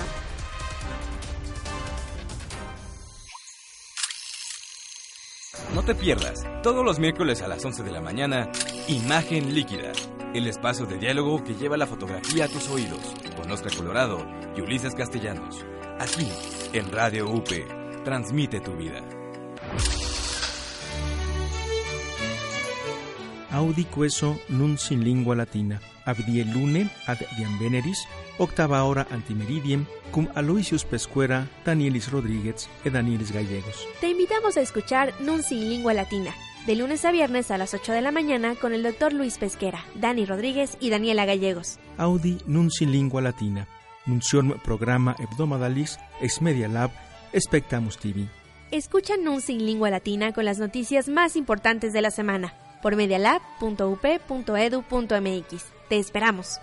No 5.74 5.82
te 5.82 5.94
pierdas, 5.94 6.44
todos 6.62 6.84
los 6.84 6.98
miércoles 6.98 7.40
a 7.40 7.48
las 7.48 7.64
11 7.64 7.82
de 7.82 7.90
la 7.90 8.00
mañana, 8.00 8.50
Imagen 8.88 9.54
Líquida, 9.54 9.92
el 10.34 10.46
espacio 10.46 10.84
de 10.84 10.98
diálogo 10.98 11.42
que 11.42 11.54
lleva 11.54 11.78
la 11.78 11.86
fotografía 11.86 12.44
a 12.44 12.48
tus 12.48 12.68
oídos, 12.68 13.00
con 13.36 13.50
Oscar 13.50 13.74
Colorado 13.74 14.26
y 14.54 14.60
Ulises 14.60 14.94
Castellanos. 14.94 15.64
Aquí, 15.98 16.28
en 16.72 16.90
Radio 16.90 17.30
UP, 17.30 17.48
transmite 18.04 18.60
tu 18.60 18.72
vida. 18.76 19.00
Audi 23.50 23.84
queso 23.84 24.40
nun 24.48 24.78
sin 24.78 25.04
lingua 25.04 25.36
latina, 25.36 25.80
abdie 26.06 26.44
lune 26.44 26.88
ad 27.06 27.18
diam 27.36 27.58
veneris, 27.58 28.08
octava 28.38 28.82
hora 28.84 29.06
antimeridiem, 29.10 29.84
cum 30.10 30.28
Aloysius 30.34 30.84
Pescuera, 30.84 31.48
Danielis 31.64 32.10
Rodríguez 32.10 32.68
e 32.84 32.90
Danielis 32.90 33.30
Gallegos. 33.30 33.86
Te 34.00 34.08
invitamos 34.08 34.56
a 34.56 34.62
escuchar 34.62 35.12
Nun 35.20 35.42
sin 35.42 35.68
lingua 35.68 35.92
latina, 35.92 36.32
de 36.66 36.76
lunes 36.76 37.04
a 37.04 37.12
viernes 37.12 37.50
a 37.50 37.58
las 37.58 37.74
8 37.74 37.92
de 37.92 38.00
la 38.00 38.10
mañana 38.10 38.54
con 38.54 38.72
el 38.72 38.82
doctor 38.82 39.12
Luis 39.12 39.36
Pesquera, 39.36 39.84
Dani 39.96 40.24
Rodríguez 40.24 40.78
y 40.80 40.88
Daniela 40.90 41.26
Gallegos. 41.26 41.78
Audi 41.98 42.38
nun 42.46 42.70
sin 42.70 42.90
lingua 42.90 43.20
latina, 43.20 43.68
nunciorm 44.06 44.60
programa 44.62 45.16
hebdomadalis 45.18 45.98
ex 46.20 46.40
Media 46.42 46.68
Lab, 46.68 46.90
Spectamus 47.34 47.98
TV. 47.98 48.28
Escucha 48.70 49.16
Nun 49.16 49.40
sin 49.40 49.66
lingua 49.66 49.90
latina 49.90 50.32
con 50.32 50.44
las 50.44 50.58
noticias 50.58 51.08
más 51.08 51.34
importantes 51.36 51.92
de 51.92 52.02
la 52.02 52.10
semana 52.10 52.54
por 52.82 52.96
medialab.up.edu.mx. 52.96 55.64
Te 55.88 55.98
esperamos. 55.98 56.60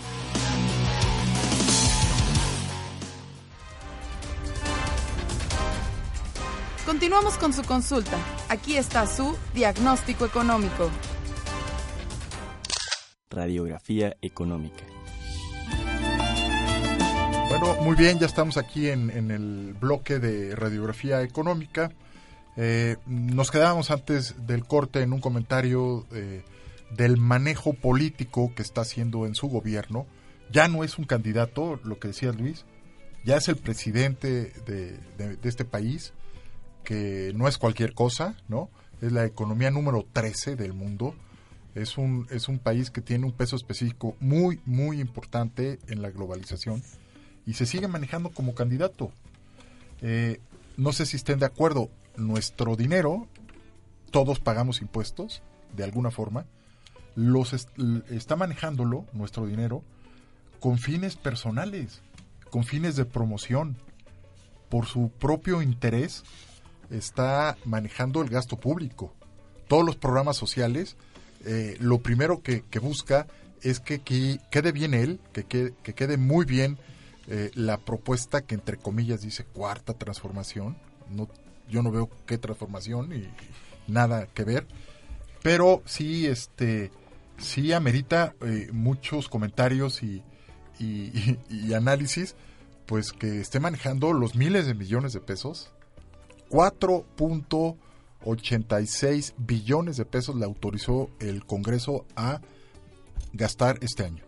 Continuamos 7.00 7.38
con 7.38 7.54
su 7.54 7.64
consulta. 7.64 8.18
Aquí 8.50 8.76
está 8.76 9.08
su 9.08 9.34
diagnóstico 9.54 10.26
económico. 10.26 10.92
Radiografía 13.30 14.18
económica. 14.22 14.84
Bueno, 17.48 17.76
muy 17.84 17.96
bien, 17.96 18.20
ya 18.20 18.26
estamos 18.26 18.58
aquí 18.58 18.90
en, 18.90 19.12
en 19.12 19.32
el 19.32 19.76
bloque 19.80 20.20
de 20.20 20.54
radiografía 20.58 21.22
económica. 21.22 21.90
Eh, 22.58 22.98
nos 23.06 23.50
quedábamos 23.50 23.92
antes 23.92 24.36
del 24.46 24.66
corte 24.66 25.02
en 25.02 25.14
un 25.14 25.22
comentario 25.22 26.06
eh, 26.12 26.44
del 26.98 27.16
manejo 27.16 27.72
político 27.72 28.52
que 28.54 28.62
está 28.62 28.82
haciendo 28.82 29.26
en 29.26 29.36
su 29.36 29.48
gobierno. 29.48 30.06
Ya 30.52 30.68
no 30.68 30.84
es 30.84 30.98
un 30.98 31.06
candidato, 31.06 31.80
lo 31.86 31.98
que 31.98 32.10
decía 32.10 32.34
Luis, 32.34 32.66
ya 33.24 33.38
es 33.38 33.48
el 33.48 33.56
presidente 33.56 34.52
de, 34.66 34.98
de- 35.18 35.38
de 35.38 35.48
este 35.50 35.64
país, 35.64 36.12
que 36.84 37.32
no 37.36 37.48
es 37.48 37.58
cualquier 37.58 37.94
cosa, 37.94 38.36
¿no? 38.48 38.70
Es 39.02 39.12
la 39.12 39.26
economía 39.26 39.72
número 39.72 40.06
13 40.12 40.56
del 40.56 40.74
mundo. 40.74 41.15
Es 41.76 41.98
un, 41.98 42.28
es 42.30 42.48
un 42.48 42.60
país 42.60 42.89
que 42.92 43.02
tiene 43.02 43.26
un 43.26 43.32
peso 43.32 43.56
específico 43.56 44.15
muy, 44.20 44.60
muy 44.65 45.00
importante 45.00 45.80
en 45.88 46.02
la 46.02 46.10
globalización 46.10 46.84
y 47.46 47.54
se 47.54 47.65
sigue 47.65 47.88
manejando 47.88 48.30
como 48.30 48.54
candidato. 48.54 49.12
Eh, 50.02 50.39
no 50.78 50.94
sé 50.94 51.06
si 51.06 51.18
estén 51.18 51.39
de 51.39 51.46
acuerdo, 51.46 51.89
nuestro 52.15 52.76
dinero, 52.76 53.28
todos 54.12 54.39
pagamos 54.39 54.82
impuestos, 54.82 55.42
de 55.76 55.84
alguna 55.84 56.12
forma, 56.12 56.46
los 57.15 57.54
está 58.10 58.36
manejándolo, 58.36 59.06
nuestro 59.13 59.46
dinero, 59.46 59.84
con 60.60 60.78
fines 60.78 61.15
personales, 61.15 62.02
con 62.50 62.63
fines 62.63 62.96
de 62.96 63.06
promoción, 63.06 63.78
por 64.70 64.86
su 64.86 65.10
propio 65.10 65.62
interés, 65.62 66.24
está 66.89 67.58
manejando 67.65 68.21
el 68.21 68.30
gasto 68.30 68.58
público. 68.58 69.13
Todos 69.67 69.86
los 69.86 69.95
programas 69.95 70.38
sociales, 70.38 70.95
eh, 71.45 71.78
lo 71.80 71.99
primero 71.99 72.41
que, 72.41 72.63
busca 72.80 73.28
es 73.62 73.80
que, 73.80 73.99
que 73.99 74.39
quede 74.52 74.71
bien 74.71 74.93
él, 74.93 75.19
que, 75.34 75.43
que- 75.43 75.73
que 75.84 75.93
quede 75.93 76.17
muy 76.17 76.45
bien 76.45 76.78
eh, 77.28 77.52
la 77.54 77.78
propuesta 77.78 78.41
que 78.41 78.56
entre 78.56 78.78
comillas 78.78 79.21
dice 79.21 79.43
cuarta 79.45 79.93
transformación. 79.93 80.78
No, 81.12 81.28
yo 81.69 81.84
no 81.84 81.91
veo 81.91 82.10
qué 82.25 82.38
transformación 82.38 83.13
y 83.13 83.30
nada 83.91 84.25
que 84.28 84.43
ver. 84.43 84.65
Pero 85.43 85.82
sí, 85.86 86.25
este, 86.25 86.91
sí 87.38 87.71
amerita 87.73 88.34
eh, 88.41 88.69
muchos 88.73 89.30
comentarios 89.30 90.02
y 90.02 90.23
análisis, 91.75 92.36
pues 92.86 93.12
que 93.12 93.39
esté 93.39 93.60
manejando 93.60 94.13
los 94.13 94.36
miles 94.36 94.65
de 94.65 94.73
millones 94.73 95.13
de 95.13 95.19
pesos. 95.19 95.71
4.86 96.50 99.34
billones 99.38 99.98
de 99.98 100.06
pesos 100.06 100.36
le 100.36 100.46
autorizó 100.46 101.10
el 101.20 101.46
Congreso 101.46 102.06
a 102.16 102.42
gastar 103.34 103.78
este 103.82 104.06
año. 104.06 104.24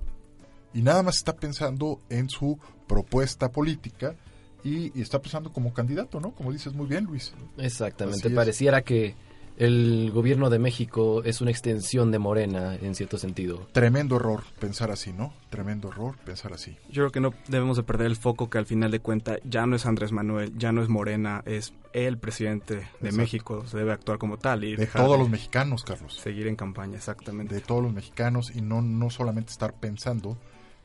Y 0.74 0.82
nada 0.82 1.04
más 1.04 1.18
está 1.18 1.36
pensando 1.36 2.00
en 2.10 2.30
su 2.30 2.58
propuesta 2.88 3.52
política 3.52 4.16
y, 4.64 4.98
y 4.98 5.02
está 5.02 5.20
pensando 5.20 5.52
como 5.52 5.74
candidato, 5.74 6.20
¿no? 6.20 6.32
Como 6.32 6.52
dices 6.52 6.74
muy 6.74 6.88
bien, 6.88 7.06
Luis. 7.06 7.34
Exactamente, 7.58 8.30
pareciera 8.30 8.82
que 8.82 9.16
el 9.62 10.10
gobierno 10.12 10.50
de 10.50 10.58
México 10.58 11.22
es 11.24 11.40
una 11.40 11.52
extensión 11.52 12.10
de 12.10 12.18
Morena 12.18 12.74
en 12.82 12.96
cierto 12.96 13.20
sentido. 13.20 13.68
Tremendo 13.72 14.16
error 14.16 14.42
pensar 14.60 14.90
así, 14.90 15.14
¿no? 15.14 15.36
Tremendo 15.52 15.90
error 15.90 16.16
pensar 16.26 16.52
así. 16.52 16.78
Yo 16.90 17.04
creo 17.04 17.12
que 17.12 17.20
no 17.20 17.32
debemos 17.48 17.78
de 17.78 17.84
perder 17.84 18.08
el 18.08 18.16
foco 18.16 18.50
que 18.50 18.58
al 18.58 18.66
final 18.66 18.90
de 18.90 19.02
cuenta 19.02 19.38
ya 19.44 19.68
no 19.68 19.76
es 19.76 19.86
Andrés 19.86 20.14
Manuel, 20.14 20.58
ya 20.58 20.72
no 20.72 20.82
es 20.82 20.90
Morena, 20.90 21.44
es 21.46 21.76
el 21.94 22.18
presidente 22.18 22.74
de 22.74 22.82
Exacto. 22.82 23.18
México, 23.18 23.68
se 23.68 23.78
debe 23.78 23.92
actuar 23.92 24.18
como 24.18 24.38
tal 24.38 24.64
y 24.64 24.72
De 24.72 24.78
dejar 24.78 25.04
todos 25.04 25.18
de 25.18 25.20
los 25.20 25.30
mexicanos, 25.30 25.84
Carlos. 25.84 26.16
seguir 26.16 26.48
en 26.48 26.56
campaña, 26.56 26.98
exactamente. 26.98 27.54
De 27.54 27.62
todos 27.62 27.84
los 27.84 27.94
mexicanos 27.94 28.52
y 28.56 28.62
no, 28.62 28.82
no 28.82 29.12
solamente 29.12 29.52
estar 29.52 29.76
pensando 29.80 30.40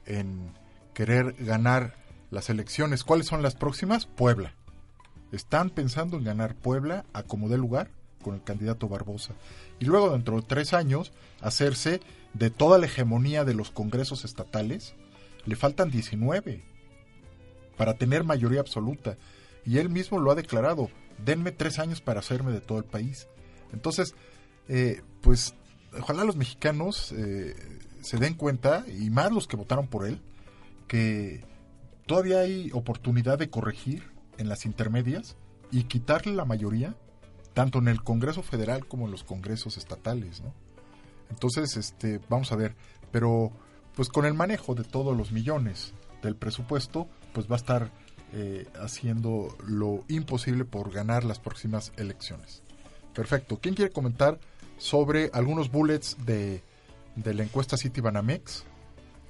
en 0.05 0.53
querer 0.93 1.35
ganar 1.39 1.95
las 2.31 2.51
elecciones. 2.51 3.05
¿Cuáles 3.05 3.27
son 3.27 3.41
las 3.41 3.55
próximas? 3.55 4.05
Puebla. 4.05 4.53
Están 5.33 5.71
pensando 5.71 6.19
en 6.19 6.25
ganar 6.25 6.55
Puebla 6.55 7.07
a 7.15 7.23
como 7.23 7.49
dé 7.49 7.57
lugar 7.57 7.96
con 8.27 8.35
el 8.35 8.43
candidato 8.43 8.89
Barbosa. 8.89 9.35
Y 9.79 9.85
luego, 9.85 10.11
dentro 10.11 10.35
de 10.35 10.43
tres 10.43 10.73
años, 10.75 11.13
hacerse 11.41 12.01
de 12.35 12.51
toda 12.51 12.77
la 12.77 12.87
hegemonía 12.87 13.45
de 13.45 13.55
los 13.55 13.71
congresos 13.71 14.25
estatales. 14.25 14.97
Le 15.45 15.55
faltan 15.55 15.93
19 15.93 16.65
para 17.77 17.95
tener 17.95 18.25
mayoría 18.25 18.59
absoluta. 18.59 19.17
Y 19.65 19.79
él 19.79 19.91
mismo 19.91 20.19
lo 20.19 20.33
ha 20.33 20.35
declarado. 20.35 20.91
Denme 21.25 21.53
tres 21.53 21.79
años 21.79 22.01
para 22.01 22.19
hacerme 22.19 22.51
de 22.51 22.61
todo 22.61 22.79
el 22.79 22.85
país. 22.85 23.29
Entonces, 23.73 24.17
eh, 24.69 25.03
pues, 25.21 25.55
ojalá 25.97 26.25
los 26.25 26.35
mexicanos 26.35 27.13
eh, 27.13 27.55
se 28.01 28.17
den 28.17 28.35
cuenta, 28.35 28.85
y 28.89 29.09
más 29.11 29.31
los 29.31 29.47
que 29.47 29.57
votaron 29.57 29.87
por 29.87 30.05
él, 30.05 30.21
que 30.89 31.45
todavía 32.07 32.41
hay 32.41 32.73
oportunidad 32.73 33.39
de 33.39 33.51
corregir 33.51 34.03
en 34.37 34.49
las 34.49 34.67
intermedias 34.67 35.37
y 35.71 35.85
quitarle 35.85 36.35
la 36.35 36.45
mayoría, 36.45 36.97
tanto 37.57 37.79
en 37.79 37.89
el 37.89 38.03
Congreso 38.03 38.43
Federal 38.43 38.87
como 38.87 39.07
en 39.07 39.13
los 39.13 39.25
congresos 39.25 39.79
estatales, 39.79 40.43
¿no? 40.43 40.53
Entonces, 41.31 41.79
este, 41.79 42.21
vamos 42.29 42.53
a 42.53 42.57
ver, 42.57 42.77
pero 43.11 43.51
pues 43.95 44.11
con 44.11 44.27
el 44.27 44.35
manejo 44.35 44.75
de 44.75 44.85
todos 44.85 45.17
los 45.17 45.33
millones 45.33 45.95
del 46.23 46.37
presupuesto, 46.37 47.09
pues 47.33 47.51
va 47.51 47.55
a 47.55 47.57
estar 47.57 47.91
eh, 48.35 48.67
haciendo 48.79 49.57
lo 49.67 50.05
imposible 50.09 50.67
por 50.67 50.93
ganar 50.93 51.25
las 51.25 51.39
próximas 51.39 51.95
elecciones. 51.97 52.63
Perfecto. 53.15 53.59
¿Quién 53.59 53.75
quiere 53.75 53.91
comentar 53.91 54.39
sobre 54.77 55.31
algunos 55.33 55.71
bullets 55.71 56.19
de, 56.27 56.63
de 57.15 57.33
la 57.33 57.43
encuesta 57.43 57.79
City 57.79 58.03
Banamex? 58.03 58.65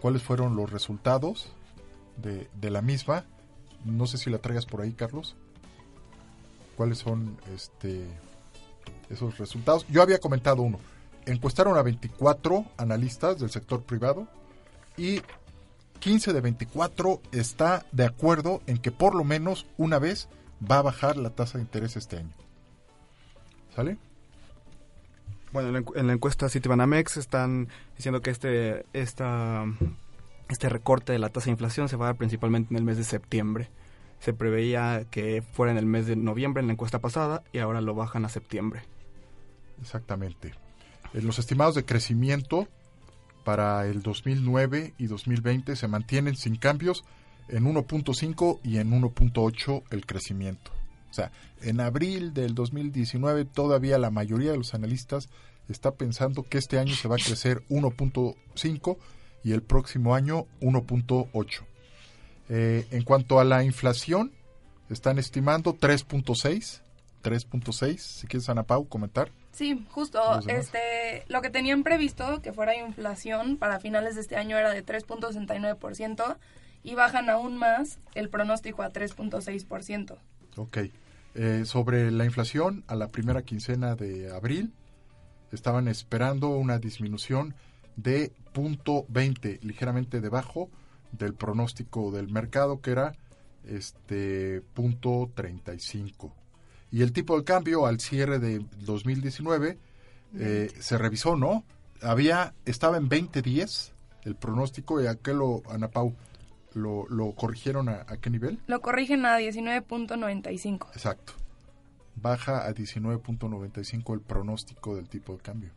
¿Cuáles 0.00 0.24
fueron 0.24 0.56
los 0.56 0.72
resultados 0.72 1.52
de, 2.16 2.50
de 2.60 2.70
la 2.70 2.82
misma? 2.82 3.24
No 3.84 4.08
sé 4.08 4.18
si 4.18 4.30
la 4.30 4.38
traigas 4.38 4.66
por 4.66 4.80
ahí, 4.80 4.94
Carlos. 4.94 5.36
¿Cuáles 6.76 6.98
son 6.98 7.36
este 7.54 8.06
esos 9.10 9.38
resultados? 9.38 9.86
Yo 9.88 10.02
había 10.02 10.18
comentado 10.18 10.62
uno. 10.62 10.78
Encuestaron 11.26 11.76
a 11.76 11.82
24 11.82 12.64
analistas 12.76 13.38
del 13.40 13.50
sector 13.50 13.82
privado 13.82 14.28
y 14.96 15.20
15 16.00 16.32
de 16.32 16.40
24 16.40 17.20
está 17.32 17.84
de 17.92 18.04
acuerdo 18.04 18.60
en 18.66 18.78
que 18.78 18.92
por 18.92 19.14
lo 19.14 19.24
menos 19.24 19.66
una 19.78 19.98
vez 19.98 20.28
va 20.70 20.78
a 20.78 20.82
bajar 20.82 21.16
la 21.16 21.30
tasa 21.30 21.58
de 21.58 21.64
interés 21.64 21.96
este 21.96 22.18
año. 22.18 22.32
¿Sale? 23.74 23.96
Bueno, 25.52 25.68
en 25.68 25.74
la 25.74 25.80
encu- 25.80 25.96
en 25.98 26.06
la 26.06 26.12
encuesta 26.12 26.48
Citibanamex 26.48 27.16
están 27.16 27.68
diciendo 27.96 28.20
que 28.20 28.30
este, 28.30 28.84
esta, 28.92 29.64
este 30.48 30.68
recorte 30.68 31.12
de 31.12 31.18
la 31.18 31.30
tasa 31.30 31.46
de 31.46 31.52
inflación 31.52 31.88
se 31.88 31.96
va 31.96 32.06
a 32.06 32.08
dar 32.10 32.16
principalmente 32.16 32.72
en 32.74 32.78
el 32.78 32.84
mes 32.84 32.96
de 32.98 33.04
septiembre. 33.04 33.68
Se 34.20 34.32
preveía 34.32 35.06
que 35.10 35.42
fuera 35.42 35.72
en 35.72 35.78
el 35.78 35.86
mes 35.86 36.06
de 36.06 36.16
noviembre 36.16 36.60
en 36.60 36.66
la 36.66 36.72
encuesta 36.72 37.00
pasada 37.00 37.42
y 37.52 37.58
ahora 37.58 37.80
lo 37.80 37.94
bajan 37.94 38.24
a 38.24 38.28
septiembre. 38.28 38.82
Exactamente. 39.80 40.54
Eh, 41.12 41.22
Los 41.22 41.38
estimados 41.38 41.74
de 41.74 41.84
crecimiento 41.84 42.68
para 43.44 43.86
el 43.86 44.02
2009 44.02 44.94
y 44.98 45.06
2020 45.06 45.76
se 45.76 45.88
mantienen 45.88 46.36
sin 46.36 46.56
cambios 46.56 47.04
en 47.48 47.64
1.5 47.64 48.60
y 48.64 48.78
en 48.78 48.90
1.8 48.90 49.84
el 49.90 50.06
crecimiento. 50.06 50.72
O 51.10 51.14
sea, 51.14 51.30
en 51.62 51.80
abril 51.80 52.34
del 52.34 52.54
2019 52.54 53.44
todavía 53.44 53.98
la 53.98 54.10
mayoría 54.10 54.50
de 54.50 54.58
los 54.58 54.74
analistas 54.74 55.28
está 55.68 55.92
pensando 55.94 56.42
que 56.42 56.58
este 56.58 56.78
año 56.78 56.94
se 56.94 57.08
va 57.08 57.16
a 57.16 57.24
crecer 57.24 57.62
1.5 57.68 58.96
y 59.44 59.52
el 59.52 59.62
próximo 59.62 60.14
año 60.14 60.46
1.8. 60.60 61.64
Eh, 62.48 62.86
en 62.90 63.02
cuanto 63.02 63.40
a 63.40 63.44
la 63.44 63.64
inflación, 63.64 64.32
están 64.88 65.18
estimando 65.18 65.74
3.6. 65.74 66.82
3.6. 67.22 67.98
Si 67.98 68.26
quieres, 68.26 68.48
Ana 68.48 68.62
Pau, 68.62 68.86
comentar. 68.88 69.30
Sí, 69.52 69.84
justo. 69.90 70.20
Este, 70.46 71.24
lo 71.28 71.42
que 71.42 71.50
tenían 71.50 71.82
previsto 71.82 72.40
que 72.42 72.52
fuera 72.52 72.76
inflación 72.76 73.56
para 73.56 73.80
finales 73.80 74.14
de 74.14 74.20
este 74.20 74.36
año 74.36 74.56
era 74.56 74.70
de 74.70 74.84
3.69% 74.84 76.36
y 76.84 76.94
bajan 76.94 77.30
aún 77.30 77.56
más 77.56 77.98
el 78.14 78.28
pronóstico 78.28 78.82
a 78.82 78.92
3.6%. 78.92 80.18
Ok. 80.56 80.78
Eh, 81.34 81.64
sobre 81.64 82.10
la 82.10 82.24
inflación, 82.24 82.84
a 82.86 82.94
la 82.94 83.08
primera 83.08 83.42
quincena 83.42 83.94
de 83.94 84.32
abril 84.32 84.72
estaban 85.52 85.88
esperando 85.88 86.50
una 86.50 86.78
disminución 86.78 87.54
de 87.96 88.32
0.20, 88.54 89.60
ligeramente 89.62 90.20
debajo 90.20 90.70
del 91.12 91.34
pronóstico 91.34 92.10
del 92.10 92.28
mercado 92.28 92.80
que 92.80 92.90
era 92.90 93.12
este 93.64 94.62
0.35. 94.74 96.32
Y 96.90 97.02
el 97.02 97.12
tipo 97.12 97.36
de 97.36 97.44
cambio 97.44 97.86
al 97.86 98.00
cierre 98.00 98.38
de 98.38 98.64
2019 98.78 99.78
eh, 100.38 100.70
se 100.78 100.98
revisó, 100.98 101.36
¿no? 101.36 101.64
Había 102.02 102.54
estaba 102.64 102.96
en 102.96 103.08
20.10 103.08 103.92
el 104.24 104.36
pronóstico 104.36 105.02
y 105.02 105.06
a 105.06 105.14
qué 105.16 105.32
lo 105.32 105.62
Ana 105.70 105.88
Pau 105.88 106.14
lo, 106.74 107.06
lo 107.08 107.32
corrigieron 107.32 107.88
a, 107.88 108.04
a 108.06 108.18
qué 108.18 108.28
nivel? 108.28 108.60
Lo 108.66 108.80
corrigen 108.82 109.24
a 109.24 109.38
19.95. 109.38 110.88
Exacto. 110.92 111.32
Baja 112.16 112.66
a 112.66 112.74
19.95 112.74 114.14
el 114.14 114.20
pronóstico 114.20 114.94
del 114.94 115.08
tipo 115.08 115.32
de 115.34 115.38
cambio. 115.40 115.70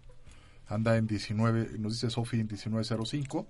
Anda 0.68 0.98
en 0.98 1.08
19, 1.08 1.78
nos 1.80 1.94
dice 1.94 2.10
Sofi 2.10 2.40
en 2.40 2.48
19.05. 2.48 3.46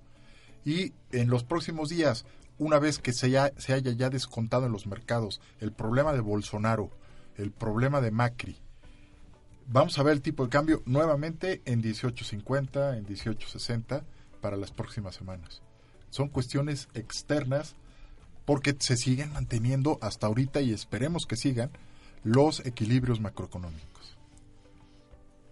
Y 0.66 0.94
en 1.12 1.30
los 1.30 1.44
próximos 1.44 1.90
días, 1.90 2.26
una 2.58 2.80
vez 2.80 3.00
que 3.00 3.14
se, 3.14 3.30
ya- 3.30 3.54
se 3.58 3.74
haya 3.74 3.92
ya 3.92 4.10
descontado 4.10 4.66
en 4.66 4.72
los 4.72 4.86
mercados 4.88 5.40
el 5.60 5.72
problema 5.72 6.14
de 6.14 6.20
Bolsonaro, 6.20 6.90
el 7.38 7.52
problema 7.52 8.02
de 8.02 8.12
Macri, 8.12 8.58
vamos 9.68 9.98
a 9.98 10.04
ver 10.04 10.14
el 10.14 10.22
tipo 10.22 10.44
de 10.44 10.50
cambio 10.50 10.82
nuevamente 10.86 11.62
en 11.66 11.82
18.50, 11.82 12.98
en 12.98 13.06
18.60 13.06 14.04
para 14.42 14.58
las 14.58 14.72
próximas 14.72 15.16
semanas. 15.16 15.62
Son 16.10 16.28
cuestiones 16.28 16.90
externas 16.94 17.76
porque 18.46 18.76
se 18.80 18.98
siguen 18.98 19.32
manteniendo 19.32 20.00
hasta 20.02 20.28
ahorita 20.28 20.60
y 20.62 20.74
esperemos 20.74 21.26
que 21.28 21.36
sigan 21.38 21.70
los 22.24 22.66
equilibrios 22.66 23.22
macroeconómicos. 23.22 24.18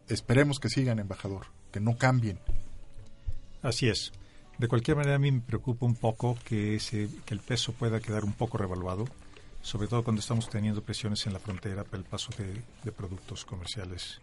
Esperemos 0.08 0.60
que 0.60 0.70
sigan, 0.70 1.00
embajador, 1.00 1.48
que 1.72 1.80
no 1.80 1.98
cambien. 1.98 2.40
Así 3.62 3.88
es. 3.90 4.12
De 4.58 4.68
cualquier 4.68 4.98
manera, 4.98 5.16
a 5.16 5.20
mí 5.20 5.32
me 5.32 5.42
preocupa 5.42 5.86
un 5.86 5.96
poco 5.96 6.38
que, 6.44 6.76
ese, 6.76 7.10
que 7.26 7.34
el 7.34 7.42
peso 7.42 7.74
pueda 7.74 8.00
quedar 8.00 8.24
un 8.26 8.34
poco 8.34 8.58
revaluado, 8.58 9.06
sobre 9.62 9.88
todo 9.88 10.04
cuando 10.04 10.20
estamos 10.20 10.50
teniendo 10.50 10.82
presiones 10.82 11.26
en 11.28 11.34
la 11.34 11.40
frontera 11.40 11.84
por 11.84 12.00
el 12.00 12.06
paso 12.06 12.30
de, 12.38 12.64
de 12.84 12.92
productos 12.92 13.46
comerciales 13.46 14.20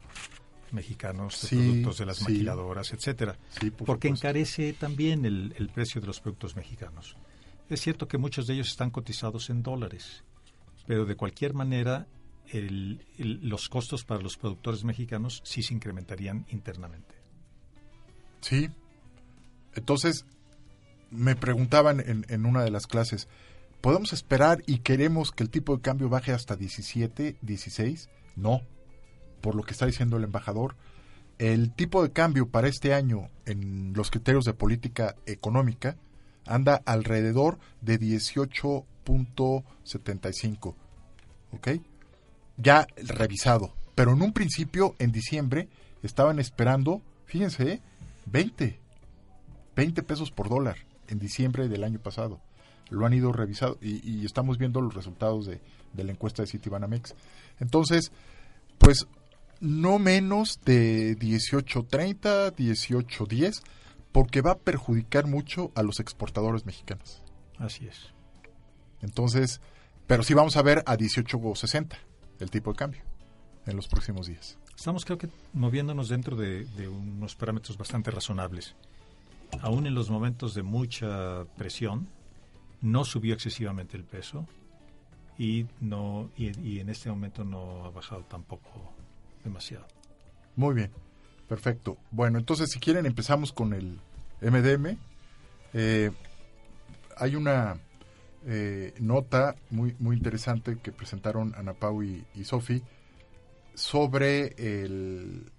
mexicanos, 0.72 1.40
de 1.42 1.48
Sí, 1.48 1.56
productos 1.56 1.98
de 1.98 2.06
las 2.06 2.16
sí. 2.18 2.24
maquiladoras, 2.24 2.92
etcétera, 2.92 3.38
Sí, 3.60 3.70
por 3.70 3.86
porque 3.86 4.08
supuesto. 4.08 4.26
encarece 4.26 4.72
también 4.72 5.24
el, 5.24 5.54
el 5.56 5.68
precio 5.68 6.00
de 6.00 6.08
los 6.08 6.20
productos 6.20 6.56
mexicanos. 6.56 7.16
Es 7.70 7.80
cierto 7.80 8.08
que 8.08 8.18
muchos 8.18 8.46
de 8.48 8.54
ellos 8.54 8.68
están 8.68 8.90
cotizados 8.90 9.50
en 9.50 9.62
dólares, 9.62 10.24
pero 10.86 11.04
de 11.04 11.14
cualquier 11.14 11.54
manera 11.54 12.08
el- 12.48 13.06
el- 13.18 13.48
los 13.48 13.68
costos 13.68 14.04
para 14.04 14.20
los 14.20 14.36
productores 14.36 14.82
mexicanos 14.82 15.40
sí 15.44 15.62
se 15.62 15.74
incrementarían 15.74 16.44
internamente. 16.50 17.14
Sí. 18.40 18.68
Entonces, 19.74 20.26
me 21.10 21.36
preguntaban 21.36 22.00
en, 22.00 22.26
en 22.28 22.46
una 22.46 22.62
de 22.62 22.70
las 22.70 22.86
clases, 22.86 23.28
¿podemos 23.80 24.12
esperar 24.12 24.62
y 24.66 24.78
queremos 24.78 25.30
que 25.30 25.42
el 25.42 25.50
tipo 25.50 25.76
de 25.76 25.82
cambio 25.82 26.08
baje 26.08 26.32
hasta 26.32 26.56
17, 26.56 27.36
16? 27.40 28.08
No. 28.36 28.62
Por 29.40 29.54
lo 29.54 29.62
que 29.62 29.72
está 29.72 29.86
diciendo 29.86 30.16
el 30.16 30.24
embajador, 30.24 30.76
el 31.38 31.72
tipo 31.72 32.02
de 32.02 32.12
cambio 32.12 32.48
para 32.48 32.68
este 32.68 32.94
año 32.94 33.28
en 33.44 33.92
los 33.94 34.10
criterios 34.10 34.44
de 34.44 34.54
política 34.54 35.16
económica 35.26 35.96
anda 36.46 36.82
alrededor 36.84 37.58
de 37.80 37.98
18.75. 37.98 40.74
¿Ok? 41.52 41.68
Ya 42.56 42.86
revisado. 42.96 43.74
Pero 43.94 44.12
en 44.12 44.22
un 44.22 44.32
principio, 44.32 44.94
en 44.98 45.12
diciembre, 45.12 45.68
estaban 46.02 46.38
esperando, 46.38 47.02
fíjense, 47.26 47.74
¿eh? 47.74 47.82
20. 48.26 48.80
20 49.76 50.02
pesos 50.02 50.30
por 50.30 50.48
dólar 50.48 50.76
en 51.08 51.18
diciembre 51.18 51.68
del 51.68 51.84
año 51.84 52.00
pasado. 52.00 52.40
lo 52.90 53.06
han 53.06 53.14
ido 53.14 53.32
revisando 53.32 53.78
y, 53.80 54.08
y 54.08 54.24
estamos 54.24 54.58
viendo 54.58 54.80
los 54.80 54.94
resultados 54.94 55.46
de, 55.46 55.60
de 55.94 56.04
la 56.04 56.12
encuesta 56.12 56.42
de 56.42 56.48
Citibanamex. 56.48 57.14
Entonces, 57.60 58.12
pues 58.78 59.06
no 59.60 59.98
menos 59.98 60.60
de 60.64 61.16
18.30, 61.18 62.54
18.10, 62.54 63.62
porque 64.12 64.42
va 64.42 64.52
a 64.52 64.58
perjudicar 64.58 65.26
mucho 65.26 65.72
a 65.74 65.82
los 65.82 66.00
exportadores 66.00 66.66
mexicanos. 66.66 67.22
Así 67.58 67.86
es. 67.86 68.12
Entonces, 69.00 69.60
pero 70.06 70.22
sí 70.22 70.34
vamos 70.34 70.56
a 70.56 70.62
ver 70.62 70.82
a 70.86 70.96
18.60 70.96 71.96
el 72.40 72.50
tipo 72.50 72.72
de 72.72 72.76
cambio 72.76 73.02
en 73.66 73.76
los 73.76 73.88
próximos 73.88 74.26
días. 74.26 74.58
Estamos 74.76 75.04
creo 75.04 75.18
que 75.18 75.28
moviéndonos 75.52 76.08
dentro 76.08 76.36
de, 76.36 76.64
de 76.64 76.88
unos 76.88 77.36
parámetros 77.36 77.78
bastante 77.78 78.10
razonables. 78.10 78.74
Aún 79.62 79.86
en 79.86 79.94
los 79.94 80.10
momentos 80.10 80.54
de 80.54 80.62
mucha 80.62 81.44
presión, 81.56 82.08
no 82.80 83.04
subió 83.04 83.34
excesivamente 83.34 83.96
el 83.96 84.04
peso 84.04 84.46
y 85.38 85.66
no 85.80 86.30
y, 86.36 86.78
en 86.78 86.88
este 86.88 87.08
momento 87.08 87.44
no 87.44 87.84
ha 87.84 87.90
bajado 87.90 88.22
tampoco 88.24 88.92
demasiado. 89.42 89.86
Muy 90.56 90.74
bien, 90.74 90.90
perfecto. 91.48 91.96
Bueno, 92.10 92.38
entonces 92.38 92.70
si 92.70 92.78
quieren 92.78 93.06
empezamos 93.06 93.52
con 93.52 93.72
el 93.72 93.98
MDM. 94.40 94.98
Eh, 95.72 96.10
hay 97.16 97.36
una 97.36 97.76
eh, 98.46 98.94
nota 99.00 99.56
muy, 99.70 99.96
muy 99.98 100.16
interesante 100.16 100.78
que 100.78 100.92
presentaron 100.92 101.54
Ana 101.56 101.72
Pau 101.72 102.02
y, 102.02 102.24
Sofi 102.44 102.82
sobre 103.74 104.54
el, 104.58 105.50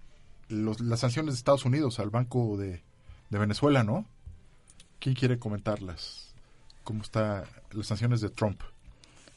las 0.47 0.99
sanciones 0.99 1.33
de 1.33 1.37
Estados 1.37 1.65
Unidos 1.65 1.99
al 1.99 2.11
Banco 2.11 2.55
de, 2.57 2.83
de 3.29 3.39
Venezuela, 3.39 3.83
¿no? 3.83 4.05
¿Quién 4.99 5.15
quiere 5.15 5.39
comentarlas? 5.39 6.33
¿Cómo 6.83 7.01
están 7.01 7.43
las 7.71 7.87
sanciones 7.87 8.21
de 8.21 8.29
Trump? 8.29 8.61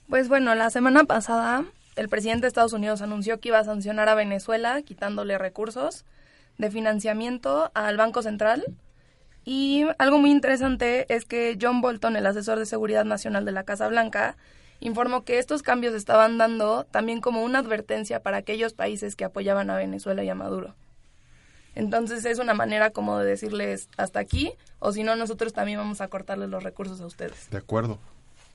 Pues 0.09 0.29
bueno, 0.29 0.55
la 0.55 0.71
semana 0.71 1.05
pasada 1.05 1.65
el 1.99 2.09
presidente 2.09 2.43
de 2.43 2.49
Estados 2.49 2.73
Unidos 2.73 3.03
anunció 3.03 3.41
que 3.41 3.49
iba 3.49 3.59
a 3.59 3.65
sancionar 3.65 4.09
a 4.09 4.15
Venezuela 4.15 4.83
quitándole 4.83 5.37
recursos 5.37 6.05
de 6.57 6.71
financiamiento 6.71 7.73
al 7.75 7.97
Banco 7.97 8.23
Central. 8.23 8.65
Y 9.45 9.85
algo 9.99 10.19
muy 10.19 10.31
interesante 10.31 11.13
es 11.13 11.25
que 11.25 11.59
John 11.61 11.81
Bolton, 11.81 12.15
el 12.15 12.27
asesor 12.27 12.59
de 12.59 12.67
seguridad 12.67 13.05
nacional 13.05 13.45
de 13.45 13.53
la 13.53 13.65
Casa 13.65 13.89
Blanca, 13.89 14.37
informó 14.79 15.25
que 15.25 15.39
estos 15.39 15.63
cambios 15.63 15.93
estaban 15.95 16.39
dando 16.39 16.85
también 16.85 17.21
como 17.21 17.43
una 17.43 17.59
advertencia 17.59 18.23
para 18.23 18.37
aquellos 18.37 18.75
países 18.75 19.17
que 19.17 19.25
apoyaban 19.25 19.69
a 19.69 19.77
Venezuela 19.77 20.23
y 20.23 20.29
a 20.29 20.37
Maduro. 20.37 20.77
Entonces 21.75 22.25
es 22.25 22.39
una 22.39 22.55
manera 22.55 22.91
como 22.91 23.19
de 23.19 23.27
decirles 23.27 23.89
hasta 23.97 24.21
aquí, 24.21 24.53
o 24.79 24.93
si 24.93 25.03
no, 25.03 25.17
nosotros 25.17 25.53
también 25.53 25.79
vamos 25.79 26.01
a 26.01 26.09
cortarles 26.09 26.49
los 26.49 26.63
recursos 26.63 27.01
a 27.01 27.07
ustedes. 27.07 27.49
De 27.51 27.59
acuerdo, 27.59 27.99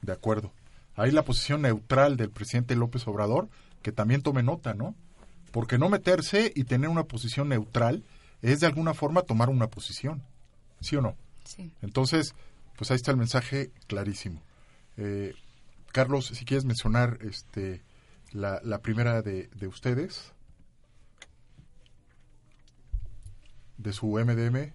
de 0.01 0.13
acuerdo. 0.13 0.51
Hay 0.95 1.11
la 1.11 1.23
posición 1.23 1.61
neutral 1.61 2.17
del 2.17 2.29
presidente 2.29 2.75
López 2.75 3.07
Obrador, 3.07 3.47
que 3.81 3.91
también 3.91 4.21
tome 4.21 4.43
nota, 4.43 4.73
¿no? 4.73 4.95
Porque 5.51 5.77
no 5.77 5.89
meterse 5.89 6.51
y 6.55 6.63
tener 6.65 6.89
una 6.89 7.03
posición 7.03 7.49
neutral 7.49 8.03
es 8.41 8.59
de 8.59 8.67
alguna 8.67 8.93
forma 8.93 9.21
tomar 9.21 9.49
una 9.49 9.67
posición, 9.67 10.21
¿sí 10.81 10.95
o 10.95 11.01
no? 11.01 11.15
Sí. 11.45 11.71
Entonces, 11.81 12.35
pues 12.77 12.91
ahí 12.91 12.95
está 12.95 13.11
el 13.11 13.17
mensaje 13.17 13.71
clarísimo. 13.87 14.41
Eh, 14.97 15.33
Carlos, 15.91 16.27
si 16.27 16.45
quieres 16.45 16.65
mencionar 16.65 17.19
este, 17.21 17.81
la, 18.31 18.59
la 18.63 18.79
primera 18.79 19.21
de, 19.21 19.47
de, 19.55 19.67
ustedes, 19.67 20.32
de 23.77 23.93
su 23.93 24.07
MDM. 24.07 24.73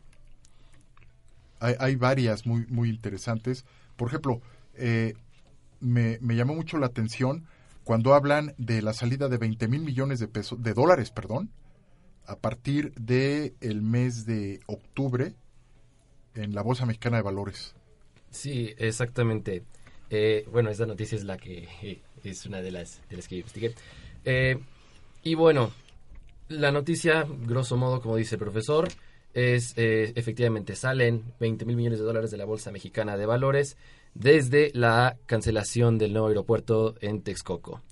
Hay, 1.60 1.74
hay 1.78 1.96
varias 1.96 2.46
muy, 2.46 2.66
muy 2.66 2.88
interesantes. 2.88 3.64
Por 3.96 4.08
ejemplo, 4.08 4.40
eh, 4.74 5.14
me, 5.80 6.18
me, 6.20 6.36
llamó 6.36 6.54
mucho 6.54 6.78
la 6.78 6.86
atención 6.86 7.46
cuando 7.84 8.14
hablan 8.14 8.54
de 8.58 8.82
la 8.82 8.92
salida 8.92 9.28
de 9.28 9.38
20 9.38 9.68
mil 9.68 9.82
millones 9.82 10.20
de 10.20 10.28
pesos, 10.28 10.62
de 10.62 10.74
dólares, 10.74 11.10
perdón, 11.10 11.50
a 12.26 12.36
partir 12.36 12.92
del 12.94 13.54
el 13.60 13.82
mes 13.82 14.26
de 14.26 14.60
octubre 14.66 15.34
en 16.34 16.54
la 16.54 16.62
Bolsa 16.62 16.86
Mexicana 16.86 17.16
de 17.16 17.22
Valores. 17.22 17.74
Sí, 18.30 18.74
exactamente. 18.78 19.62
Eh, 20.10 20.46
bueno, 20.52 20.70
esta 20.70 20.86
noticia 20.86 21.16
es 21.16 21.24
la 21.24 21.38
que 21.38 21.68
es 22.24 22.46
una 22.46 22.60
de 22.60 22.70
las, 22.70 23.00
de 23.08 23.16
las 23.16 23.28
que 23.28 23.36
investigué. 23.36 23.74
Eh, 24.24 24.58
y 25.22 25.34
bueno, 25.34 25.72
la 26.48 26.72
noticia, 26.72 27.26
grosso 27.28 27.76
modo, 27.76 28.00
como 28.00 28.16
dice 28.16 28.36
el 28.36 28.40
profesor, 28.40 28.88
es 29.34 29.74
efectivamente 29.76 30.74
salen 30.74 31.22
20 31.38 31.64
mil 31.64 31.76
millones 31.76 31.98
de 31.98 32.04
dólares 32.04 32.30
de 32.30 32.38
la 32.38 32.44
Bolsa 32.44 32.72
Mexicana 32.72 33.16
de 33.16 33.26
Valores 33.26 33.76
desde 34.14 34.70
la 34.74 35.16
cancelación 35.26 35.98
del 35.98 36.12
nuevo 36.12 36.28
aeropuerto 36.28 36.94
en 37.00 37.22
Texcoco. 37.22 37.82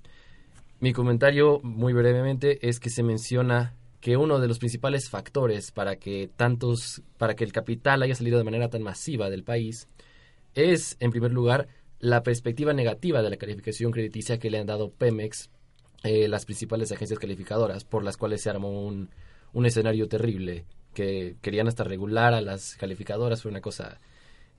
Mi 0.81 0.93
comentario, 0.93 1.61
muy 1.63 1.93
brevemente, 1.93 2.67
es 2.69 2.81
que 2.81 2.91
se 2.91 3.03
menciona 3.03 3.75
que 4.01 4.17
uno 4.17 4.39
de 4.41 4.49
los 4.49 4.59
principales 4.59 5.09
factores 5.09 5.71
para 5.71 5.97
que 5.97 6.29
tantos, 6.37 7.03
para 7.19 7.35
que 7.35 7.45
el 7.45 7.53
capital 7.53 8.03
haya 8.03 8.15
salido 8.15 8.39
de 8.39 8.45
manera 8.45 8.69
tan 8.69 8.83
masiva 8.83 9.31
del 9.31 9.43
país 9.43 9.89
es, 10.55 10.97
en 11.01 11.11
primer 11.11 11.33
lugar, 11.33 11.69
la 11.99 12.23
perspectiva 12.23 12.73
negativa 12.73 13.23
de 13.23 13.31
la 13.31 13.37
calificación 13.37 13.93
crediticia 13.93 14.39
que 14.39 14.51
le 14.51 14.59
han 14.59 14.67
dado 14.67 14.91
Pemex, 14.91 15.51
eh, 16.07 16.29
las 16.29 16.45
principales 16.45 16.93
agencias 16.93 17.19
calificadoras, 17.19 17.85
por 17.85 18.05
las 18.05 18.17
cuales 18.17 18.43
se 18.43 18.51
armó 18.51 18.87
un, 18.87 19.11
un 19.53 19.67
escenario 19.67 20.09
terrible, 20.09 20.65
que 20.95 21.37
querían 21.43 21.69
hasta 21.69 21.85
regular 21.85 22.33
a 22.33 22.41
las 22.41 22.77
calificadoras, 22.77 23.43
fue 23.43 23.51
una 23.51 23.61
cosa 23.61 24.01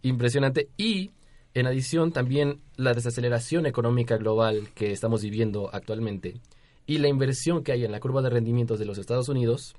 impresionante. 0.02 0.70
Y, 0.78 1.12
en 1.54 1.66
adición, 1.66 2.12
también 2.12 2.62
la 2.76 2.94
desaceleración 2.94 3.66
económica 3.66 4.18
global 4.18 4.70
que 4.76 4.92
estamos 4.92 5.24
viviendo 5.24 5.70
actualmente 5.74 6.40
y 6.88 7.00
la 7.00 7.10
inversión 7.10 7.64
que 7.64 7.74
hay 7.74 7.84
en 7.84 7.92
la 7.92 8.00
curva 8.00 8.22
de 8.22 8.30
rendimientos 8.30 8.80
de 8.80 8.86
los 8.86 8.98
Estados 8.98 9.28
Unidos, 9.28 9.76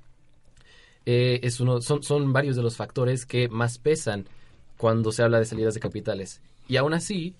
eh, 1.05 1.39
es 1.43 1.59
uno, 1.59 1.81
son, 1.81 2.03
son 2.03 2.31
varios 2.31 2.55
de 2.55 2.61
los 2.61 2.77
factores 2.77 3.25
que 3.25 3.49
más 3.49 3.79
pesan 3.79 4.27
cuando 4.77 5.11
se 5.11 5.23
habla 5.23 5.39
de 5.39 5.45
salidas 5.45 5.73
de 5.73 5.79
capitales. 5.79 6.41
Y 6.67 6.77
aún 6.77 6.93
así, 6.93 7.35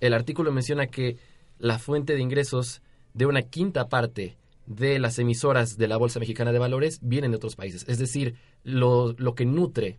el 0.00 0.12
artículo 0.12 0.50
menciona 0.50 0.88
que 0.88 1.16
la 1.58 1.78
fuente 1.78 2.14
de 2.14 2.20
ingresos 2.20 2.82
de 3.14 3.26
una 3.26 3.42
quinta 3.42 3.88
parte 3.88 4.36
de 4.66 4.98
las 4.98 5.18
emisoras 5.18 5.76
de 5.76 5.88
la 5.88 5.96
Bolsa 5.96 6.20
Mexicana 6.20 6.52
de 6.52 6.58
Valores 6.58 6.98
vienen 7.02 7.32
de 7.32 7.36
otros 7.36 7.56
países. 7.56 7.84
Es 7.88 7.98
decir, 7.98 8.36
lo, 8.64 9.12
lo 9.18 9.34
que 9.34 9.44
nutre 9.44 9.98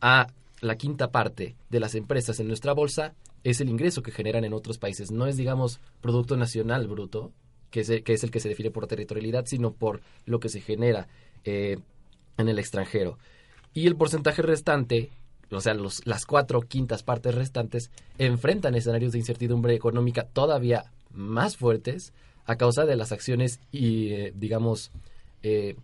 a 0.00 0.28
la 0.60 0.76
quinta 0.76 1.10
parte 1.10 1.56
de 1.70 1.80
las 1.80 1.94
empresas 1.94 2.40
en 2.40 2.48
nuestra 2.48 2.72
bolsa 2.72 3.14
es 3.42 3.60
el 3.60 3.68
ingreso 3.68 4.02
que 4.02 4.12
generan 4.12 4.44
en 4.44 4.52
otros 4.52 4.78
países. 4.78 5.10
No 5.10 5.26
es, 5.26 5.36
digamos, 5.36 5.80
Producto 6.00 6.36
Nacional 6.36 6.86
Bruto, 6.86 7.32
que 7.70 7.80
es 7.80 7.90
el 7.90 8.02
que, 8.02 8.12
es 8.12 8.24
el 8.24 8.30
que 8.30 8.40
se 8.40 8.48
define 8.48 8.70
por 8.70 8.86
territorialidad, 8.86 9.46
sino 9.46 9.72
por 9.72 10.00
lo 10.26 10.40
que 10.40 10.48
se 10.48 10.60
genera 10.60 11.08
eh, 11.44 11.78
en 12.36 12.48
el 12.48 12.58
extranjero. 12.58 13.18
Y 13.72 13.86
el 13.86 13.96
porcentaje 13.96 14.42
restante 14.42 15.10
o 15.50 15.60
sea, 15.60 15.74
los, 15.74 16.06
las 16.06 16.26
cuatro 16.26 16.60
quintas 16.60 17.02
partes 17.02 17.34
restantes, 17.34 17.90
enfrentan 18.18 18.74
escenarios 18.74 19.12
de 19.12 19.18
incertidumbre 19.18 19.74
económica 19.74 20.24
todavía 20.24 20.84
más 21.12 21.56
fuertes 21.56 22.12
a 22.46 22.56
causa 22.56 22.84
de 22.84 22.96
las 22.96 23.12
acciones 23.12 23.60
y, 23.70 24.12
eh, 24.12 24.32
digamos, 24.34 24.90
eh, 25.42 25.76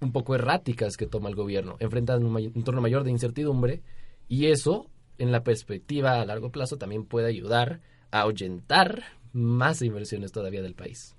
un 0.00 0.12
poco 0.12 0.34
erráticas 0.34 0.96
que 0.96 1.06
toma 1.06 1.28
el 1.28 1.34
gobierno. 1.34 1.76
Enfrentan 1.80 2.24
un, 2.24 2.34
un 2.34 2.52
entorno 2.54 2.80
mayor 2.80 3.04
de 3.04 3.10
incertidumbre 3.10 3.82
y 4.28 4.46
eso, 4.46 4.86
en 5.18 5.32
la 5.32 5.44
perspectiva 5.44 6.20
a 6.20 6.24
largo 6.24 6.50
plazo, 6.50 6.76
también 6.76 7.04
puede 7.04 7.28
ayudar 7.28 7.80
a 8.10 8.20
ahuyentar 8.20 9.04
más 9.32 9.82
inversiones 9.82 10.32
todavía 10.32 10.62
del 10.62 10.74
país. 10.74 11.14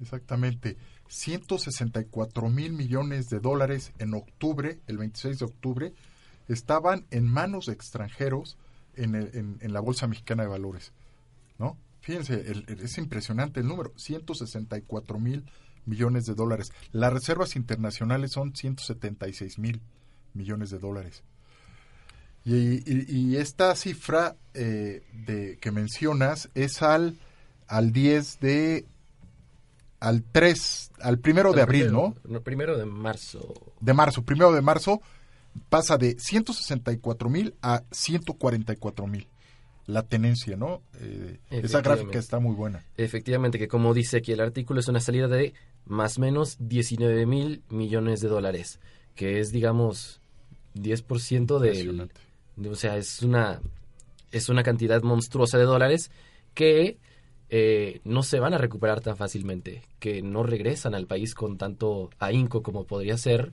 Exactamente. 0.00 0.76
164 1.08 2.48
mil 2.48 2.72
millones 2.72 3.28
de 3.30 3.40
dólares 3.40 3.92
en 3.98 4.14
octubre, 4.14 4.78
el 4.86 4.98
26 4.98 5.38
de 5.38 5.44
octubre, 5.44 5.92
estaban 6.48 7.06
en 7.10 7.24
manos 7.24 7.66
de 7.66 7.72
extranjeros 7.72 8.56
en, 8.94 9.14
el, 9.14 9.30
en, 9.34 9.58
en 9.60 9.72
la 9.72 9.80
Bolsa 9.80 10.06
Mexicana 10.06 10.44
de 10.44 10.48
Valores. 10.50 10.92
¿no? 11.58 11.76
Fíjense, 12.08 12.40
el, 12.50 12.64
el, 12.68 12.80
es 12.80 12.96
impresionante 12.96 13.60
el 13.60 13.66
número, 13.66 13.92
164 13.96 15.18
mil 15.18 15.44
millones 15.84 16.24
de 16.24 16.34
dólares. 16.34 16.72
Las 16.90 17.12
reservas 17.12 17.54
internacionales 17.54 18.32
son 18.32 18.56
176 18.56 19.58
mil 19.58 19.82
millones 20.32 20.70
de 20.70 20.78
dólares. 20.78 21.22
Y, 22.46 22.76
y, 22.90 23.04
y 23.10 23.36
esta 23.36 23.76
cifra 23.76 24.36
eh, 24.54 25.02
de, 25.26 25.58
que 25.60 25.70
mencionas 25.70 26.48
es 26.54 26.80
al, 26.80 27.18
al 27.66 27.92
10 27.92 28.40
de 28.40 28.86
al 30.00 30.22
3, 30.22 30.92
al 31.02 31.18
primero 31.18 31.52
de 31.52 31.60
abril, 31.60 31.92
¿no? 31.92 32.14
No, 32.24 32.40
primero 32.40 32.78
de 32.78 32.86
marzo. 32.86 33.52
De 33.80 33.92
marzo, 33.92 34.22
primero 34.22 34.50
de 34.54 34.62
marzo, 34.62 35.02
pasa 35.68 35.98
de 35.98 36.18
164 36.18 37.28
mil 37.28 37.54
a 37.60 37.82
144 37.90 39.06
mil. 39.06 39.28
La 39.88 40.02
tenencia, 40.02 40.54
¿no? 40.56 40.82
Eh, 41.00 41.38
esa 41.50 41.80
gráfica 41.80 42.18
está 42.18 42.38
muy 42.38 42.54
buena. 42.54 42.84
Efectivamente, 42.98 43.58
que 43.58 43.68
como 43.68 43.94
dice 43.94 44.18
aquí 44.18 44.32
el 44.32 44.40
artículo, 44.40 44.80
es 44.80 44.88
una 44.88 45.00
salida 45.00 45.28
de 45.28 45.54
más 45.86 46.18
o 46.18 46.20
menos 46.20 46.58
19 46.60 47.24
mil 47.24 47.62
millones 47.70 48.20
de 48.20 48.28
dólares, 48.28 48.80
que 49.14 49.40
es, 49.40 49.50
digamos, 49.50 50.20
10% 50.74 51.58
del... 51.58 52.10
De, 52.56 52.68
o 52.68 52.74
sea, 52.74 52.98
es 52.98 53.22
una 53.22 53.62
es 54.30 54.50
una 54.50 54.62
cantidad 54.62 55.02
monstruosa 55.02 55.56
de 55.56 55.64
dólares 55.64 56.10
que 56.52 56.98
eh, 57.48 58.00
no 58.04 58.22
se 58.22 58.40
van 58.40 58.52
a 58.52 58.58
recuperar 58.58 59.00
tan 59.00 59.16
fácilmente, 59.16 59.82
que 59.98 60.20
no 60.20 60.42
regresan 60.42 60.94
al 60.94 61.06
país 61.06 61.34
con 61.34 61.56
tanto 61.56 62.10
ahínco 62.18 62.62
como 62.62 62.84
podría 62.84 63.16
ser 63.16 63.52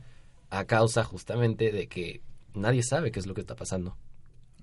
a 0.49 0.65
causa 0.65 1.05
justamente 1.05 1.71
de 1.71 1.87
que 1.87 2.21
nadie 2.53 2.83
sabe 2.83 3.11
qué 3.11 3.19
es 3.19 3.25
lo 3.25 3.33
que 3.33 3.41
está 3.41 3.55
pasando. 3.55 3.95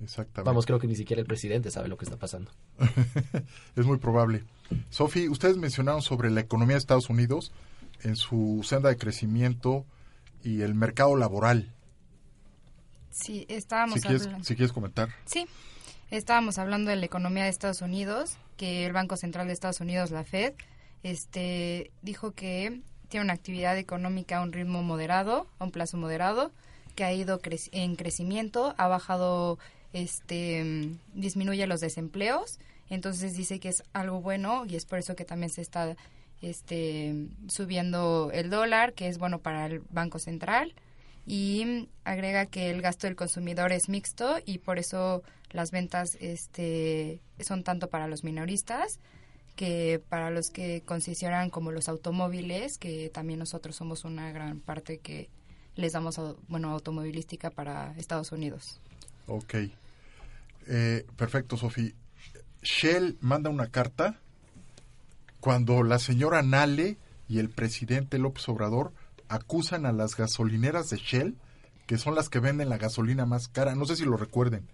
Exactamente. 0.02 0.48
Vamos, 0.48 0.66
creo 0.66 0.78
que 0.78 0.86
ni 0.86 0.96
siquiera 0.96 1.20
el 1.20 1.26
presidente 1.26 1.70
sabe 1.70 1.88
lo 1.88 1.96
que 1.96 2.04
está 2.04 2.16
pasando. 2.16 2.50
es 3.76 3.86
muy 3.86 3.98
probable. 3.98 4.44
Sofi, 4.90 5.28
ustedes 5.28 5.56
mencionaron 5.56 6.02
sobre 6.02 6.30
la 6.30 6.40
economía 6.40 6.74
de 6.74 6.78
Estados 6.78 7.08
Unidos 7.08 7.52
en 8.02 8.16
su 8.16 8.62
senda 8.64 8.88
de 8.88 8.96
crecimiento 8.96 9.84
y 10.42 10.62
el 10.62 10.74
mercado 10.74 11.16
laboral. 11.16 11.72
Sí, 13.10 13.46
estábamos 13.48 13.96
si 13.96 14.00
quieres, 14.00 14.22
hablando. 14.22 14.44
si 14.44 14.56
quieres 14.56 14.72
comentar. 14.72 15.10
Sí, 15.26 15.46
estábamos 16.10 16.58
hablando 16.58 16.90
de 16.90 16.96
la 16.96 17.06
economía 17.06 17.44
de 17.44 17.50
Estados 17.50 17.82
Unidos, 17.82 18.36
que 18.56 18.86
el 18.86 18.92
Banco 18.92 19.16
Central 19.16 19.46
de 19.46 19.52
Estados 19.52 19.80
Unidos, 19.80 20.10
la 20.10 20.24
Fed, 20.24 20.54
este, 21.02 21.90
dijo 22.00 22.32
que 22.32 22.80
tiene 23.08 23.24
una 23.24 23.34
actividad 23.34 23.76
económica 23.76 24.38
a 24.38 24.42
un 24.42 24.52
ritmo 24.52 24.82
moderado, 24.82 25.46
a 25.58 25.64
un 25.64 25.70
plazo 25.70 25.98
moderado, 25.98 26.50
que 26.94 27.04
ha 27.04 27.12
ido 27.12 27.40
crec 27.40 27.68
en 27.72 27.96
crecimiento, 27.96 28.74
ha 28.78 28.88
bajado, 28.88 29.58
este, 29.92 30.90
disminuye 31.14 31.66
los 31.66 31.80
desempleos, 31.80 32.58
entonces 32.90 33.36
dice 33.36 33.58
que 33.58 33.68
es 33.68 33.82
algo 33.92 34.20
bueno 34.20 34.64
y 34.66 34.76
es 34.76 34.84
por 34.84 34.98
eso 34.98 35.16
que 35.16 35.24
también 35.24 35.50
se 35.50 35.62
está 35.62 35.96
este, 36.42 37.28
subiendo 37.48 38.30
el 38.32 38.50
dólar, 38.50 38.92
que 38.92 39.08
es 39.08 39.18
bueno 39.18 39.38
para 39.38 39.66
el 39.66 39.80
Banco 39.90 40.18
Central 40.18 40.74
y 41.26 41.88
agrega 42.04 42.46
que 42.46 42.70
el 42.70 42.82
gasto 42.82 43.06
del 43.06 43.16
consumidor 43.16 43.72
es 43.72 43.88
mixto 43.88 44.38
y 44.44 44.58
por 44.58 44.78
eso 44.78 45.22
las 45.50 45.70
ventas 45.70 46.16
este, 46.20 47.20
son 47.40 47.62
tanto 47.62 47.88
para 47.88 48.08
los 48.08 48.24
minoristas 48.24 48.98
que 49.54 50.02
para 50.08 50.30
los 50.30 50.50
que 50.50 50.82
consideran 50.84 51.50
como 51.50 51.72
los 51.72 51.88
automóviles, 51.88 52.78
que 52.78 53.10
también 53.10 53.38
nosotros 53.38 53.76
somos 53.76 54.04
una 54.04 54.32
gran 54.32 54.60
parte 54.60 54.98
que 54.98 55.28
les 55.76 55.92
damos 55.92 56.18
bueno 56.48 56.70
automovilística 56.70 57.50
para 57.50 57.94
Estados 57.98 58.32
Unidos. 58.32 58.80
Ok. 59.26 59.54
Eh, 60.66 61.06
perfecto, 61.16 61.56
Sofía. 61.56 61.92
Shell 62.62 63.16
manda 63.20 63.50
una 63.50 63.68
carta 63.68 64.20
cuando 65.40 65.82
la 65.82 65.98
señora 65.98 66.42
Nale 66.42 66.96
y 67.28 67.38
el 67.38 67.48
presidente 67.50 68.18
López 68.18 68.48
Obrador 68.48 68.92
acusan 69.28 69.86
a 69.86 69.92
las 69.92 70.16
gasolineras 70.16 70.90
de 70.90 70.98
Shell, 70.98 71.36
que 71.86 71.98
son 71.98 72.14
las 72.14 72.28
que 72.28 72.38
venden 72.38 72.68
la 72.68 72.78
gasolina 72.78 73.26
más 73.26 73.48
cara, 73.48 73.74
no 73.74 73.84
sé 73.86 73.96
si 73.96 74.04
lo 74.04 74.16
recuerden, 74.16 74.68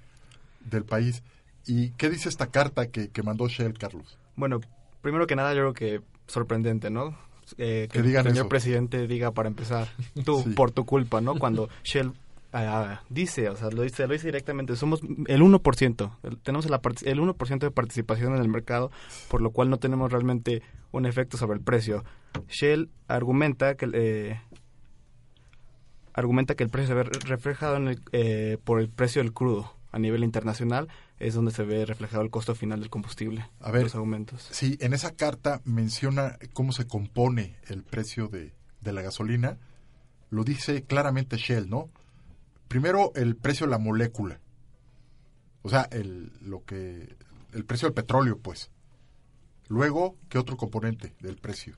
del 0.69 0.85
país. 0.85 1.23
¿Y 1.67 1.91
qué 1.93 2.11
dice 2.11 2.29
esta 2.29 2.49
carta 2.49 2.89
que, 2.89 3.09
que 3.09 3.23
mandó 3.23 3.49
Shell, 3.49 3.79
Carlos? 3.79 4.19
Bueno, 4.37 4.61
primero 5.01 5.27
que 5.27 5.37
nada, 5.37 5.55
yo 5.55 5.73
creo 5.73 5.75
que 5.75 6.01
sorprendente, 6.27 6.91
¿no? 6.91 7.17
Eh, 7.57 7.89
que, 7.91 8.03
que 8.03 8.09
el 8.09 8.23
señor 8.23 8.37
eso. 8.37 8.49
presidente 8.49 9.07
diga 9.07 9.31
para 9.33 9.49
empezar, 9.49 9.89
tú, 10.25 10.43
Sí. 10.43 10.51
por 10.51 10.71
tu 10.71 10.85
culpa, 10.85 11.21
¿no? 11.23 11.39
Cuando 11.39 11.69
Shell 11.85 12.13
ah, 12.53 13.03
dice, 13.11 13.49
o 13.49 13.57
sea, 13.57 13.71
lo 13.71 13.83
dice, 13.83 14.07
lo 14.07 14.13
dice 14.13 14.27
directamente, 14.29 14.75
somos 14.77 15.01
el 15.27 15.43
1%, 15.43 16.17
el- 16.23 16.39
tenemos 16.39 16.69
la 16.71 16.81
part- 16.83 17.07
el 17.07 17.21
1% 17.21 17.67
de 17.67 17.71
participación 17.71 18.35
en 18.35 18.41
el 18.41 18.49
mercado, 18.49 18.91
por 19.29 19.41
lo 19.43 19.51
cual 19.51 19.71
no 19.71 19.79
tenemos 19.79 20.11
realmente 20.13 20.63
un 20.93 21.07
efecto 21.07 21.37
sobre 21.37 21.59
el 21.59 21.65
precio. 21.65 22.05
Shell 22.49 22.91
argumenta 23.09 23.75
que 23.77 23.89
eh, 23.93 24.41
argumenta 26.15 26.55
que 26.55 26.65
el 26.65 26.71
precio 26.71 26.89
se 26.89 26.95
ve 26.95 27.03
re- 27.05 27.19
reflejado 27.27 27.77
en 27.77 27.89
el, 27.89 28.03
eh, 28.13 28.59
por 28.65 28.81
el 28.81 28.89
precio 28.89 29.23
del 29.23 29.33
crudo 29.33 29.75
a 29.93 29.99
nivel 29.99 30.25
internacional 30.25 30.89
es 31.19 31.35
donde 31.35 31.51
se 31.51 31.63
ve 31.65 31.85
reflejado 31.87 32.23
el 32.23 32.31
costo 32.31 32.55
final 32.55 32.81
del 32.81 32.91
combustible. 32.91 33.49
A 33.61 33.71
ver, 33.73 33.85
los 33.85 33.95
aumentos. 33.95 34.47
Sí, 34.53 34.77
en 34.81 34.93
esa 34.93 35.15
carta 35.15 35.61
menciona 35.65 36.39
cómo 36.53 36.73
se 36.73 36.87
compone 36.87 37.57
el 37.69 37.83
precio 37.83 38.29
de, 38.29 38.53
de 38.81 38.93
la 38.93 39.03
gasolina. 39.03 39.59
Lo 40.31 40.45
dice 40.45 40.83
claramente 40.85 41.37
Shell, 41.37 41.69
¿no? 41.71 41.89
Primero, 42.69 43.13
el 43.15 43.35
precio 43.37 43.67
de 43.67 43.71
la 43.73 43.79
molécula. 43.79 44.41
O 45.63 45.69
sea, 45.71 45.89
el, 45.91 46.33
lo 46.43 46.65
que, 46.65 47.17
el 47.53 47.65
precio 47.65 47.89
del 47.89 47.95
petróleo, 47.95 48.39
pues. 48.39 48.71
Luego, 49.69 50.17
¿qué 50.29 50.39
otro 50.39 50.57
componente 50.57 51.15
del 51.21 51.37
precio? 51.37 51.77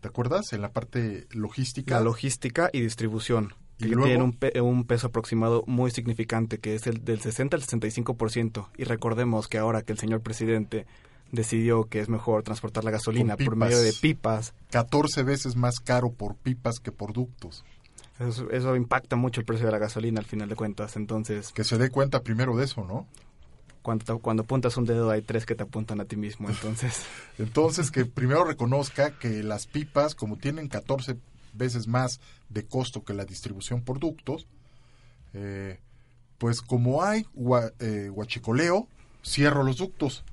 ¿Te 0.00 0.08
acuerdas? 0.08 0.52
En 0.52 0.62
la 0.62 0.70
parte 0.72 1.26
logística. 1.30 1.94
La 1.96 2.00
logística 2.04 2.70
y 2.72 2.80
distribución. 2.80 3.54
Y 3.78 3.84
que 3.84 3.88
luego- 3.90 4.04
tienen 4.04 4.22
un, 4.22 4.32
pe- 4.32 4.60
un 4.60 4.84
peso 4.84 5.08
aproximado 5.08 5.64
muy 5.66 5.90
significante, 5.90 6.58
que 6.58 6.74
es 6.74 6.86
el 6.86 7.04
del 7.04 7.20
60 7.20 7.56
al 7.56 7.62
65%. 7.62 8.68
Y 8.78 8.84
recordemos 8.84 9.48
que 9.48 9.58
ahora 9.58 9.82
que 9.82 9.92
el 9.92 9.98
señor 9.98 10.22
presidente 10.22 10.86
decidió 11.32 11.84
que 11.84 12.00
es 12.00 12.08
mejor 12.08 12.42
transportar 12.42 12.84
la 12.84 12.90
gasolina 12.92 13.36
por 13.36 13.56
medio 13.56 13.78
de 13.82 13.92
pipas, 13.92 14.54
14 14.70 15.24
veces 15.24 15.56
más 15.56 15.80
caro 15.80 16.12
por 16.12 16.36
pipas 16.36 16.78
que 16.78 16.92
por 16.92 17.12
ductos. 17.12 17.64
Eso, 18.18 18.50
eso 18.50 18.76
impacta 18.76 19.16
mucho 19.16 19.40
el 19.40 19.46
precio 19.46 19.66
de 19.66 19.72
la 19.72 19.78
gasolina 19.78 20.20
al 20.20 20.26
final 20.26 20.48
de 20.48 20.56
cuentas. 20.56 20.96
Entonces, 20.96 21.52
Que 21.52 21.64
se 21.64 21.78
dé 21.78 21.90
cuenta 21.90 22.22
primero 22.22 22.56
de 22.56 22.64
eso, 22.64 22.84
¿no? 22.84 23.06
cuando, 23.82 24.04
te- 24.04 24.20
cuando 24.20 24.42
apuntas 24.42 24.76
un 24.78 24.84
dedo 24.84 25.10
hay 25.10 25.22
tres 25.22 25.46
que 25.46 25.54
te 25.54 25.62
apuntan 25.62 26.00
a 26.00 26.06
ti 26.06 26.16
mismo. 26.16 26.48
Entonces, 26.50 27.04
Entonces, 27.38 27.92
que 27.92 28.04
primero 28.04 28.42
reconozca 28.44 29.16
que 29.18 29.44
las 29.44 29.66
pipas, 29.68 30.14
como 30.16 30.36
tienen 30.36 30.66
14 30.68 31.16
veces 31.52 31.86
más 31.86 32.18
de 32.48 32.64
costo 32.66 33.04
que 33.04 33.14
la 33.14 33.24
distribución 33.24 33.82
por 33.82 34.00
ductos, 34.00 34.46
eh, 35.34 35.78
pues 36.38 36.62
como 36.62 37.04
hay 37.04 37.26
gua- 37.36 37.72
eh, 37.78 38.08
guachicoleo, 38.08 38.88
cierro 39.24 39.62
los 39.62 39.76
ductos. 39.76 40.24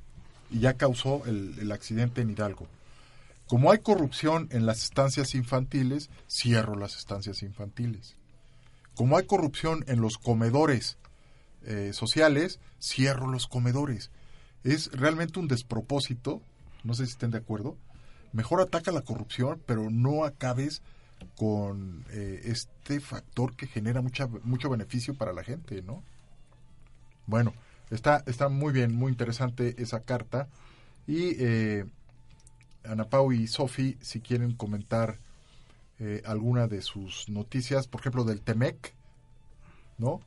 Y 0.49 0.59
ya 0.59 0.73
causó 0.73 1.23
el, 1.25 1.55
el 1.59 1.71
accidente 1.71 2.21
en 2.21 2.31
Hidalgo. 2.31 2.67
Como 3.54 3.72
hay 3.72 3.78
corrupción 3.78 4.47
en 4.49 4.66
las 4.66 4.82
estancias 4.82 5.36
infantiles, 5.36 6.10
cierro 6.28 6.76
las 6.76 6.97
estancias 6.97 7.43
infantiles. 7.43 8.16
Como 8.95 9.16
hay 9.16 9.28
corrupción 9.28 9.86
en 9.86 10.01
los 10.01 10.18
comedores 10.18 10.97
eh, 11.62 11.91
sociales, 11.93 12.60
cierro 12.82 13.28
los 13.28 13.45
comedores. 13.45 14.10
Es 14.64 14.91
realmente 14.91 15.39
un 15.39 15.47
despropósito, 15.47 16.41
no 16.84 16.95
sé 16.95 17.06
si 17.06 17.12
estén 17.12 17.30
de 17.30 17.38
acuerdo. 17.38 17.78
Mejor 18.32 18.60
ataca 18.60 18.91
la 18.91 19.04
corrupción, 19.04 19.62
pero 19.68 19.91
no 19.91 20.26
acabes 20.26 20.82
con 21.38 22.06
eh, 22.10 22.41
este 22.45 22.99
factor 23.01 23.56
que 23.56 23.68
genera 23.68 24.01
mucho 24.01 24.70
beneficio 24.72 25.14
para 25.14 25.32
la 25.32 25.43
gente, 25.43 25.84
¿no? 25.84 26.01
Bueno, 27.28 27.54
está, 27.91 28.24
está 28.26 28.49
muy 28.49 28.74
bien, 28.74 28.95
muy 28.95 29.12
interesante 29.12 29.76
esa 29.78 29.99
carta. 29.99 30.47
Y 31.06 31.36
eh, 31.38 31.86
Ana 32.86 33.05
Pau 33.05 33.31
y 33.31 33.47
Sofi, 33.47 33.97
si 34.01 34.19
quieren 34.19 34.53
comentar 34.53 35.17
eh, 35.99 36.21
alguna 36.25 36.67
de 36.67 36.81
sus 36.81 37.29
noticias, 37.29 37.88
por 37.88 38.01
ejemplo, 38.01 38.23
del 38.23 38.41
Temec, 38.41 38.93
¿no? 39.97 40.21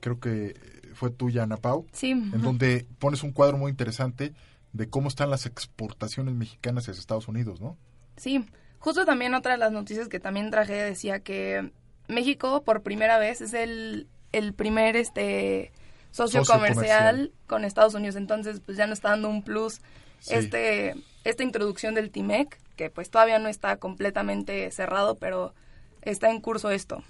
Creo 0.00 0.20
que 0.20 0.54
fue 0.94 1.10
tuya, 1.10 1.42
Ana 1.42 1.56
Pau. 1.56 1.86
Sí. 1.92 2.10
En 2.10 2.40
donde 2.40 2.86
pones 2.98 3.22
un 3.22 3.32
cuadro 3.32 3.58
muy 3.58 3.70
interesante 3.70 4.32
de 4.72 4.88
cómo 4.88 5.08
están 5.08 5.30
las 5.30 5.46
exportaciones 5.46 6.34
mexicanas 6.34 6.84
hacia 6.88 6.98
Estados 7.00 7.28
Unidos, 7.28 7.60
¿no? 7.60 7.76
Sí, 8.16 8.44
justo 8.78 9.04
también 9.04 9.34
otra 9.34 9.52
de 9.52 9.58
las 9.58 9.72
noticias 9.72 10.08
que 10.08 10.20
también 10.20 10.50
traje 10.50 10.72
decía 10.74 11.20
que 11.20 11.72
México 12.06 12.62
por 12.64 12.82
primera 12.82 13.18
vez 13.18 13.40
es 13.40 13.54
el, 13.54 14.06
el 14.32 14.54
primer 14.54 14.96
este 14.96 15.72
socio, 16.10 16.40
Socio 16.44 16.54
comercial, 16.54 16.86
comercial. 17.16 17.32
con 17.46 17.64
Estados 17.64 17.94
Unidos, 17.94 18.16
entonces 18.16 18.60
pues 18.64 18.76
ya 18.78 18.86
nos 18.86 18.98
está 18.98 19.10
dando 19.10 19.28
un 19.28 19.42
plus 19.42 19.80
Sí. 20.20 20.34
este 20.34 20.96
esta 21.30 21.42
introducción 21.42 21.94
del 21.94 22.10
TIMEC, 22.10 22.58
que 22.76 22.90
pues 22.90 23.10
todavía 23.10 23.38
no 23.38 23.48
está 23.48 23.76
completamente 23.76 24.70
cerrado, 24.70 25.16
pero 25.16 25.54
está 26.02 26.30
en 26.30 26.40
curso 26.40 26.70
esto. 26.70 27.02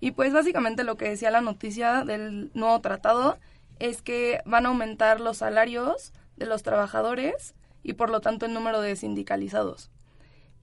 Y 0.00 0.10
pues 0.10 0.32
básicamente 0.32 0.84
lo 0.84 0.96
que 0.96 1.08
decía 1.08 1.30
la 1.30 1.40
noticia 1.40 2.04
del 2.04 2.50
nuevo 2.54 2.80
tratado 2.80 3.38
es 3.78 4.02
que 4.02 4.40
van 4.44 4.66
a 4.66 4.70
aumentar 4.70 5.20
los 5.20 5.38
salarios 5.38 6.12
de 6.36 6.46
los 6.46 6.62
trabajadores 6.62 7.54
y 7.82 7.92
por 7.92 8.10
lo 8.10 8.20
tanto 8.20 8.46
el 8.46 8.54
número 8.54 8.80
de 8.80 8.96
sindicalizados. 8.96 9.90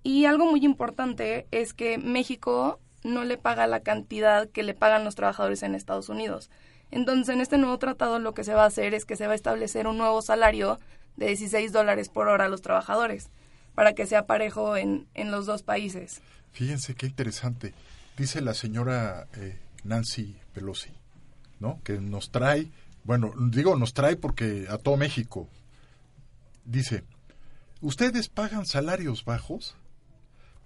Y 0.04 0.26
algo 0.26 0.46
muy 0.46 0.66
importante 0.66 1.48
es 1.52 1.74
que 1.74 1.98
México 1.98 2.80
no 3.04 3.24
le 3.24 3.38
paga 3.38 3.68
la 3.68 3.82
cantidad 3.82 4.50
que 4.50 4.64
le 4.64 4.74
pagan 4.74 5.06
los 5.06 5.16
trabajadores 5.16 5.64
en 5.64 5.76
Estados 5.76 6.10
Unidos. 6.10 6.50
Entonces, 6.92 7.34
en 7.34 7.42
este 7.42 7.58
nuevo 7.58 7.78
tratado 7.80 8.20
lo 8.20 8.34
que 8.34 8.44
se 8.44 8.54
va 8.54 8.64
a 8.64 8.68
hacer 8.68 8.94
es 8.94 9.06
que 9.06 9.16
se 9.16 9.28
va 9.28 9.34
a 9.34 9.36
establecer 9.36 9.88
un 9.88 9.98
nuevo 9.98 10.22
salario 10.22 10.78
de 11.18 11.28
16 11.28 11.72
dólares 11.72 12.09
por 12.09 12.28
hora 12.28 12.45
a 12.45 12.49
los 12.49 12.62
trabajadores, 12.62 13.30
para 13.76 13.93
que 13.93 14.05
sea 14.05 14.26
parejo 14.26 14.78
en, 14.78 15.07
en 15.14 15.32
los 15.32 15.45
dos 15.45 15.64
países. 15.64 16.22
Fíjense 16.51 16.95
qué 16.95 17.05
interesante. 17.05 17.74
Dice 18.18 18.41
la 18.41 18.53
señora 18.53 19.28
eh, 19.34 19.57
Nancy 19.84 20.38
Pelosi, 20.53 20.91
¿no? 21.59 21.82
Que 21.84 21.99
nos 21.99 22.32
trae, 22.32 22.72
bueno, 23.03 23.34
digo 23.49 23.76
nos 23.76 23.93
trae 23.93 24.16
porque 24.16 24.68
a 24.70 24.78
todo 24.78 24.97
México. 24.97 25.47
Dice, 26.66 27.03
ustedes 27.82 28.30
pagan 28.30 28.66
salarios 28.66 29.26
bajos 29.26 29.76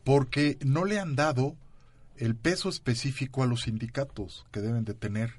porque 0.04 0.58
no 0.66 0.86
le 0.86 1.00
han 1.00 1.16
dado 1.16 1.56
el 2.18 2.36
peso 2.36 2.70
específico 2.70 3.44
a 3.44 3.48
los 3.48 3.64
sindicatos 3.64 4.46
que 4.52 4.62
deben 4.62 4.86
de 4.86 4.94
tener. 4.94 5.34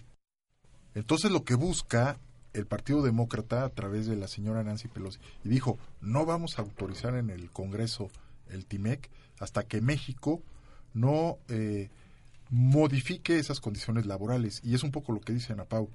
Entonces 0.95 1.31
lo 1.31 1.45
que 1.45 1.55
busca 1.55 2.19
el 2.57 2.67
Partido 2.67 3.03
Demócrata 3.03 3.65
a 3.65 3.69
través 3.69 4.07
de 4.07 4.17
la 4.17 4.29
señora 4.29 4.65
Nancy 4.65 4.89
Pelosi 4.89 5.19
y 5.45 5.49
dijo, 5.49 5.79
no 6.01 6.25
vamos 6.25 6.59
a 6.59 6.63
autorizar 6.63 7.15
en 7.15 7.31
el 7.31 7.51
Congreso 7.51 8.11
el 8.49 8.65
TIMEC 8.65 9.11
hasta 9.39 9.65
que 9.65 9.81
México 9.81 10.43
no 10.95 11.39
eh, 11.49 11.91
modifique 12.51 13.39
esas 13.39 13.61
condiciones 13.61 14.07
laborales. 14.07 14.61
Y 14.65 14.75
es 14.75 14.83
un 14.83 14.93
poco 14.93 15.13
lo 15.13 15.21
que 15.21 15.33
dice 15.33 15.53
Ana 15.53 15.65
Pau, 15.65 15.91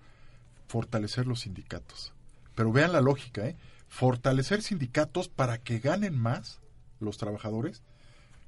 fortalecer 0.68 1.26
los 1.26 1.42
sindicatos. 1.42 2.14
Pero 2.56 2.72
vean 2.72 2.94
la 2.94 3.02
lógica, 3.02 3.48
¿eh? 3.48 3.56
Fortalecer 3.88 4.62
sindicatos 4.62 5.28
para 5.28 5.58
que 5.58 5.80
ganen 5.80 6.18
más 6.18 6.60
los 7.00 7.18
trabajadores 7.18 7.82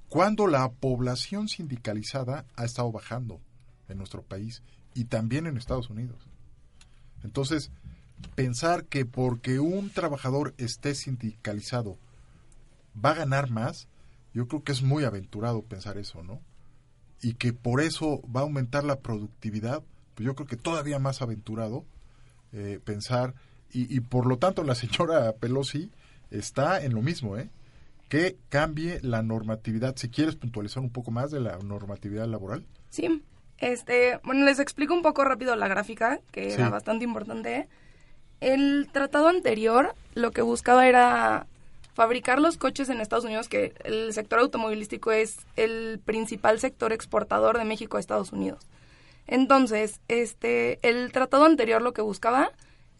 cuando 0.07 0.45
la 0.45 0.71
población 0.71 1.47
sindicalizada 1.47 2.45
ha 2.55 2.65
estado 2.65 2.91
bajando 2.91 3.41
en 3.89 3.97
nuestro 3.97 4.21
país 4.21 4.61
y 4.93 5.05
también 5.05 5.47
en 5.47 5.57
Estados 5.57 5.89
Unidos. 5.89 6.27
Entonces, 7.23 7.71
pensar 8.35 8.85
que 8.85 9.05
porque 9.05 9.59
un 9.59 9.89
trabajador 9.89 10.53
esté 10.57 10.95
sindicalizado 10.95 11.97
va 13.03 13.11
a 13.11 13.15
ganar 13.15 13.49
más, 13.49 13.87
yo 14.33 14.47
creo 14.47 14.63
que 14.63 14.71
es 14.71 14.81
muy 14.81 15.03
aventurado 15.03 15.61
pensar 15.63 15.97
eso, 15.97 16.23
¿no? 16.23 16.39
Y 17.21 17.35
que 17.35 17.53
por 17.53 17.81
eso 17.81 18.21
va 18.33 18.41
a 18.41 18.43
aumentar 18.43 18.83
la 18.83 18.99
productividad, 18.99 19.81
pues 20.15 20.25
yo 20.25 20.35
creo 20.35 20.47
que 20.47 20.57
todavía 20.57 20.99
más 20.99 21.21
aventurado 21.21 21.85
eh, 22.51 22.79
pensar, 22.83 23.33
y, 23.71 23.95
y 23.95 23.99
por 24.01 24.27
lo 24.27 24.37
tanto 24.37 24.63
la 24.63 24.75
señora 24.75 25.31
Pelosi 25.39 25.89
está 26.31 26.83
en 26.83 26.93
lo 26.93 27.01
mismo, 27.01 27.37
¿eh? 27.37 27.49
Que 28.09 28.37
cambie 28.49 28.99
la 29.01 29.23
normatividad. 29.23 29.95
Si 29.95 30.09
quieres 30.09 30.35
puntualizar 30.35 30.83
un 30.83 30.91
poco 30.91 31.09
más 31.09 31.31
de 31.31 31.39
la 31.39 31.57
normatividad 31.59 32.27
laboral. 32.27 32.63
Sí, 32.89 33.23
este, 33.57 34.19
bueno, 34.23 34.45
les 34.45 34.59
explico 34.59 34.93
un 34.93 35.01
poco 35.01 35.23
rápido 35.23 35.55
la 35.55 35.67
gráfica, 35.67 36.19
que 36.31 36.49
Sí. 36.51 36.55
era 36.59 36.69
bastante 36.69 37.05
importante. 37.05 37.67
El 38.43 38.89
tratado 38.91 39.29
anterior 39.29 39.95
lo 40.15 40.31
que 40.31 40.41
buscaba 40.41 40.85
era 40.85 41.47
fabricar 41.93 42.41
los 42.41 42.57
coches 42.57 42.89
en 42.89 42.99
Estados 42.99 43.23
Unidos, 43.23 43.47
que 43.47 43.73
el 43.85 44.11
sector 44.11 44.39
automovilístico 44.39 45.13
es 45.13 45.37
el 45.55 46.01
principal 46.03 46.59
sector 46.59 46.91
exportador 46.91 47.57
de 47.57 47.63
México 47.63 47.95
a 47.95 48.01
Estados 48.01 48.33
Unidos. 48.33 48.67
Entonces, 49.27 50.01
este, 50.09 50.77
el 50.81 51.13
tratado 51.13 51.45
anterior 51.45 51.81
lo 51.81 51.93
que 51.93 52.01
buscaba 52.01 52.51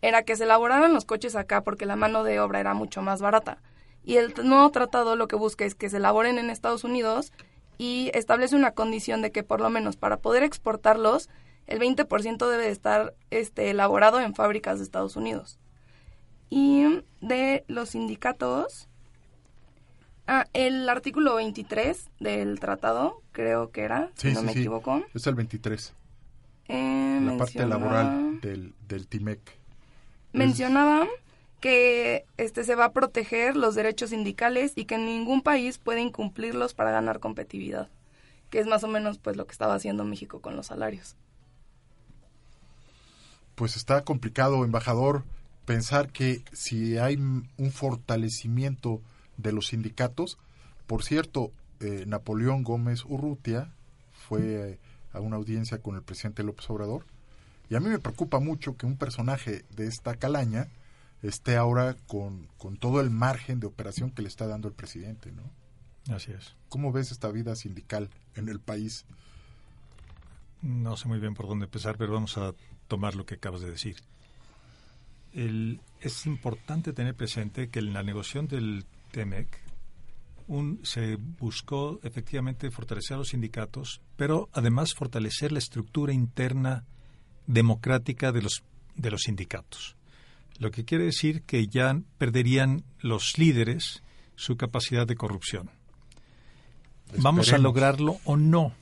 era 0.01 0.23
que 0.23 0.37
se 0.37 0.45
elaboraran 0.45 0.93
los 0.93 1.03
coches 1.03 1.35
acá 1.35 1.59
porque 1.59 1.85
la 1.85 1.97
mano 1.97 2.23
de 2.23 2.39
obra 2.39 2.61
era 2.61 2.73
mucho 2.73 3.01
más 3.01 3.21
barata. 3.21 3.57
Y 4.05 4.15
el 4.15 4.33
nuevo 4.45 4.71
tratado 4.71 5.17
lo 5.17 5.27
que 5.27 5.35
busca 5.35 5.65
es 5.65 5.75
que 5.75 5.89
se 5.89 5.97
elaboren 5.97 6.37
en 6.37 6.51
Estados 6.51 6.85
Unidos 6.85 7.33
y 7.77 8.11
establece 8.13 8.55
una 8.55 8.71
condición 8.71 9.21
de 9.21 9.33
que 9.33 9.43
por 9.43 9.59
lo 9.59 9.69
menos 9.69 9.97
para 9.97 10.15
poder 10.15 10.43
exportarlos, 10.43 11.27
el 11.67 11.79
20% 11.79 12.49
debe 12.49 12.63
de 12.63 12.71
estar 12.71 13.13
este, 13.31 13.69
elaborado 13.69 14.19
en 14.19 14.35
fábricas 14.35 14.77
de 14.79 14.83
Estados 14.85 15.15
Unidos. 15.15 15.59
Y 16.49 17.03
de 17.21 17.63
los 17.67 17.89
sindicatos, 17.89 18.87
ah, 20.27 20.45
el 20.53 20.87
artículo 20.89 21.35
23 21.35 22.09
del 22.19 22.59
tratado, 22.59 23.21
creo 23.31 23.71
que 23.71 23.81
era, 23.81 24.11
si 24.15 24.29
Sí, 24.29 24.33
no 24.33 24.41
sí, 24.41 24.45
me 24.45 24.53
sí. 24.53 24.59
equivoco. 24.59 25.03
Es 25.13 25.25
el 25.27 25.35
23. 25.35 25.93
eh, 26.67 27.19
la 27.23 27.37
parte 27.37 27.65
laboral 27.65 28.39
del, 28.41 28.73
del 28.87 29.07
TIMEC. 29.07 29.39
mencionaba 30.31 31.07
que 31.59 32.25
este 32.37 32.63
se 32.65 32.75
va 32.75 32.85
a 32.85 32.91
proteger 32.93 33.55
los 33.55 33.75
derechos 33.75 34.09
sindicales 34.09 34.73
y 34.75 34.85
que 34.85 34.97
ningún 34.97 35.41
país 35.41 35.77
puede 35.77 36.01
incumplirlos 36.01 36.73
para 36.73 36.91
ganar 36.91 37.19
competitividad, 37.19 37.89
que 38.49 38.59
es 38.59 38.67
más 38.67 38.83
o 38.83 38.87
menos 38.87 39.17
pues 39.17 39.37
lo 39.37 39.45
que 39.45 39.53
estaba 39.53 39.75
haciendo 39.75 40.03
México 40.03 40.41
con 40.41 40.55
los 40.55 40.67
salarios. 40.67 41.15
Pues 43.55 43.75
está 43.75 44.03
complicado, 44.03 44.63
embajador, 44.63 45.23
pensar 45.65 46.09
que 46.11 46.43
si 46.51 46.97
hay 46.97 47.15
un 47.15 47.71
fortalecimiento 47.71 49.01
de 49.37 49.51
los 49.51 49.67
sindicatos, 49.67 50.37
por 50.87 51.03
cierto, 51.03 51.51
eh, 51.79 52.05
Napoleón 52.07 52.63
Gómez 52.63 53.05
Urrutia 53.05 53.71
fue 54.11 54.79
a 55.11 55.19
una 55.19 55.35
audiencia 55.35 55.79
con 55.79 55.95
el 55.95 56.01
presidente 56.01 56.43
López 56.43 56.69
Obrador, 56.69 57.05
y 57.69 57.75
a 57.75 57.79
mí 57.79 57.89
me 57.89 57.99
preocupa 57.99 58.39
mucho 58.39 58.77
que 58.77 58.85
un 58.85 58.97
personaje 58.97 59.63
de 59.75 59.87
esta 59.87 60.15
calaña 60.15 60.67
esté 61.21 61.55
ahora 61.55 61.95
con, 62.07 62.47
con 62.57 62.77
todo 62.77 62.99
el 62.99 63.09
margen 63.09 63.59
de 63.59 63.67
operación 63.67 64.11
que 64.11 64.21
le 64.21 64.27
está 64.27 64.47
dando 64.47 64.67
el 64.67 64.73
presidente, 64.73 65.31
¿no? 65.31 65.43
Así 66.13 66.31
es. 66.31 66.55
¿Cómo 66.69 66.91
ves 66.91 67.11
esta 67.11 67.31
vida 67.31 67.55
sindical 67.55 68.09
en 68.35 68.49
el 68.49 68.59
país? 68.59 69.05
No 70.61 70.97
sé 70.97 71.07
muy 71.07 71.19
bien 71.19 71.33
por 71.33 71.47
dónde 71.47 71.65
empezar, 71.65 71.97
pero 71.97 72.13
vamos 72.13 72.37
a 72.37 72.53
tomar 72.87 73.15
lo 73.15 73.25
que 73.25 73.35
acabas 73.35 73.61
de 73.61 73.71
decir. 73.71 73.95
El- 75.33 75.79
es 76.01 76.25
importante 76.25 76.93
tener 76.93 77.15
presente 77.15 77.69
que 77.69 77.79
en 77.79 77.93
la 77.93 78.03
negociación 78.03 78.47
del 78.47 78.85
TEMEC 79.11 79.47
un, 80.47 80.79
se 80.83 81.15
buscó 81.15 81.99
efectivamente 82.03 82.69
fortalecer 82.69 83.15
a 83.15 83.17
los 83.19 83.29
sindicatos, 83.29 84.01
pero 84.17 84.49
además 84.53 84.93
fortalecer 84.93 85.51
la 85.51 85.59
estructura 85.59 86.11
interna 86.13 86.83
democrática 87.47 88.31
de 88.31 88.41
los, 88.41 88.63
de 88.95 89.11
los 89.11 89.21
sindicatos. 89.21 89.95
Lo 90.59 90.69
que 90.71 90.85
quiere 90.85 91.05
decir 91.05 91.43
que 91.43 91.67
ya 91.67 91.99
perderían 92.17 92.83
los 92.99 93.37
líderes 93.37 94.03
su 94.35 94.57
capacidad 94.57 95.07
de 95.07 95.15
corrupción. 95.15 95.69
¿Vamos 97.17 97.53
a 97.53 97.57
lograrlo 97.57 98.17
o 98.25 98.37
no? 98.37 98.73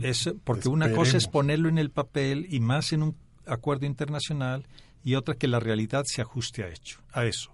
Es 0.00 0.30
porque 0.44 0.68
una 0.68 0.92
cosa 0.92 1.16
es 1.16 1.26
ponerlo 1.26 1.68
en 1.68 1.78
el 1.78 1.90
papel 1.90 2.46
y 2.50 2.60
más 2.60 2.92
en 2.92 3.02
un 3.02 3.16
acuerdo 3.50 3.86
internacional 3.86 4.64
y 5.04 5.14
otra 5.14 5.34
que 5.34 5.48
la 5.48 5.60
realidad 5.60 6.04
se 6.06 6.22
ajuste 6.22 6.62
a, 6.64 6.68
hecho, 6.68 7.00
a 7.12 7.24
eso. 7.24 7.50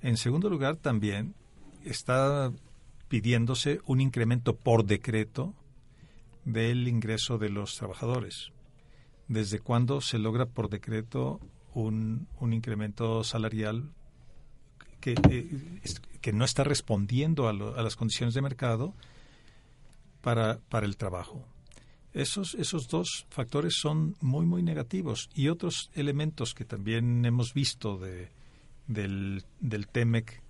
En 0.00 0.16
segundo 0.16 0.48
lugar, 0.50 0.76
también 0.76 1.34
está 1.84 2.52
pidiéndose 3.08 3.80
un 3.86 4.00
incremento 4.00 4.56
por 4.56 4.84
decreto 4.84 5.54
del 6.44 6.88
ingreso 6.88 7.38
de 7.38 7.48
los 7.50 7.76
trabajadores. 7.76 8.50
¿Desde 9.28 9.60
cuándo 9.60 10.00
se 10.00 10.18
logra 10.18 10.46
por 10.46 10.68
decreto 10.68 11.40
un, 11.74 12.26
un 12.40 12.52
incremento 12.52 13.22
salarial 13.24 13.90
que, 15.00 15.14
eh, 15.30 15.80
que 16.20 16.32
no 16.32 16.44
está 16.44 16.64
respondiendo 16.64 17.48
a, 17.48 17.52
lo- 17.52 17.76
a 17.78 17.82
las 17.82 17.96
condiciones 17.96 18.34
de 18.34 18.42
mercado 18.42 18.94
para, 20.20 20.58
para 20.68 20.86
el 20.86 20.96
trabajo? 20.96 21.44
Esos, 22.14 22.54
esos 22.54 22.88
dos 22.88 23.26
factores 23.30 23.74
son 23.80 24.16
muy, 24.20 24.44
muy 24.44 24.62
negativos. 24.62 25.30
Y 25.34 25.48
otros 25.48 25.90
elementos 25.94 26.54
que 26.54 26.64
también 26.64 27.24
hemos 27.24 27.54
visto 27.54 27.96
de, 27.96 28.28
del, 28.86 29.44
del 29.60 29.88
TEMEC, 29.88 30.42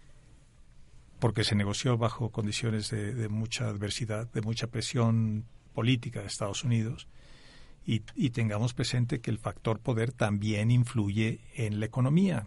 porque 1.20 1.44
se 1.44 1.54
negoció 1.54 1.96
bajo 1.96 2.30
condiciones 2.30 2.90
de, 2.90 3.14
de 3.14 3.28
mucha 3.28 3.68
adversidad, 3.68 4.30
de 4.32 4.42
mucha 4.42 4.66
presión 4.66 5.44
política 5.72 6.20
de 6.20 6.26
Estados 6.26 6.64
Unidos, 6.64 7.06
y, 7.86 8.02
y 8.16 8.30
tengamos 8.30 8.74
presente 8.74 9.20
que 9.20 9.30
el 9.30 9.38
factor 9.38 9.78
poder 9.78 10.12
también 10.12 10.70
influye 10.70 11.40
en 11.54 11.78
la 11.78 11.86
economía. 11.86 12.46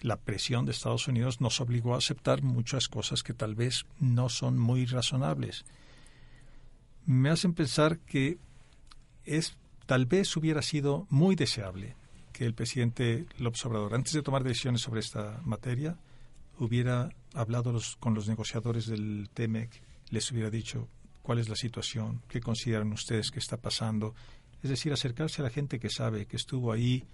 La 0.00 0.16
presión 0.16 0.64
de 0.64 0.72
Estados 0.72 1.08
Unidos 1.08 1.40
nos 1.40 1.60
obligó 1.60 1.94
a 1.94 1.98
aceptar 1.98 2.42
muchas 2.42 2.88
cosas 2.88 3.22
que 3.22 3.34
tal 3.34 3.54
vez 3.54 3.84
no 3.98 4.28
son 4.30 4.58
muy 4.58 4.86
razonables 4.86 5.64
me 7.06 7.30
hacen 7.30 7.54
pensar 7.54 8.00
que 8.00 8.38
es 9.24 9.56
tal 9.86 10.06
vez 10.06 10.36
hubiera 10.36 10.60
sido 10.62 11.06
muy 11.08 11.36
deseable 11.36 11.94
que 12.32 12.44
el 12.44 12.54
presidente 12.54 13.26
López 13.38 13.64
Obrador, 13.64 13.94
antes 13.94 14.12
de 14.12 14.22
tomar 14.22 14.44
decisiones 14.44 14.82
sobre 14.82 15.00
esta 15.00 15.40
materia, 15.44 15.96
hubiera 16.58 17.08
hablado 17.32 17.78
con 17.98 18.14
los 18.14 18.28
negociadores 18.28 18.86
del 18.86 19.30
TEMEC, 19.32 19.70
les 20.10 20.30
hubiera 20.32 20.50
dicho 20.50 20.88
cuál 21.22 21.38
es 21.38 21.48
la 21.48 21.56
situación, 21.56 22.22
qué 22.28 22.40
consideran 22.40 22.92
ustedes 22.92 23.30
que 23.30 23.38
está 23.38 23.56
pasando, 23.56 24.14
es 24.62 24.68
decir, 24.68 24.92
acercarse 24.92 25.40
a 25.40 25.44
la 25.44 25.50
gente 25.50 25.78
que 25.78 25.88
sabe, 25.88 26.26
que 26.26 26.36
estuvo 26.36 26.72
ahí 26.72 27.04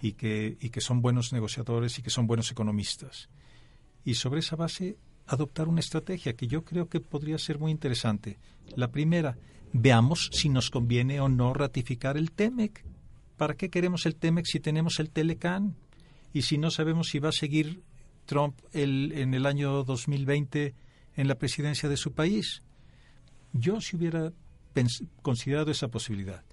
y 0.00 0.12
que, 0.12 0.56
y 0.60 0.70
que 0.70 0.80
son 0.80 1.02
buenos 1.02 1.32
negociadores 1.32 1.98
y 1.98 2.02
que 2.02 2.10
son 2.10 2.26
buenos 2.26 2.50
economistas. 2.50 3.28
Y 4.04 4.14
sobre 4.14 4.40
esa 4.40 4.56
base 4.56 4.96
adoptar 5.30 5.68
una 5.68 5.80
estrategia 5.80 6.34
que 6.34 6.46
yo 6.48 6.64
creo 6.64 6.88
que 6.88 7.00
podría 7.00 7.38
ser 7.38 7.58
muy 7.58 7.70
interesante. 7.70 8.38
La 8.76 8.90
primera, 8.90 9.36
veamos 9.72 10.28
si 10.32 10.48
nos 10.48 10.70
conviene 10.70 11.20
o 11.20 11.28
no 11.28 11.54
ratificar 11.54 12.16
el 12.16 12.32
TEMEC. 12.32 12.84
¿Para 13.36 13.54
qué 13.54 13.70
queremos 13.70 14.06
el 14.06 14.16
TEMEC 14.16 14.44
si 14.46 14.60
tenemos 14.60 14.98
el 14.98 15.10
Telecan? 15.10 15.76
Y 16.32 16.42
si 16.42 16.58
no 16.58 16.70
sabemos 16.70 17.08
si 17.08 17.20
va 17.20 17.28
a 17.30 17.32
seguir 17.32 17.82
Trump 18.26 18.58
el- 18.72 19.12
en 19.12 19.34
el 19.34 19.46
año 19.46 19.82
2020 19.84 20.74
en 21.16 21.28
la 21.28 21.36
presidencia 21.36 21.88
de 21.88 21.96
su 21.96 22.12
país. 22.12 22.62
Yo 23.52 23.80
si 23.80 23.96
hubiera 23.96 24.32
considerado 25.22 25.70
esa 25.70 25.88
posibilidad. 25.88 26.44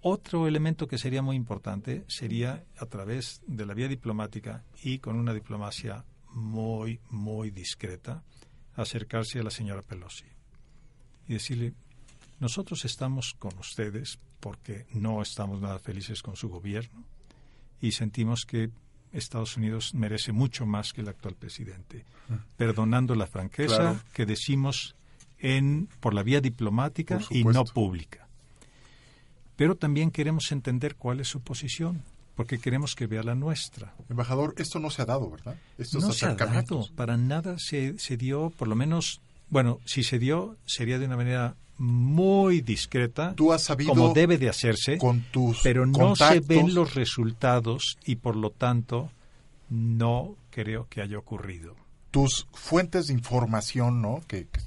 Otro 0.00 0.46
elemento 0.46 0.86
que 0.86 0.98
sería 0.98 1.22
muy 1.22 1.36
importante 1.36 2.04
sería 2.08 2.64
a 2.78 2.86
través 2.86 3.40
de 3.46 3.64
la 3.66 3.72
vía 3.74 3.88
diplomática 3.88 4.62
y 4.82 4.98
con 4.98 5.16
una 5.16 5.32
diplomacia 5.32 6.04
muy, 6.34 7.00
muy 7.10 7.50
discreta, 7.50 8.22
acercarse 8.76 9.38
a 9.38 9.42
la 9.42 9.50
señora 9.50 9.82
Pelosi 9.82 10.26
y 11.28 11.34
decirle, 11.34 11.72
nosotros 12.40 12.84
estamos 12.84 13.34
con 13.38 13.56
ustedes 13.58 14.18
porque 14.40 14.86
no 14.92 15.22
estamos 15.22 15.60
nada 15.60 15.78
felices 15.78 16.22
con 16.22 16.36
su 16.36 16.48
gobierno 16.48 17.04
y 17.80 17.92
sentimos 17.92 18.44
que 18.44 18.70
Estados 19.12 19.56
Unidos 19.56 19.94
merece 19.94 20.32
mucho 20.32 20.66
más 20.66 20.92
que 20.92 21.00
el 21.00 21.08
actual 21.08 21.34
presidente, 21.36 22.04
perdonando 22.56 23.14
la 23.14 23.26
franqueza 23.26 23.76
Claro. 23.76 24.00
que 24.12 24.26
decimos 24.26 24.96
en 25.38 25.88
por 26.00 26.14
la 26.14 26.22
vía 26.22 26.40
diplomática 26.40 27.20
y 27.30 27.44
no 27.44 27.64
pública. 27.64 28.26
Pero 29.56 29.76
también 29.76 30.10
queremos 30.10 30.50
entender 30.50 30.96
cuál 30.96 31.20
es 31.20 31.28
su 31.28 31.40
posición, 31.40 32.02
porque 32.34 32.58
queremos 32.58 32.94
que 32.94 33.06
vea 33.06 33.22
la 33.22 33.34
nuestra. 33.34 33.94
Embajador, 34.08 34.54
esto 34.58 34.78
no 34.80 34.90
se 34.90 35.02
ha 35.02 35.04
dado, 35.04 35.30
¿verdad? 35.30 35.56
Estos 35.78 36.02
no 36.04 36.12
se 36.12 36.26
ha 36.26 36.34
dado, 36.34 36.88
para 36.96 37.16
nada 37.16 37.56
se, 37.58 37.98
se 37.98 38.16
dio, 38.16 38.50
por 38.50 38.68
lo 38.68 38.74
menos, 38.74 39.20
bueno, 39.50 39.80
si 39.84 40.02
se 40.02 40.18
dio, 40.18 40.56
sería 40.66 40.98
de 40.98 41.06
una 41.06 41.16
manera 41.16 41.56
muy 41.78 42.60
discreta, 42.60 43.34
Tú 43.34 43.52
has 43.52 43.62
sabido 43.62 43.90
como 43.90 44.12
debe 44.12 44.38
de 44.38 44.48
hacerse, 44.48 44.98
con 44.98 45.22
tus 45.32 45.60
pero 45.62 45.86
no 45.86 46.14
se 46.14 46.40
ven 46.40 46.74
los 46.74 46.94
resultados 46.94 47.98
y 48.04 48.16
por 48.16 48.36
lo 48.36 48.50
tanto 48.50 49.10
no 49.70 50.36
creo 50.50 50.86
que 50.88 51.02
haya 51.02 51.18
ocurrido. 51.18 51.74
tus 52.10 52.46
fuentes 52.52 53.08
de 53.08 53.14
información, 53.14 54.00
¿no? 54.00 54.22
Que, 54.28 54.46
que, 54.46 54.60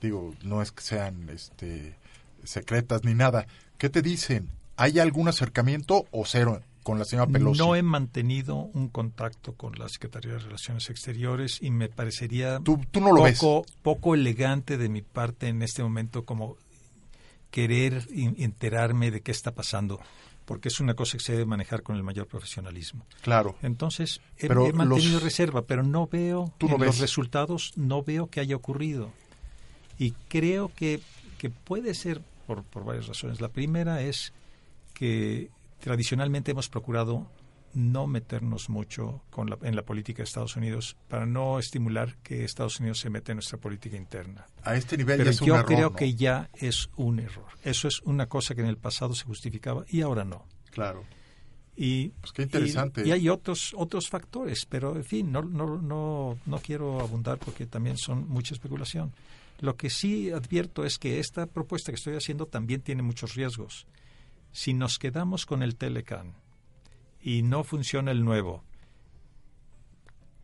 digo, 0.00 0.32
no 0.44 0.62
es 0.62 0.70
que 0.70 0.82
sean 0.82 1.28
este 1.28 1.96
secretas 2.44 3.02
ni 3.04 3.14
nada. 3.14 3.46
¿Qué 3.78 3.88
te 3.88 4.00
dicen? 4.02 4.48
¿Hay 4.76 5.00
algún 5.00 5.26
acercamiento 5.28 6.06
o 6.12 6.24
cero 6.24 6.62
con 6.84 7.00
la 7.00 7.04
señora 7.04 7.26
Pelosi? 7.30 7.58
No 7.58 7.74
he 7.74 7.82
mantenido 7.82 8.54
un 8.56 8.88
contacto 8.88 9.54
con 9.54 9.72
la 9.76 9.88
Secretaría 9.88 10.34
de 10.34 10.38
Relaciones 10.38 10.88
Exteriores 10.90 11.58
y 11.60 11.70
me 11.72 11.88
parecería 11.88 12.60
Tú- 12.60 12.80
tú 12.92 13.00
no 13.00 13.10
lo 13.12 13.22
ves. 13.24 13.40
poco, 13.40 13.66
poco 13.82 14.14
elegante 14.14 14.78
de 14.78 14.88
mi 14.88 15.02
parte 15.02 15.48
en 15.48 15.62
este 15.62 15.82
momento 15.82 16.24
como 16.24 16.56
querer 17.50 18.06
enterarme 18.12 19.10
de 19.10 19.20
qué 19.20 19.30
está 19.30 19.52
pasando, 19.52 20.00
porque 20.44 20.68
es 20.68 20.80
una 20.80 20.94
cosa 20.94 21.16
que 21.18 21.24
se 21.24 21.32
debe 21.32 21.46
manejar 21.46 21.82
con 21.82 21.96
el 21.96 22.02
mayor 22.02 22.26
profesionalismo. 22.26 23.06
Claro. 23.22 23.56
Entonces, 23.62 24.20
he, 24.38 24.48
mantenido 24.48 25.14
los- 25.14 25.22
reserva, 25.22 25.62
pero 25.62 25.82
no 25.82 26.06
veo 26.06 26.52
Tú 26.58 26.68
no 26.68 26.74
en 26.76 26.84
los 26.86 26.98
resultados, 26.98 27.72
no 27.76 28.02
veo 28.02 28.26
que 28.28 28.40
haya 28.40 28.56
ocurrido. 28.56 29.10
Y 29.98 30.10
creo 30.28 30.70
que, 30.74 31.00
que 31.38 31.48
puede 31.50 31.94
ser 31.94 32.20
por, 32.46 32.64
por 32.64 32.84
varias 32.84 33.06
razones. 33.06 33.40
La 33.40 33.48
primera 33.48 34.02
es 34.02 34.32
que 34.92 35.48
tradicionalmente 35.84 36.52
hemos 36.52 36.70
procurado 36.70 37.30
no 37.74 38.06
meternos 38.06 38.70
mucho 38.70 39.20
con 39.30 39.50
la- 39.50 39.58
en 39.62 39.76
la 39.76 39.82
política 39.82 40.18
de 40.18 40.24
Estados 40.24 40.56
Unidos 40.56 40.96
para 41.08 41.26
no 41.26 41.58
estimular 41.58 42.16
que 42.22 42.42
Estados 42.44 42.80
Unidos 42.80 43.00
se 43.00 43.10
meta 43.10 43.32
en 43.32 43.36
nuestra 43.36 43.58
política 43.58 43.96
interna. 43.98 44.46
A 44.62 44.76
este 44.76 44.96
nivel 44.96 45.18
Pero 45.18 45.24
ya 45.30 45.34
es 45.34 45.40
un 45.42 45.46
yo 45.48 45.54
error, 45.56 45.66
creo 45.66 45.90
¿no? 45.90 45.96
que 45.96 46.14
ya 46.14 46.48
es 46.54 46.88
un 46.96 47.18
error. 47.18 47.46
Eso 47.64 47.86
es 47.88 48.00
una 48.02 48.26
cosa 48.28 48.54
que 48.54 48.62
en 48.62 48.68
el 48.68 48.78
pasado 48.78 49.14
se 49.14 49.24
justificaba 49.24 49.84
y 49.88 50.00
ahora 50.00 50.24
no. 50.24 50.46
Claro. 50.70 51.04
Y, 51.76 52.08
Pues 52.20 52.32
qué 52.32 52.42
interesante. 52.44 53.02
y, 53.04 53.08
y 53.08 53.12
hay 53.12 53.28
otros 53.28 53.72
otros 53.76 54.08
factores, 54.08 54.64
pero 54.64 54.96
en 54.96 55.04
fin, 55.04 55.30
no, 55.32 55.42
no, 55.42 55.76
no, 55.82 56.38
no 56.46 56.58
quiero 56.60 57.00
abundar 57.00 57.36
porque 57.38 57.66
también 57.66 57.98
son 57.98 58.26
mucha 58.28 58.54
especulación. 58.54 59.12
Lo 59.60 59.76
que 59.76 59.90
sí 59.90 60.30
advierto 60.30 60.84
es 60.86 60.96
que 60.98 61.18
esta 61.18 61.46
propuesta 61.46 61.92
que 61.92 61.96
estoy 61.96 62.14
haciendo 62.14 62.46
también 62.46 62.80
tiene 62.80 63.02
muchos 63.02 63.34
riesgos. 63.34 63.86
Si 64.54 64.72
nos 64.72 65.00
quedamos 65.00 65.46
con 65.46 65.64
el 65.64 65.74
Telecan 65.74 66.36
y 67.20 67.42
no 67.42 67.64
funciona 67.64 68.12
el 68.12 68.24
nuevo, 68.24 68.62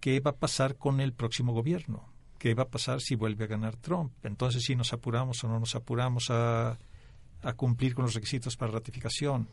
¿qué 0.01 0.19
va 0.19 0.33
a 0.33 0.37
pasar 0.37 0.75
con 0.75 1.01
el 1.01 1.13
próximo 1.13 1.53
gobierno? 1.53 2.13
¿Qué 2.37 2.55
va 2.55 2.65
a 2.65 2.69
pasar 2.69 3.01
si 3.01 3.15
vuelve 3.15 3.45
a 3.45 3.47
ganar 3.47 3.77
Trump? 3.77 4.13
Entonces, 4.25 4.65
si 4.65 4.75
nos 4.75 4.93
apuramos 4.93 5.45
o 5.45 5.49
no 5.49 5.61
nos 5.61 5.77
apuramos 5.77 6.29
a, 6.31 6.77
cumplir 7.55 7.95
con 7.95 8.05
los 8.05 8.15
requisitos 8.15 8.57
para 8.57 8.73
ratificación 8.73 9.47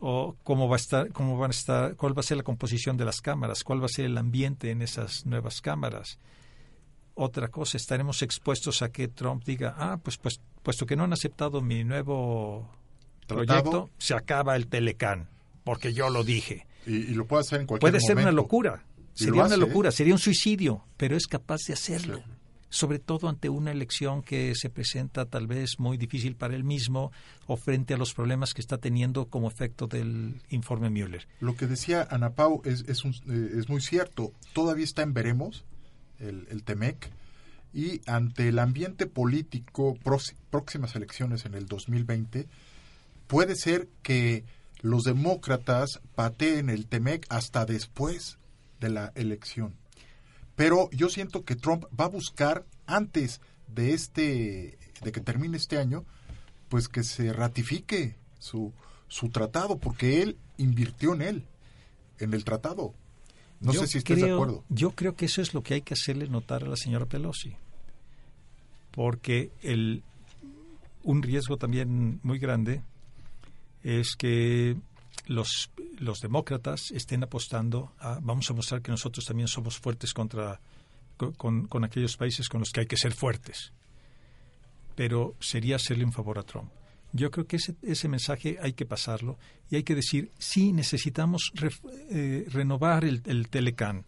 o 0.00 0.36
cómo 0.42 0.70
va 0.70 0.76
a 0.76 0.78
estar, 0.78 1.12
cómo 1.12 1.36
van 1.36 1.50
a 1.50 1.54
estar, 1.54 1.96
cuál 1.96 2.16
va 2.16 2.20
a 2.20 2.22
ser 2.22 2.38
la 2.38 2.44
composición 2.44 2.96
de 2.96 3.04
las 3.04 3.20
cámaras, 3.20 3.62
cuál 3.62 3.82
va 3.82 3.86
a 3.86 3.90
ser 3.90 4.06
el 4.06 4.16
ambiente 4.16 4.70
en 4.70 4.80
esas 4.80 5.26
nuevas 5.26 5.60
cámaras. 5.60 6.18
Otra 7.14 7.48
cosa, 7.48 7.76
estaremos 7.76 8.22
expuestos 8.22 8.80
a 8.80 8.90
que 8.90 9.08
Trump 9.08 9.44
diga, 9.44 9.74
ah, 9.76 10.00
pues, 10.02 10.16
pues 10.16 10.40
puesto 10.62 10.86
que 10.86 10.96
no 10.96 11.04
han 11.04 11.12
aceptado 11.12 11.60
mi 11.60 11.84
nuevo 11.84 12.70
Tratado. 13.26 13.62
proyecto, 13.62 13.90
se 13.98 14.14
acaba 14.14 14.56
el 14.56 14.66
Telecán, 14.68 15.28
porque 15.64 15.92
yo 15.92 16.08
lo 16.10 16.24
dije. 16.24 16.66
Y, 16.86 16.96
y 16.96 17.14
lo 17.14 17.26
puede 17.26 17.40
hacer 17.42 17.60
en 17.60 17.66
cualquier 17.66 17.90
Puede 17.92 18.00
ser 18.04 18.16
una 18.16 18.32
locura, 18.32 18.84
sería 19.14 19.44
una 19.44 19.54
¿eh? 19.54 19.58
locura, 19.58 19.90
sería 19.90 20.14
un 20.14 20.20
suicidio, 20.20 20.84
pero 20.96 21.16
es 21.16 21.26
capaz 21.26 21.62
de 21.66 21.72
hacerlo. 21.74 22.22
Sobre 22.68 22.98
todo 22.98 23.28
ante 23.28 23.48
una 23.48 23.70
elección 23.70 24.22
que 24.22 24.54
se 24.56 24.68
presenta 24.70 25.24
tal 25.24 25.46
vez 25.46 25.78
muy 25.78 25.96
difícil 25.96 26.34
para 26.34 26.54
él 26.56 26.64
mismo 26.64 27.12
o 27.46 27.56
frente 27.56 27.94
a 27.94 27.96
los 27.96 28.12
problemas 28.12 28.54
que 28.54 28.60
está 28.60 28.76
teniendo 28.78 29.26
como 29.26 29.48
efecto 29.48 29.86
del 29.86 30.42
informe 30.50 30.90
Mueller. 30.90 31.26
Lo 31.40 31.54
que 31.56 31.66
decía 31.68 32.06
Ana 32.10 32.30
Pau 32.30 32.60
es, 32.64 32.84
es, 32.88 33.04
un- 33.04 33.14
eh, 33.28 33.52
es 33.58 33.68
muy 33.68 33.80
cierto. 33.80 34.32
Todavía 34.52 34.84
está 34.84 35.02
en 35.02 35.14
veremos 35.14 35.64
el, 36.18 36.46
el 36.50 36.64
TEMEC 36.64 37.08
y 37.72 38.00
ante 38.06 38.48
el 38.48 38.58
ambiente 38.58 39.06
político 39.06 39.96
próximas 40.50 40.96
elecciones 40.96 41.44
en 41.46 41.54
el 41.54 41.66
2020 41.66 42.48
puede 43.26 43.56
ser 43.56 43.88
que 44.02 44.44
los 44.80 45.04
demócratas 45.04 46.00
pateen 46.14 46.70
el 46.70 46.86
TEMEC 46.86 47.26
hasta 47.28 47.64
después 47.64 48.38
de 48.80 48.90
la 48.90 49.12
elección. 49.14 49.74
Pero 50.54 50.88
yo 50.90 51.08
siento 51.08 51.44
que 51.44 51.56
Trump 51.56 51.84
va 51.98 52.06
a 52.06 52.08
buscar 52.08 52.64
antes 52.86 53.40
de 53.68 53.92
este 53.92 54.78
de 55.02 55.12
que 55.12 55.20
termine 55.20 55.56
este 55.56 55.78
año 55.78 56.04
pues 56.68 56.88
que 56.88 57.02
se 57.02 57.32
ratifique 57.32 58.16
su 58.38 58.72
su 59.08 59.28
tratado 59.28 59.78
porque 59.78 60.22
él 60.22 60.38
invirtió 60.56 61.14
en 61.14 61.22
él 61.22 61.44
en 62.18 62.34
el 62.34 62.44
tratado. 62.44 62.94
No 63.60 63.72
Yo 63.72 63.80
sé 63.80 63.86
si 63.86 63.98
estás 63.98 64.20
de 64.20 64.32
acuerdo. 64.32 64.64
Yo 64.68 64.90
creo 64.90 65.16
que 65.16 65.26
eso 65.26 65.40
es 65.40 65.54
lo 65.54 65.62
que 65.62 65.74
hay 65.74 65.82
que 65.82 65.94
hacerle 65.94 66.28
notar 66.28 66.64
a 66.64 66.68
la 66.68 66.76
señora 66.76 67.06
Pelosi. 67.06 67.56
Porque 68.90 69.50
el, 69.62 70.02
un 71.02 71.22
riesgo 71.22 71.56
también 71.56 72.20
muy 72.22 72.38
grande 72.38 72.82
es 73.86 74.16
que 74.16 74.76
los, 75.26 75.70
los 75.98 76.18
demócratas 76.20 76.90
estén 76.90 77.22
apostando 77.22 77.92
a 78.00 78.18
vamos 78.20 78.50
a 78.50 78.54
mostrar 78.54 78.82
que 78.82 78.90
nosotros 78.90 79.24
también 79.24 79.46
somos 79.46 79.78
fuertes 79.78 80.12
contra 80.12 80.60
co- 81.16 81.32
con, 81.34 81.68
con 81.68 81.84
aquellos 81.84 82.16
países 82.16 82.48
con 82.48 82.58
los 82.60 82.70
que 82.70 82.80
hay 82.80 82.86
que 82.86 82.96
ser 82.96 83.12
fuertes. 83.14 83.72
Pero 84.96 85.36
sería 85.40 85.76
hacerle 85.76 86.04
un 86.04 86.12
favor 86.12 86.38
a 86.38 86.42
Trump. 86.42 86.70
Yo 87.12 87.30
creo 87.30 87.46
que 87.46 87.56
ese, 87.56 87.76
ese 87.82 88.08
mensaje 88.08 88.58
hay 88.60 88.72
que 88.72 88.86
pasarlo 88.86 89.38
y 89.70 89.76
hay 89.76 89.84
que 89.84 89.94
decir, 89.94 90.32
sí, 90.38 90.72
necesitamos 90.72 91.52
eh, 92.10 92.44
renovar 92.48 93.04
el, 93.04 93.22
el 93.26 93.48
Telecan, 93.48 94.04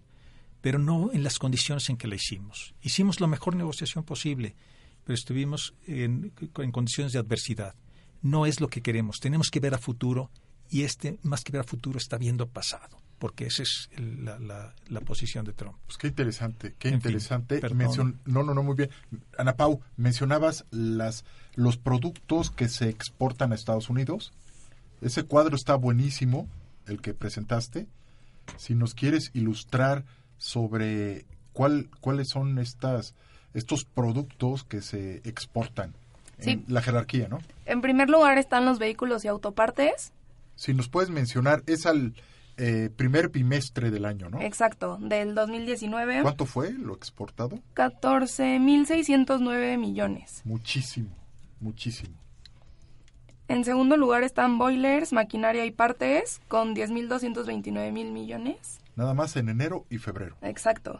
pero 0.61 0.79
no 0.81 1.13
en 1.13 1.23
las 1.23 1.39
condiciones 1.39 1.89
en 1.89 1.97
que 1.97 2.09
la 2.09 2.17
hicimos. 2.17 2.75
Hicimos 2.83 3.21
la 3.21 3.29
mejor 3.29 3.55
negociación 3.55 4.03
posible, 4.03 4.57
pero 5.05 5.15
estuvimos 5.15 5.75
en, 5.87 6.33
en 6.57 6.73
condiciones 6.73 7.13
de 7.13 7.21
adversidad. 7.21 7.75
No 8.23 8.47
es 8.47 8.61
lo 8.61 8.69
que 8.69 8.83
queremos. 8.83 9.21
Tenemos 9.21 9.51
que 9.51 9.61
ver 9.61 9.75
a 9.75 9.79
futuro 9.79 10.31
y 10.71 10.83
este, 10.83 11.19
más 11.23 11.45
que 11.45 11.53
ver 11.53 11.61
a 11.63 11.65
futuro, 11.65 11.99
está 11.99 12.19
viendo 12.19 12.47
pasado, 12.47 12.99
porque 13.19 13.47
esa 13.47 13.63
es 13.63 13.89
la, 13.97 14.39
la- 14.39 14.75
la 14.89 15.01
posición 15.01 15.45
de 15.47 15.53
Trump. 15.55 15.77
Pues 15.87 15.97
qué 15.99 16.09
interesante, 16.09 16.75
qué 16.79 16.89
En 16.89 17.01
fin, 17.01 17.11
interesante. 17.13 17.61
Mencion- 17.63 18.19
no, 18.27 18.43
no, 18.43 18.53
no, 18.55 18.63
muy 18.63 18.75
bien. 18.77 18.91
Ana 19.39 19.57
Pau, 19.57 19.81
mencionabas 19.97 20.67
las 20.71 21.25
los 21.55 21.77
productos 21.79 22.51
que 22.51 22.69
se 22.69 22.89
exportan 22.89 23.53
a 23.53 23.55
Estados 23.55 23.89
Unidos. 23.89 24.33
Ese 25.01 25.23
cuadro 25.23 25.57
está 25.57 25.75
buenísimo, 25.77 26.49
el 26.87 27.01
que 27.01 27.15
presentaste. 27.15 27.87
Si 28.57 28.75
nos 28.75 28.95
quieres 28.95 29.31
ilustrar 29.35 30.05
sobre 30.39 31.25
cuál, 31.53 31.89
cuáles 32.01 32.29
son 32.29 32.59
estas 32.59 33.15
estos 33.55 33.85
productos 33.85 34.65
que 34.65 34.83
se 34.83 35.17
exportan 35.29 35.95
en 36.41 36.65
la 36.69 36.81
jerarquía, 36.83 37.29
¿no? 37.29 37.39
En 37.67 37.81
primer 37.81 38.09
lugar 38.09 38.39
están 38.39 38.65
los 38.65 38.79
vehículos 38.79 39.25
y 39.25 39.29
autopartes. 39.29 40.13
Si 40.55 40.73
nos 40.75 40.89
puedes 40.89 41.11
mencionar, 41.11 41.65
es 41.67 41.85
al 41.87 42.15
eh, 42.57 42.91
primer 42.95 43.29
bimestre 43.29 43.91
del 43.93 44.05
año, 44.05 44.29
¿no? 44.31 44.41
Exacto, 44.41 44.99
del 45.01 45.37
2019. 45.37 46.23
¿Cuánto 46.23 46.45
fue 46.45 46.73
lo 46.73 46.93
exportado? 46.95 47.61
14.609 47.77 49.79
millones. 49.79 50.43
Muchísimo, 50.45 51.11
muchísimo. 51.61 52.17
En 53.47 53.65
segundo 53.65 53.97
lugar 53.97 54.25
están 54.25 54.59
boilers, 54.59 55.13
maquinaria 55.13 55.65
y 55.65 55.71
partes 55.71 56.41
con 56.49 56.75
10.229 56.75 57.93
mil 57.93 58.11
millones. 58.11 58.81
Nada 58.97 59.15
más 59.15 59.37
en 59.37 59.49
enero 59.49 59.87
y 59.89 59.99
febrero. 59.99 60.37
Exacto. 60.43 60.99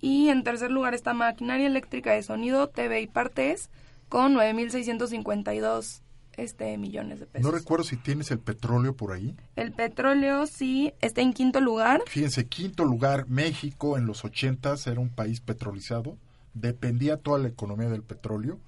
Y 0.00 0.28
en 0.28 0.44
tercer 0.44 0.70
lugar 0.70 0.92
está 0.94 1.14
maquinaria 1.14 1.66
eléctrica 1.66 2.12
de 2.12 2.22
sonido, 2.22 2.68
TV 2.68 3.00
y 3.00 3.06
partes 3.06 3.70
con 4.10 4.34
9.652 4.34 6.02
este, 6.36 6.76
millones 6.76 7.20
de 7.20 7.26
pesos. 7.26 7.50
No 7.50 7.56
recuerdo 7.56 7.84
si 7.84 7.96
tienes 7.96 8.30
el 8.30 8.40
petróleo 8.40 8.94
por 8.94 9.12
ahí. 9.12 9.36
El 9.56 9.72
petróleo 9.72 10.46
sí 10.46 10.92
está 11.00 11.22
en 11.22 11.32
quinto 11.32 11.60
lugar. 11.60 12.02
Fíjense, 12.06 12.46
quinto 12.46 12.84
lugar, 12.84 13.28
México 13.28 13.96
en 13.96 14.06
los 14.06 14.24
ochentas 14.24 14.86
era 14.86 15.00
un 15.00 15.10
país 15.10 15.40
petrolizado, 15.40 16.18
dependía 16.54 17.16
toda 17.18 17.38
la 17.38 17.48
economía 17.48 17.88
del 17.88 18.02
petróleo 18.02 18.58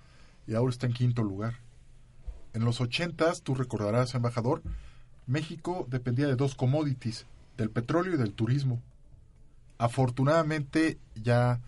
y 0.46 0.54
ahora 0.54 0.70
está 0.70 0.86
en 0.86 0.94
quinto 0.94 1.22
lugar. 1.22 1.54
En 2.54 2.64
los 2.64 2.80
ochentas, 2.80 3.42
tú 3.42 3.54
recordarás, 3.54 4.14
embajador, 4.14 4.62
México 5.26 5.86
dependía 5.90 6.28
de 6.28 6.36
dos 6.36 6.54
commodities, 6.54 7.26
del 7.56 7.70
petróleo 7.70 8.14
y 8.14 8.18
del 8.18 8.32
turismo. 8.32 8.80
Afortunadamente 9.78 10.98
ya 11.20 11.60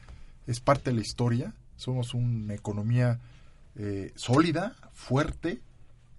es 0.46 0.60
parte 0.60 0.90
de 0.90 0.96
la 0.96 1.02
historia. 1.02 1.54
Somos 1.76 2.14
una 2.14 2.54
economía 2.54 3.18
eh, 3.76 4.12
sólida, 4.16 4.74
fuerte, 4.92 5.60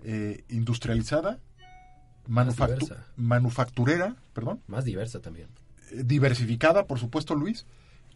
eh, 0.04 0.44
industrializada, 0.50 1.40
manufactu- 2.28 2.96
manufacturera, 3.18 4.16
perdón, 4.34 4.62
Más 4.68 4.86
diversa 4.86 5.20
también. 5.22 5.48
eh, 5.92 6.04
diversificada, 6.06 6.86
por 6.88 7.00
supuesto, 7.00 7.36
Luis. 7.36 7.66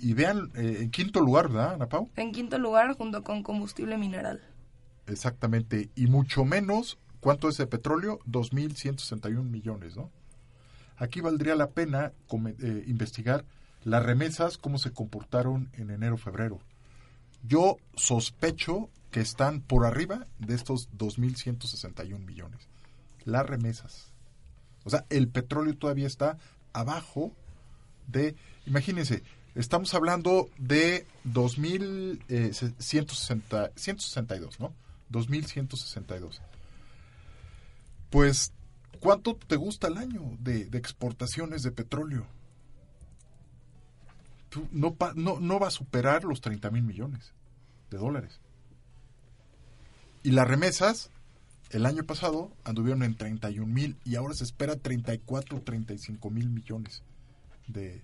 Y 0.01 0.13
vean, 0.13 0.49
eh, 0.55 0.77
en 0.81 0.91
quinto 0.91 1.19
lugar, 1.19 1.49
¿verdad, 1.49 1.73
Ana 1.73 1.87
Pau? 1.89 2.09
En 2.15 2.31
quinto 2.31 2.57
lugar, 2.57 2.95
junto 2.95 3.23
con 3.23 3.43
combustible 3.43 3.97
mineral. 3.97 4.41
Exactamente. 5.07 5.89
Y 5.95 6.07
mucho 6.07 6.45
menos, 6.45 6.97
¿cuánto 7.19 7.49
es 7.49 7.57
de 7.57 7.67
petróleo? 7.67 8.19
2.161 8.25 9.43
millones, 9.49 9.97
¿no? 9.97 10.09
Aquí 10.97 11.19
valdría 11.21 11.55
la 11.55 11.69
pena 11.71 12.13
eh, 12.31 12.83
investigar 12.87 13.43
las 13.83 14.03
remesas, 14.03 14.57
cómo 14.57 14.77
se 14.77 14.91
comportaron 14.91 15.69
en 15.73 15.89
enero-febrero. 15.91 16.59
Yo 17.43 17.77
sospecho 17.95 18.89
que 19.11 19.21
están 19.21 19.61
por 19.61 19.85
arriba 19.85 20.25
de 20.37 20.55
estos 20.55 20.89
2.161 20.97 22.19
millones. 22.19 22.67
Las 23.25 23.45
remesas. 23.45 24.11
O 24.83 24.89
sea, 24.89 25.05
el 25.09 25.27
petróleo 25.27 25.75
todavía 25.75 26.07
está 26.07 26.37
abajo 26.73 27.31
de, 28.07 28.35
imagínense, 28.65 29.21
estamos 29.55 29.93
hablando 29.93 30.49
de 30.57 31.05
2.160 31.25 33.71
162, 33.75 34.59
¿no? 34.59 34.73
2.162. 35.11 36.39
Pues, 38.09 38.51
¿cuánto 38.99 39.35
te 39.35 39.55
gusta 39.55 39.87
el 39.87 39.97
año 39.97 40.35
de, 40.39 40.67
exportaciones 40.73 41.61
de 41.63 41.71
petróleo? 41.71 42.25
No, 44.71 44.95
no, 45.15 45.39
no 45.39 45.59
va 45.59 45.67
a 45.67 45.71
superar 45.71 46.23
los 46.23 46.41
30 46.41 46.71
mil 46.71 46.83
millones 46.83 47.33
de 47.91 47.99
dólares. 47.99 48.39
Y 50.23 50.31
las 50.31 50.47
remesas, 50.47 51.09
el 51.71 51.85
año 51.85 52.03
pasado 52.03 52.51
anduvieron 52.63 53.03
en 53.03 53.15
31 53.15 53.65
mil 53.65 53.97
y 54.03 54.15
ahora 54.15 54.33
se 54.33 54.43
espera 54.43 54.75
34, 54.75 55.61
35 55.61 56.29
mil 56.29 56.49
millones 56.49 57.03
de, 57.67 58.01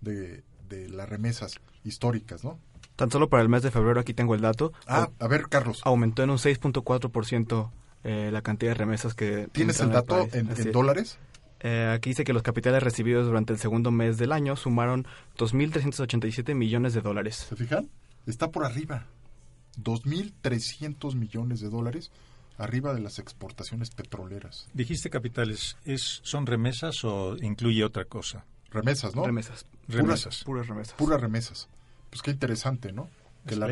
de, 0.00 0.44
de 0.68 0.88
las 0.88 1.08
remesas 1.08 1.56
históricas, 1.84 2.44
¿no? 2.44 2.58
Tan 2.96 3.10
solo 3.10 3.28
para 3.28 3.42
el 3.42 3.48
mes 3.48 3.62
de 3.62 3.70
febrero, 3.70 4.00
aquí 4.00 4.12
tengo 4.12 4.34
el 4.34 4.40
dato. 4.40 4.72
Ah, 4.86 5.10
a 5.20 5.28
ver, 5.28 5.48
Carlos. 5.48 5.82
Aumentó 5.84 6.24
en 6.24 6.30
un 6.30 6.38
6.4% 6.38 7.70
eh, 8.04 8.30
la 8.32 8.42
cantidad 8.42 8.72
de 8.72 8.74
remesas 8.74 9.14
que... 9.14 9.48
¿Tienes 9.52 9.80
el 9.80 9.90
dato 9.90 10.28
en, 10.32 10.72
dólares? 10.72 11.18
Eh, 11.60 11.92
aquí 11.94 12.10
dice 12.10 12.24
que 12.24 12.32
los 12.32 12.42
capitales 12.42 12.82
recibidos 12.82 13.26
durante 13.26 13.52
el 13.52 13.58
segundo 13.58 13.90
mes 13.90 14.18
del 14.18 14.32
año 14.32 14.56
sumaron 14.56 15.06
2.387 15.36 16.54
millones 16.54 16.92
de 16.94 17.00
dólares. 17.00 17.46
¿Se 17.48 17.54
fijan? 17.54 17.88
Está 18.26 18.50
por 18.50 18.64
arriba. 18.64 19.06
2.300 19.82 21.14
millones 21.14 21.60
de 21.60 21.68
dólares 21.68 22.10
arriba 22.58 22.92
de 22.92 23.00
las 23.00 23.18
exportaciones 23.18 23.90
petroleras. 23.90 24.68
Dijiste 24.74 25.10
capitales, 25.10 25.76
¿es, 25.84 26.20
¿son 26.24 26.46
remesas 26.46 27.04
o 27.04 27.36
incluye 27.40 27.84
otra 27.84 28.04
cosa? 28.04 28.44
Remesas, 28.70 29.14
¿no? 29.14 29.24
Remesas. 29.24 29.66
Remesas. 29.86 30.44
Puras 30.44 30.66
remesas. 30.66 30.94
Puras 30.94 31.20
remesas. 31.20 31.68
Pues 32.10 32.22
qué 32.22 32.30
interesante, 32.30 32.92
¿no? 32.92 33.08
Que 33.46 33.56
la 33.56 33.68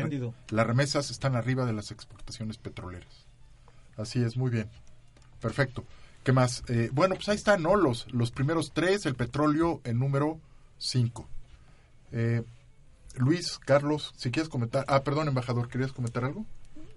las 0.49 0.65
remesas 0.65 1.11
están 1.11 1.35
arriba 1.35 1.65
de 1.65 1.73
las 1.73 1.91
exportaciones 1.91 2.57
petroleras. 2.57 3.25
Así 3.95 4.23
es, 4.23 4.37
muy 4.37 4.49
bien. 4.49 4.69
Perfecto. 5.39 5.83
¿Qué 6.23 6.31
más? 6.31 6.63
Eh, 6.67 6.89
bueno, 6.93 7.15
pues 7.15 7.29
ahí 7.29 7.35
están, 7.35 7.61
¿no? 7.61 7.75
Los, 7.75 8.11
los 8.11 8.31
primeros 8.31 8.71
tres, 8.73 9.05
el 9.05 9.15
petróleo 9.15 9.81
en 9.83 9.99
número 9.99 10.39
cinco. 10.79 11.27
Eh, 12.11 12.43
Luis, 13.17 13.59
Carlos, 13.59 14.13
si 14.17 14.31
quieres 14.31 14.49
comentar. 14.49 14.85
Ah, 14.87 15.03
perdón, 15.03 15.27
embajador, 15.27 15.67
¿querías 15.69 15.91
comentar 15.93 16.23
algo? 16.25 16.45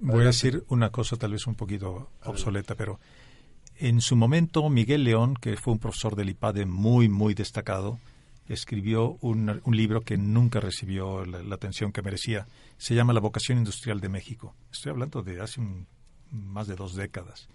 Voy 0.00 0.22
a 0.22 0.26
decir 0.28 0.64
una 0.68 0.90
cosa 0.90 1.16
tal 1.16 1.32
vez 1.32 1.46
un 1.46 1.54
poquito 1.54 2.10
obsoleta, 2.24 2.74
pero 2.74 2.98
en 3.76 4.00
su 4.00 4.16
momento 4.16 4.68
Miguel 4.70 5.04
León, 5.04 5.34
que 5.34 5.56
fue 5.56 5.72
un 5.74 5.78
profesor 5.78 6.16
del 6.16 6.30
IPADE 6.30 6.64
muy, 6.66 7.08
muy 7.08 7.34
destacado, 7.34 7.98
escribió 8.48 9.16
un, 9.20 9.60
un 9.62 9.76
libro 9.76 10.00
que 10.00 10.16
nunca 10.16 10.58
recibió 10.60 11.24
la, 11.24 11.42
la 11.42 11.54
atención 11.54 11.92
que 11.92 12.02
merecía. 12.02 12.46
Se 12.78 12.94
llama 12.94 13.12
La 13.12 13.20
vocación 13.20 13.58
industrial 13.58 14.00
de 14.00 14.08
México. 14.08 14.54
Estoy 14.72 14.90
hablando 14.90 15.22
de 15.22 15.40
hace 15.40 15.60
un- 15.60 15.86
más 16.32 16.66
de 16.66 16.76
dos 16.76 16.94
décadas. 16.94 17.48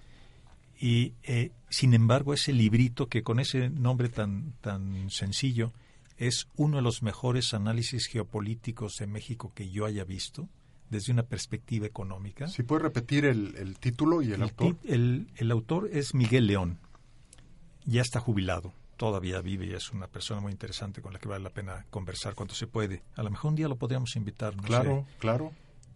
Y, 0.79 1.13
eh, 1.23 1.51
sin 1.69 1.93
embargo, 1.93 2.33
ese 2.33 2.51
librito 2.53 3.07
que 3.07 3.23
con 3.23 3.39
ese 3.39 3.69
nombre 3.69 4.09
tan, 4.09 4.53
tan 4.61 5.09
sencillo 5.09 5.71
es 6.17 6.47
uno 6.55 6.77
de 6.77 6.83
los 6.83 7.01
mejores 7.03 7.53
análisis 7.53 8.07
geopolíticos 8.07 8.95
de 8.99 9.07
México 9.07 9.51
que 9.53 9.69
yo 9.69 9.85
haya 9.85 10.03
visto 10.05 10.47
desde 10.89 11.11
una 11.11 11.23
perspectiva 11.23 11.85
económica. 11.87 12.47
Si 12.47 12.63
puedes 12.63 12.83
repetir 12.83 13.25
el, 13.25 13.55
el 13.57 13.77
título 13.79 14.21
y 14.21 14.27
el, 14.27 14.33
El, 14.35 14.41
autor. 14.43 14.77
el- 14.83 15.27
el 15.35 15.51
autor 15.51 15.89
es 15.91 16.13
Miguel 16.13 16.47
León. 16.47 16.79
Ya 17.85 18.01
está 18.01 18.19
jubilado, 18.19 18.73
todavía 18.97 19.41
vive 19.41 19.65
y 19.67 19.73
es 19.73 19.91
una 19.91 20.07
persona 20.07 20.41
muy 20.41 20.51
interesante 20.51 21.01
con 21.01 21.13
la 21.13 21.19
que 21.19 21.27
vale 21.27 21.43
la 21.43 21.49
pena 21.51 21.85
conversar 21.89 22.33
cuando 22.35 22.53
se 22.55 22.67
puede. 22.67 23.03
A 23.15 23.23
lo 23.23 23.29
mejor 23.31 23.49
un 23.49 23.55
día 23.55 23.67
lo 23.67 23.75
podríamos 23.77 24.15
invitar. 24.15 24.55
no 24.55 24.63
Claro, 24.63 25.05
sé. 25.09 25.17
claro. 25.19 25.51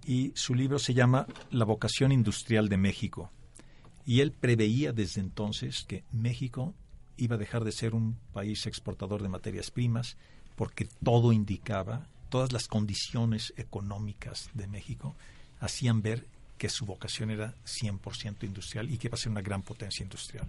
Y 0.06 0.32
su 0.36 0.56
libro 0.56 0.80
se 0.80 0.94
llama 0.94 1.28
La 1.52 1.66
vocación 1.66 2.12
industrial 2.12 2.68
de 2.70 2.78
México. 2.78 3.32
Y 4.06 4.22
él 4.22 4.32
preveía 4.32 4.92
desde 4.92 5.22
entonces 5.22 5.84
que 5.88 6.04
México 6.12 6.74
iba 7.20 7.36
a 7.36 7.40
dejar 7.40 7.64
de 7.64 7.72
ser 7.72 7.94
un 7.94 8.18
país 8.34 8.66
exportador 8.66 9.22
de 9.22 9.30
materias 9.30 9.70
primas 9.72 10.18
porque 10.56 10.88
todo 11.04 11.32
indicaba, 11.32 12.08
todas 12.30 12.52
las 12.52 12.68
condiciones 12.68 13.54
económicas 13.58 14.50
de 14.54 14.68
México 14.68 15.16
hacían 15.60 16.02
ver 16.02 16.26
que 16.58 16.70
su 16.70 16.86
vocación 16.86 17.32
era 17.32 17.54
100% 17.66 18.44
industrial 18.44 18.90
y 18.92 18.98
que 18.98 19.08
iba 19.08 19.16
a 19.16 19.18
ser 19.18 19.32
una 19.32 19.42
gran 19.42 19.62
potencia 19.62 20.04
industrial. 20.04 20.46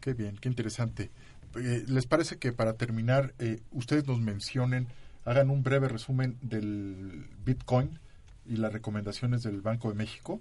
Qué 0.00 0.14
bien, 0.14 0.36
qué 0.36 0.48
interesante. 0.48 1.10
Eh, 1.56 1.84
¿Les 1.88 2.06
parece 2.06 2.38
que 2.38 2.52
para 2.52 2.74
terminar 2.74 3.34
eh, 3.38 3.60
ustedes 3.72 4.06
nos 4.06 4.20
mencionen, 4.20 4.86
hagan 5.24 5.50
un 5.50 5.62
breve 5.62 5.88
resumen 5.88 6.38
del 6.42 7.26
Bitcoin 7.44 7.98
y 8.46 8.56
las 8.56 8.72
recomendaciones 8.72 9.42
del 9.42 9.60
Banco 9.60 9.88
de 9.90 9.94
México? 9.96 10.40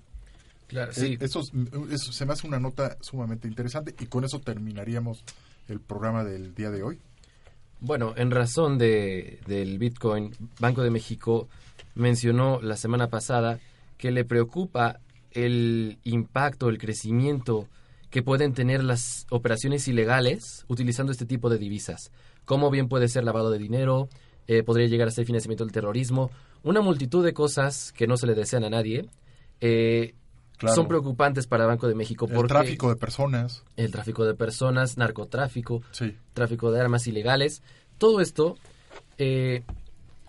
Claro, 0.68 0.91
Eh, 0.91 0.95
sí. 0.95 1.18
eso, 1.20 1.41
es- 1.41 1.51
eso 1.91 2.12
se 2.14 2.26
me 2.26 2.34
hace 2.34 2.47
una 2.47 2.59
nota 2.59 2.97
sumamente 3.01 3.47
interesante 3.47 3.93
y 3.99 4.05
con 4.05 4.24
eso 4.24 4.39
terminaríamos 4.39 5.24
el 5.68 5.80
programa 5.80 6.24
del 6.24 6.53
día 6.53 6.72
de 6.72 6.84
hoy. 6.84 6.99
Bueno, 7.80 8.14
en 8.16 8.32
razón 8.32 8.78
de, 8.78 9.39
del 9.47 9.80
Bitcoin, 9.80 10.32
Banco 10.59 10.84
de 10.84 10.91
México 10.91 11.47
mencionó 11.95 12.62
la 12.62 12.78
semana 12.78 13.07
pasada 13.07 13.59
que 13.97 14.12
le 14.12 14.24
preocupa 14.24 14.99
el 15.32 15.97
impacto, 16.03 16.70
el 16.70 16.78
crecimiento 16.78 17.68
que 18.09 18.22
pueden 18.22 18.53
tener 18.53 18.84
las 18.84 19.26
operaciones 19.30 19.88
ilegales 19.88 20.66
utilizando 20.68 21.12
este 21.12 21.26
tipo 21.26 21.49
de 21.49 21.57
divisas. 21.57 22.12
Como 22.45 22.70
bien 22.70 22.88
puede 22.88 23.07
ser 23.07 23.24
lavado 23.24 23.49
de 23.49 23.57
dinero, 23.57 24.09
eh, 24.47 24.64
podría 24.64 24.88
llegar 24.88 25.07
a 25.07 25.12
ser 25.12 25.26
financiamiento 25.26 25.64
del 25.64 25.74
terrorismo, 25.74 26.30
una 26.64 26.82
multitud 26.82 27.24
de 27.24 27.34
cosas 27.34 27.93
que 27.93 28.07
no 28.07 28.18
se 28.18 28.28
le 28.28 28.36
desean 28.36 28.64
a 28.64 28.70
nadie. 28.70 29.05
eh, 29.62 30.14
Claro. 30.62 30.76
Son 30.76 30.88
preocupantes 30.88 31.47
para 31.47 31.66
Banco 31.66 31.88
de 31.88 31.95
México 31.95 32.28
El 32.30 32.36
porque 32.36 32.49
tráfico 32.49 32.88
de 32.89 32.95
personas. 32.95 33.64
el 33.78 33.91
tráfico 33.91 34.26
de 34.26 34.36
personas, 34.36 34.95
narcotráfico, 34.95 35.82
Sí. 35.91 36.16
tráfico 36.34 36.72
de 36.72 36.80
armas 36.80 37.07
ilegales. 37.07 37.64
Todo 37.97 38.22
esto, 38.22 38.57
eh, 39.18 39.64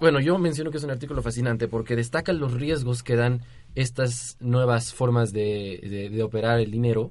bueno, 0.01 0.21
yo 0.21 0.39
menciono 0.39 0.71
que 0.71 0.79
es 0.79 0.85
un 0.85 0.91
artículo 0.91 1.21
fascinante 1.21 1.69
porque 1.69 1.97
destaca 1.97 2.33
los 2.33 2.55
riesgos 2.55 3.03
que 3.03 3.15
dan 3.15 3.43
estas 3.75 4.39
nuevas 4.41 4.95
formas 4.95 5.33
de, 5.33 5.79
de- 5.83 6.09
de 6.09 6.23
operar 6.23 6.61
el 6.61 6.71
dinero 6.71 7.11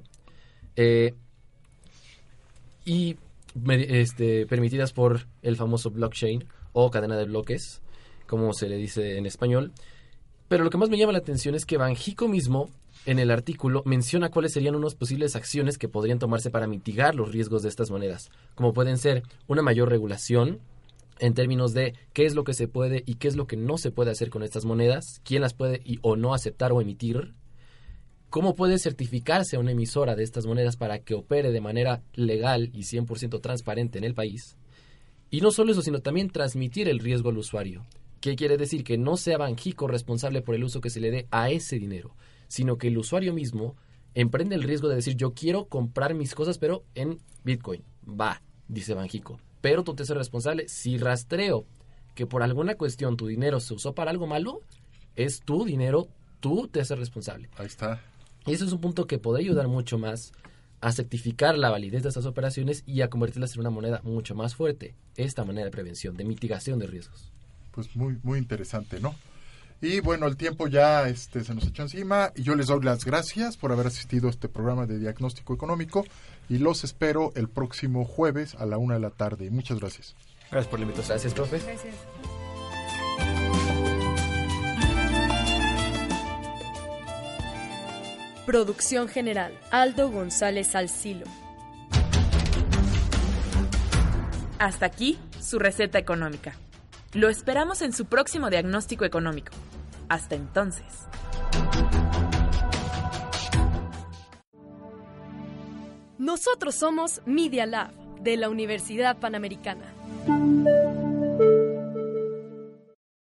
eh, 0.74 1.14
y 2.84 3.16
este, 3.68 4.46
permitidas 4.46 4.92
por 4.92 5.26
el 5.42 5.56
famoso 5.56 5.90
blockchain 5.90 6.44
o 6.72 6.90
cadena 6.90 7.16
de 7.16 7.26
bloques, 7.26 7.82
como 8.26 8.52
se 8.52 8.68
le 8.68 8.76
dice 8.78 9.16
en 9.18 9.26
español. 9.26 9.72
Pero 10.48 10.64
lo 10.64 10.70
que 10.70 10.78
más 10.78 10.88
me 10.90 10.98
llama 10.98 11.12
la 11.12 11.18
atención 11.18 11.54
es 11.54 11.64
que 11.64 11.76
Banjico 11.76 12.28
mismo, 12.28 12.68
en 13.06 13.18
el 13.18 13.30
artículo, 13.30 13.82
menciona 13.84 14.30
cuáles 14.30 14.52
serían 14.52 14.74
unas 14.74 14.94
posibles 14.94 15.34
acciones 15.36 15.78
que 15.78 15.88
podrían 15.88 16.18
tomarse 16.18 16.50
para 16.50 16.66
mitigar 16.66 17.14
los 17.14 17.32
riesgos 17.32 17.62
de 17.62 17.68
estas 17.68 17.90
monedas, 17.90 18.30
como 18.54 18.72
pueden 18.72 18.98
ser 18.98 19.22
una 19.48 19.62
mayor 19.62 19.88
regulación 19.88 20.60
en 21.18 21.34
términos 21.34 21.72
de 21.72 21.94
qué 22.12 22.24
es 22.26 22.34
lo 22.34 22.44
que 22.44 22.54
se 22.54 22.68
puede 22.68 23.02
y 23.06 23.14
qué 23.14 23.28
es 23.28 23.36
lo 23.36 23.46
que 23.46 23.56
no 23.56 23.78
se 23.78 23.90
puede 23.90 24.10
hacer 24.10 24.30
con 24.30 24.42
estas 24.42 24.64
monedas, 24.64 25.20
quién 25.24 25.42
las 25.42 25.54
puede 25.54 25.80
y, 25.84 25.98
o 26.02 26.16
no 26.16 26.34
aceptar 26.34 26.72
o 26.72 26.80
emitir, 26.80 27.34
cómo 28.30 28.54
puede 28.54 28.78
certificarse 28.78 29.58
una 29.58 29.72
emisora 29.72 30.16
de 30.16 30.24
estas 30.24 30.46
monedas 30.46 30.76
para 30.76 31.00
que 31.00 31.14
opere 31.14 31.52
de 31.52 31.60
manera 31.60 32.02
legal 32.14 32.70
y 32.72 32.80
100% 32.80 33.40
transparente 33.40 33.98
en 33.98 34.04
el 34.04 34.14
país. 34.14 34.56
Y 35.30 35.40
no 35.40 35.50
solo 35.50 35.72
eso, 35.72 35.82
sino 35.82 36.00
también 36.00 36.30
transmitir 36.30 36.88
el 36.88 36.98
riesgo 36.98 37.30
al 37.30 37.38
usuario. 37.38 37.86
¿Qué 38.20 38.36
quiere 38.36 38.56
decir? 38.56 38.84
Que 38.84 38.98
no 38.98 39.16
sea 39.16 39.38
Banjico 39.38 39.86
responsable 39.86 40.42
por 40.42 40.54
el 40.54 40.64
uso 40.64 40.80
que 40.80 40.90
se 40.90 41.00
le 41.00 41.10
dé 41.10 41.26
a 41.30 41.50
ese 41.50 41.78
dinero, 41.78 42.14
sino 42.52 42.76
que 42.76 42.88
el 42.88 42.98
usuario 42.98 43.32
mismo 43.32 43.76
emprende 44.12 44.54
el 44.54 44.62
riesgo 44.62 44.90
de 44.90 44.96
decir 44.96 45.16
yo 45.16 45.32
quiero 45.32 45.68
comprar 45.68 46.12
mis 46.12 46.34
cosas 46.34 46.58
pero 46.58 46.84
en 46.94 47.18
Bitcoin. 47.44 47.82
Va, 48.06 48.42
dice 48.68 48.92
Banjico. 48.92 49.40
pero 49.62 49.84
tú 49.84 49.94
te 49.94 50.02
haces 50.02 50.14
responsable. 50.14 50.68
Si 50.68 50.98
rastreo 50.98 51.64
que 52.14 52.26
por 52.26 52.42
alguna 52.42 52.74
cuestión 52.74 53.16
tu 53.16 53.26
dinero 53.26 53.58
se 53.58 53.72
usó 53.72 53.94
para 53.94 54.10
algo 54.10 54.26
malo, 54.26 54.60
es 55.16 55.40
tu 55.40 55.64
dinero, 55.64 56.08
tú 56.40 56.68
te 56.68 56.82
haces 56.82 56.98
responsable. 56.98 57.48
Ahí 57.56 57.68
está. 57.68 58.02
Y 58.44 58.52
eso 58.52 58.66
es 58.66 58.72
un 58.72 58.82
punto 58.82 59.06
que 59.06 59.18
puede 59.18 59.40
ayudar 59.40 59.68
mucho 59.68 59.96
más 59.96 60.32
a 60.82 60.92
certificar 60.92 61.56
la 61.56 61.70
validez 61.70 62.02
de 62.02 62.10
estas 62.10 62.26
operaciones 62.26 62.82
y 62.86 63.00
a 63.00 63.08
convertirlas 63.08 63.54
en 63.54 63.60
una 63.60 63.70
moneda 63.70 64.02
mucho 64.04 64.34
más 64.34 64.54
fuerte. 64.54 64.94
Esta 65.16 65.46
manera 65.46 65.64
de 65.64 65.70
prevención, 65.70 66.18
de 66.18 66.24
mitigación 66.24 66.78
de 66.78 66.86
riesgos. 66.86 67.32
Pues 67.70 67.96
muy, 67.96 68.18
muy 68.22 68.38
interesante, 68.38 69.00
¿no? 69.00 69.14
Y 69.82 69.98
bueno, 69.98 70.28
el 70.28 70.36
tiempo 70.36 70.68
ya 70.68 71.08
este, 71.08 71.42
se 71.42 71.54
nos 71.56 71.66
echó 71.66 71.82
encima 71.82 72.30
y 72.36 72.44
yo 72.44 72.54
les 72.54 72.68
doy 72.68 72.84
las 72.84 73.04
gracias 73.04 73.56
por 73.56 73.72
haber 73.72 73.88
asistido 73.88 74.28
a 74.28 74.30
este 74.30 74.48
programa 74.48 74.86
de 74.86 75.00
diagnóstico 75.00 75.54
económico 75.54 76.06
y 76.48 76.58
los 76.58 76.84
espero 76.84 77.32
el 77.34 77.48
próximo 77.48 78.04
jueves 78.04 78.54
a 78.54 78.64
la 78.64 78.78
una 78.78 78.94
de 78.94 79.00
la 79.00 79.10
tarde. 79.10 79.50
Muchas 79.50 79.80
gracias. 79.80 80.14
Gracias 80.52 80.70
por 80.70 80.78
la 80.78 80.84
invitación. 80.84 81.16
Gracias, 81.16 81.34
profe. 81.34 81.58
Gracias. 81.58 81.94
Producción 88.46 89.08
general, 89.08 89.52
Aldo 89.72 90.10
González 90.10 90.76
Alcilo. 90.76 91.26
Hasta 94.60 94.86
aquí 94.86 95.18
su 95.40 95.58
receta 95.58 95.98
económica. 95.98 96.54
Lo 97.14 97.28
esperamos 97.28 97.82
en 97.82 97.92
su 97.92 98.06
próximo 98.06 98.48
diagnóstico 98.48 99.04
económico. 99.04 99.52
Hasta 100.08 100.34
entonces. 100.34 100.86
Nosotros 106.18 106.74
somos 106.74 107.20
Media 107.26 107.66
Lab 107.66 107.92
de 108.20 108.38
la 108.38 108.48
Universidad 108.48 109.18
Panamericana. 109.18 109.92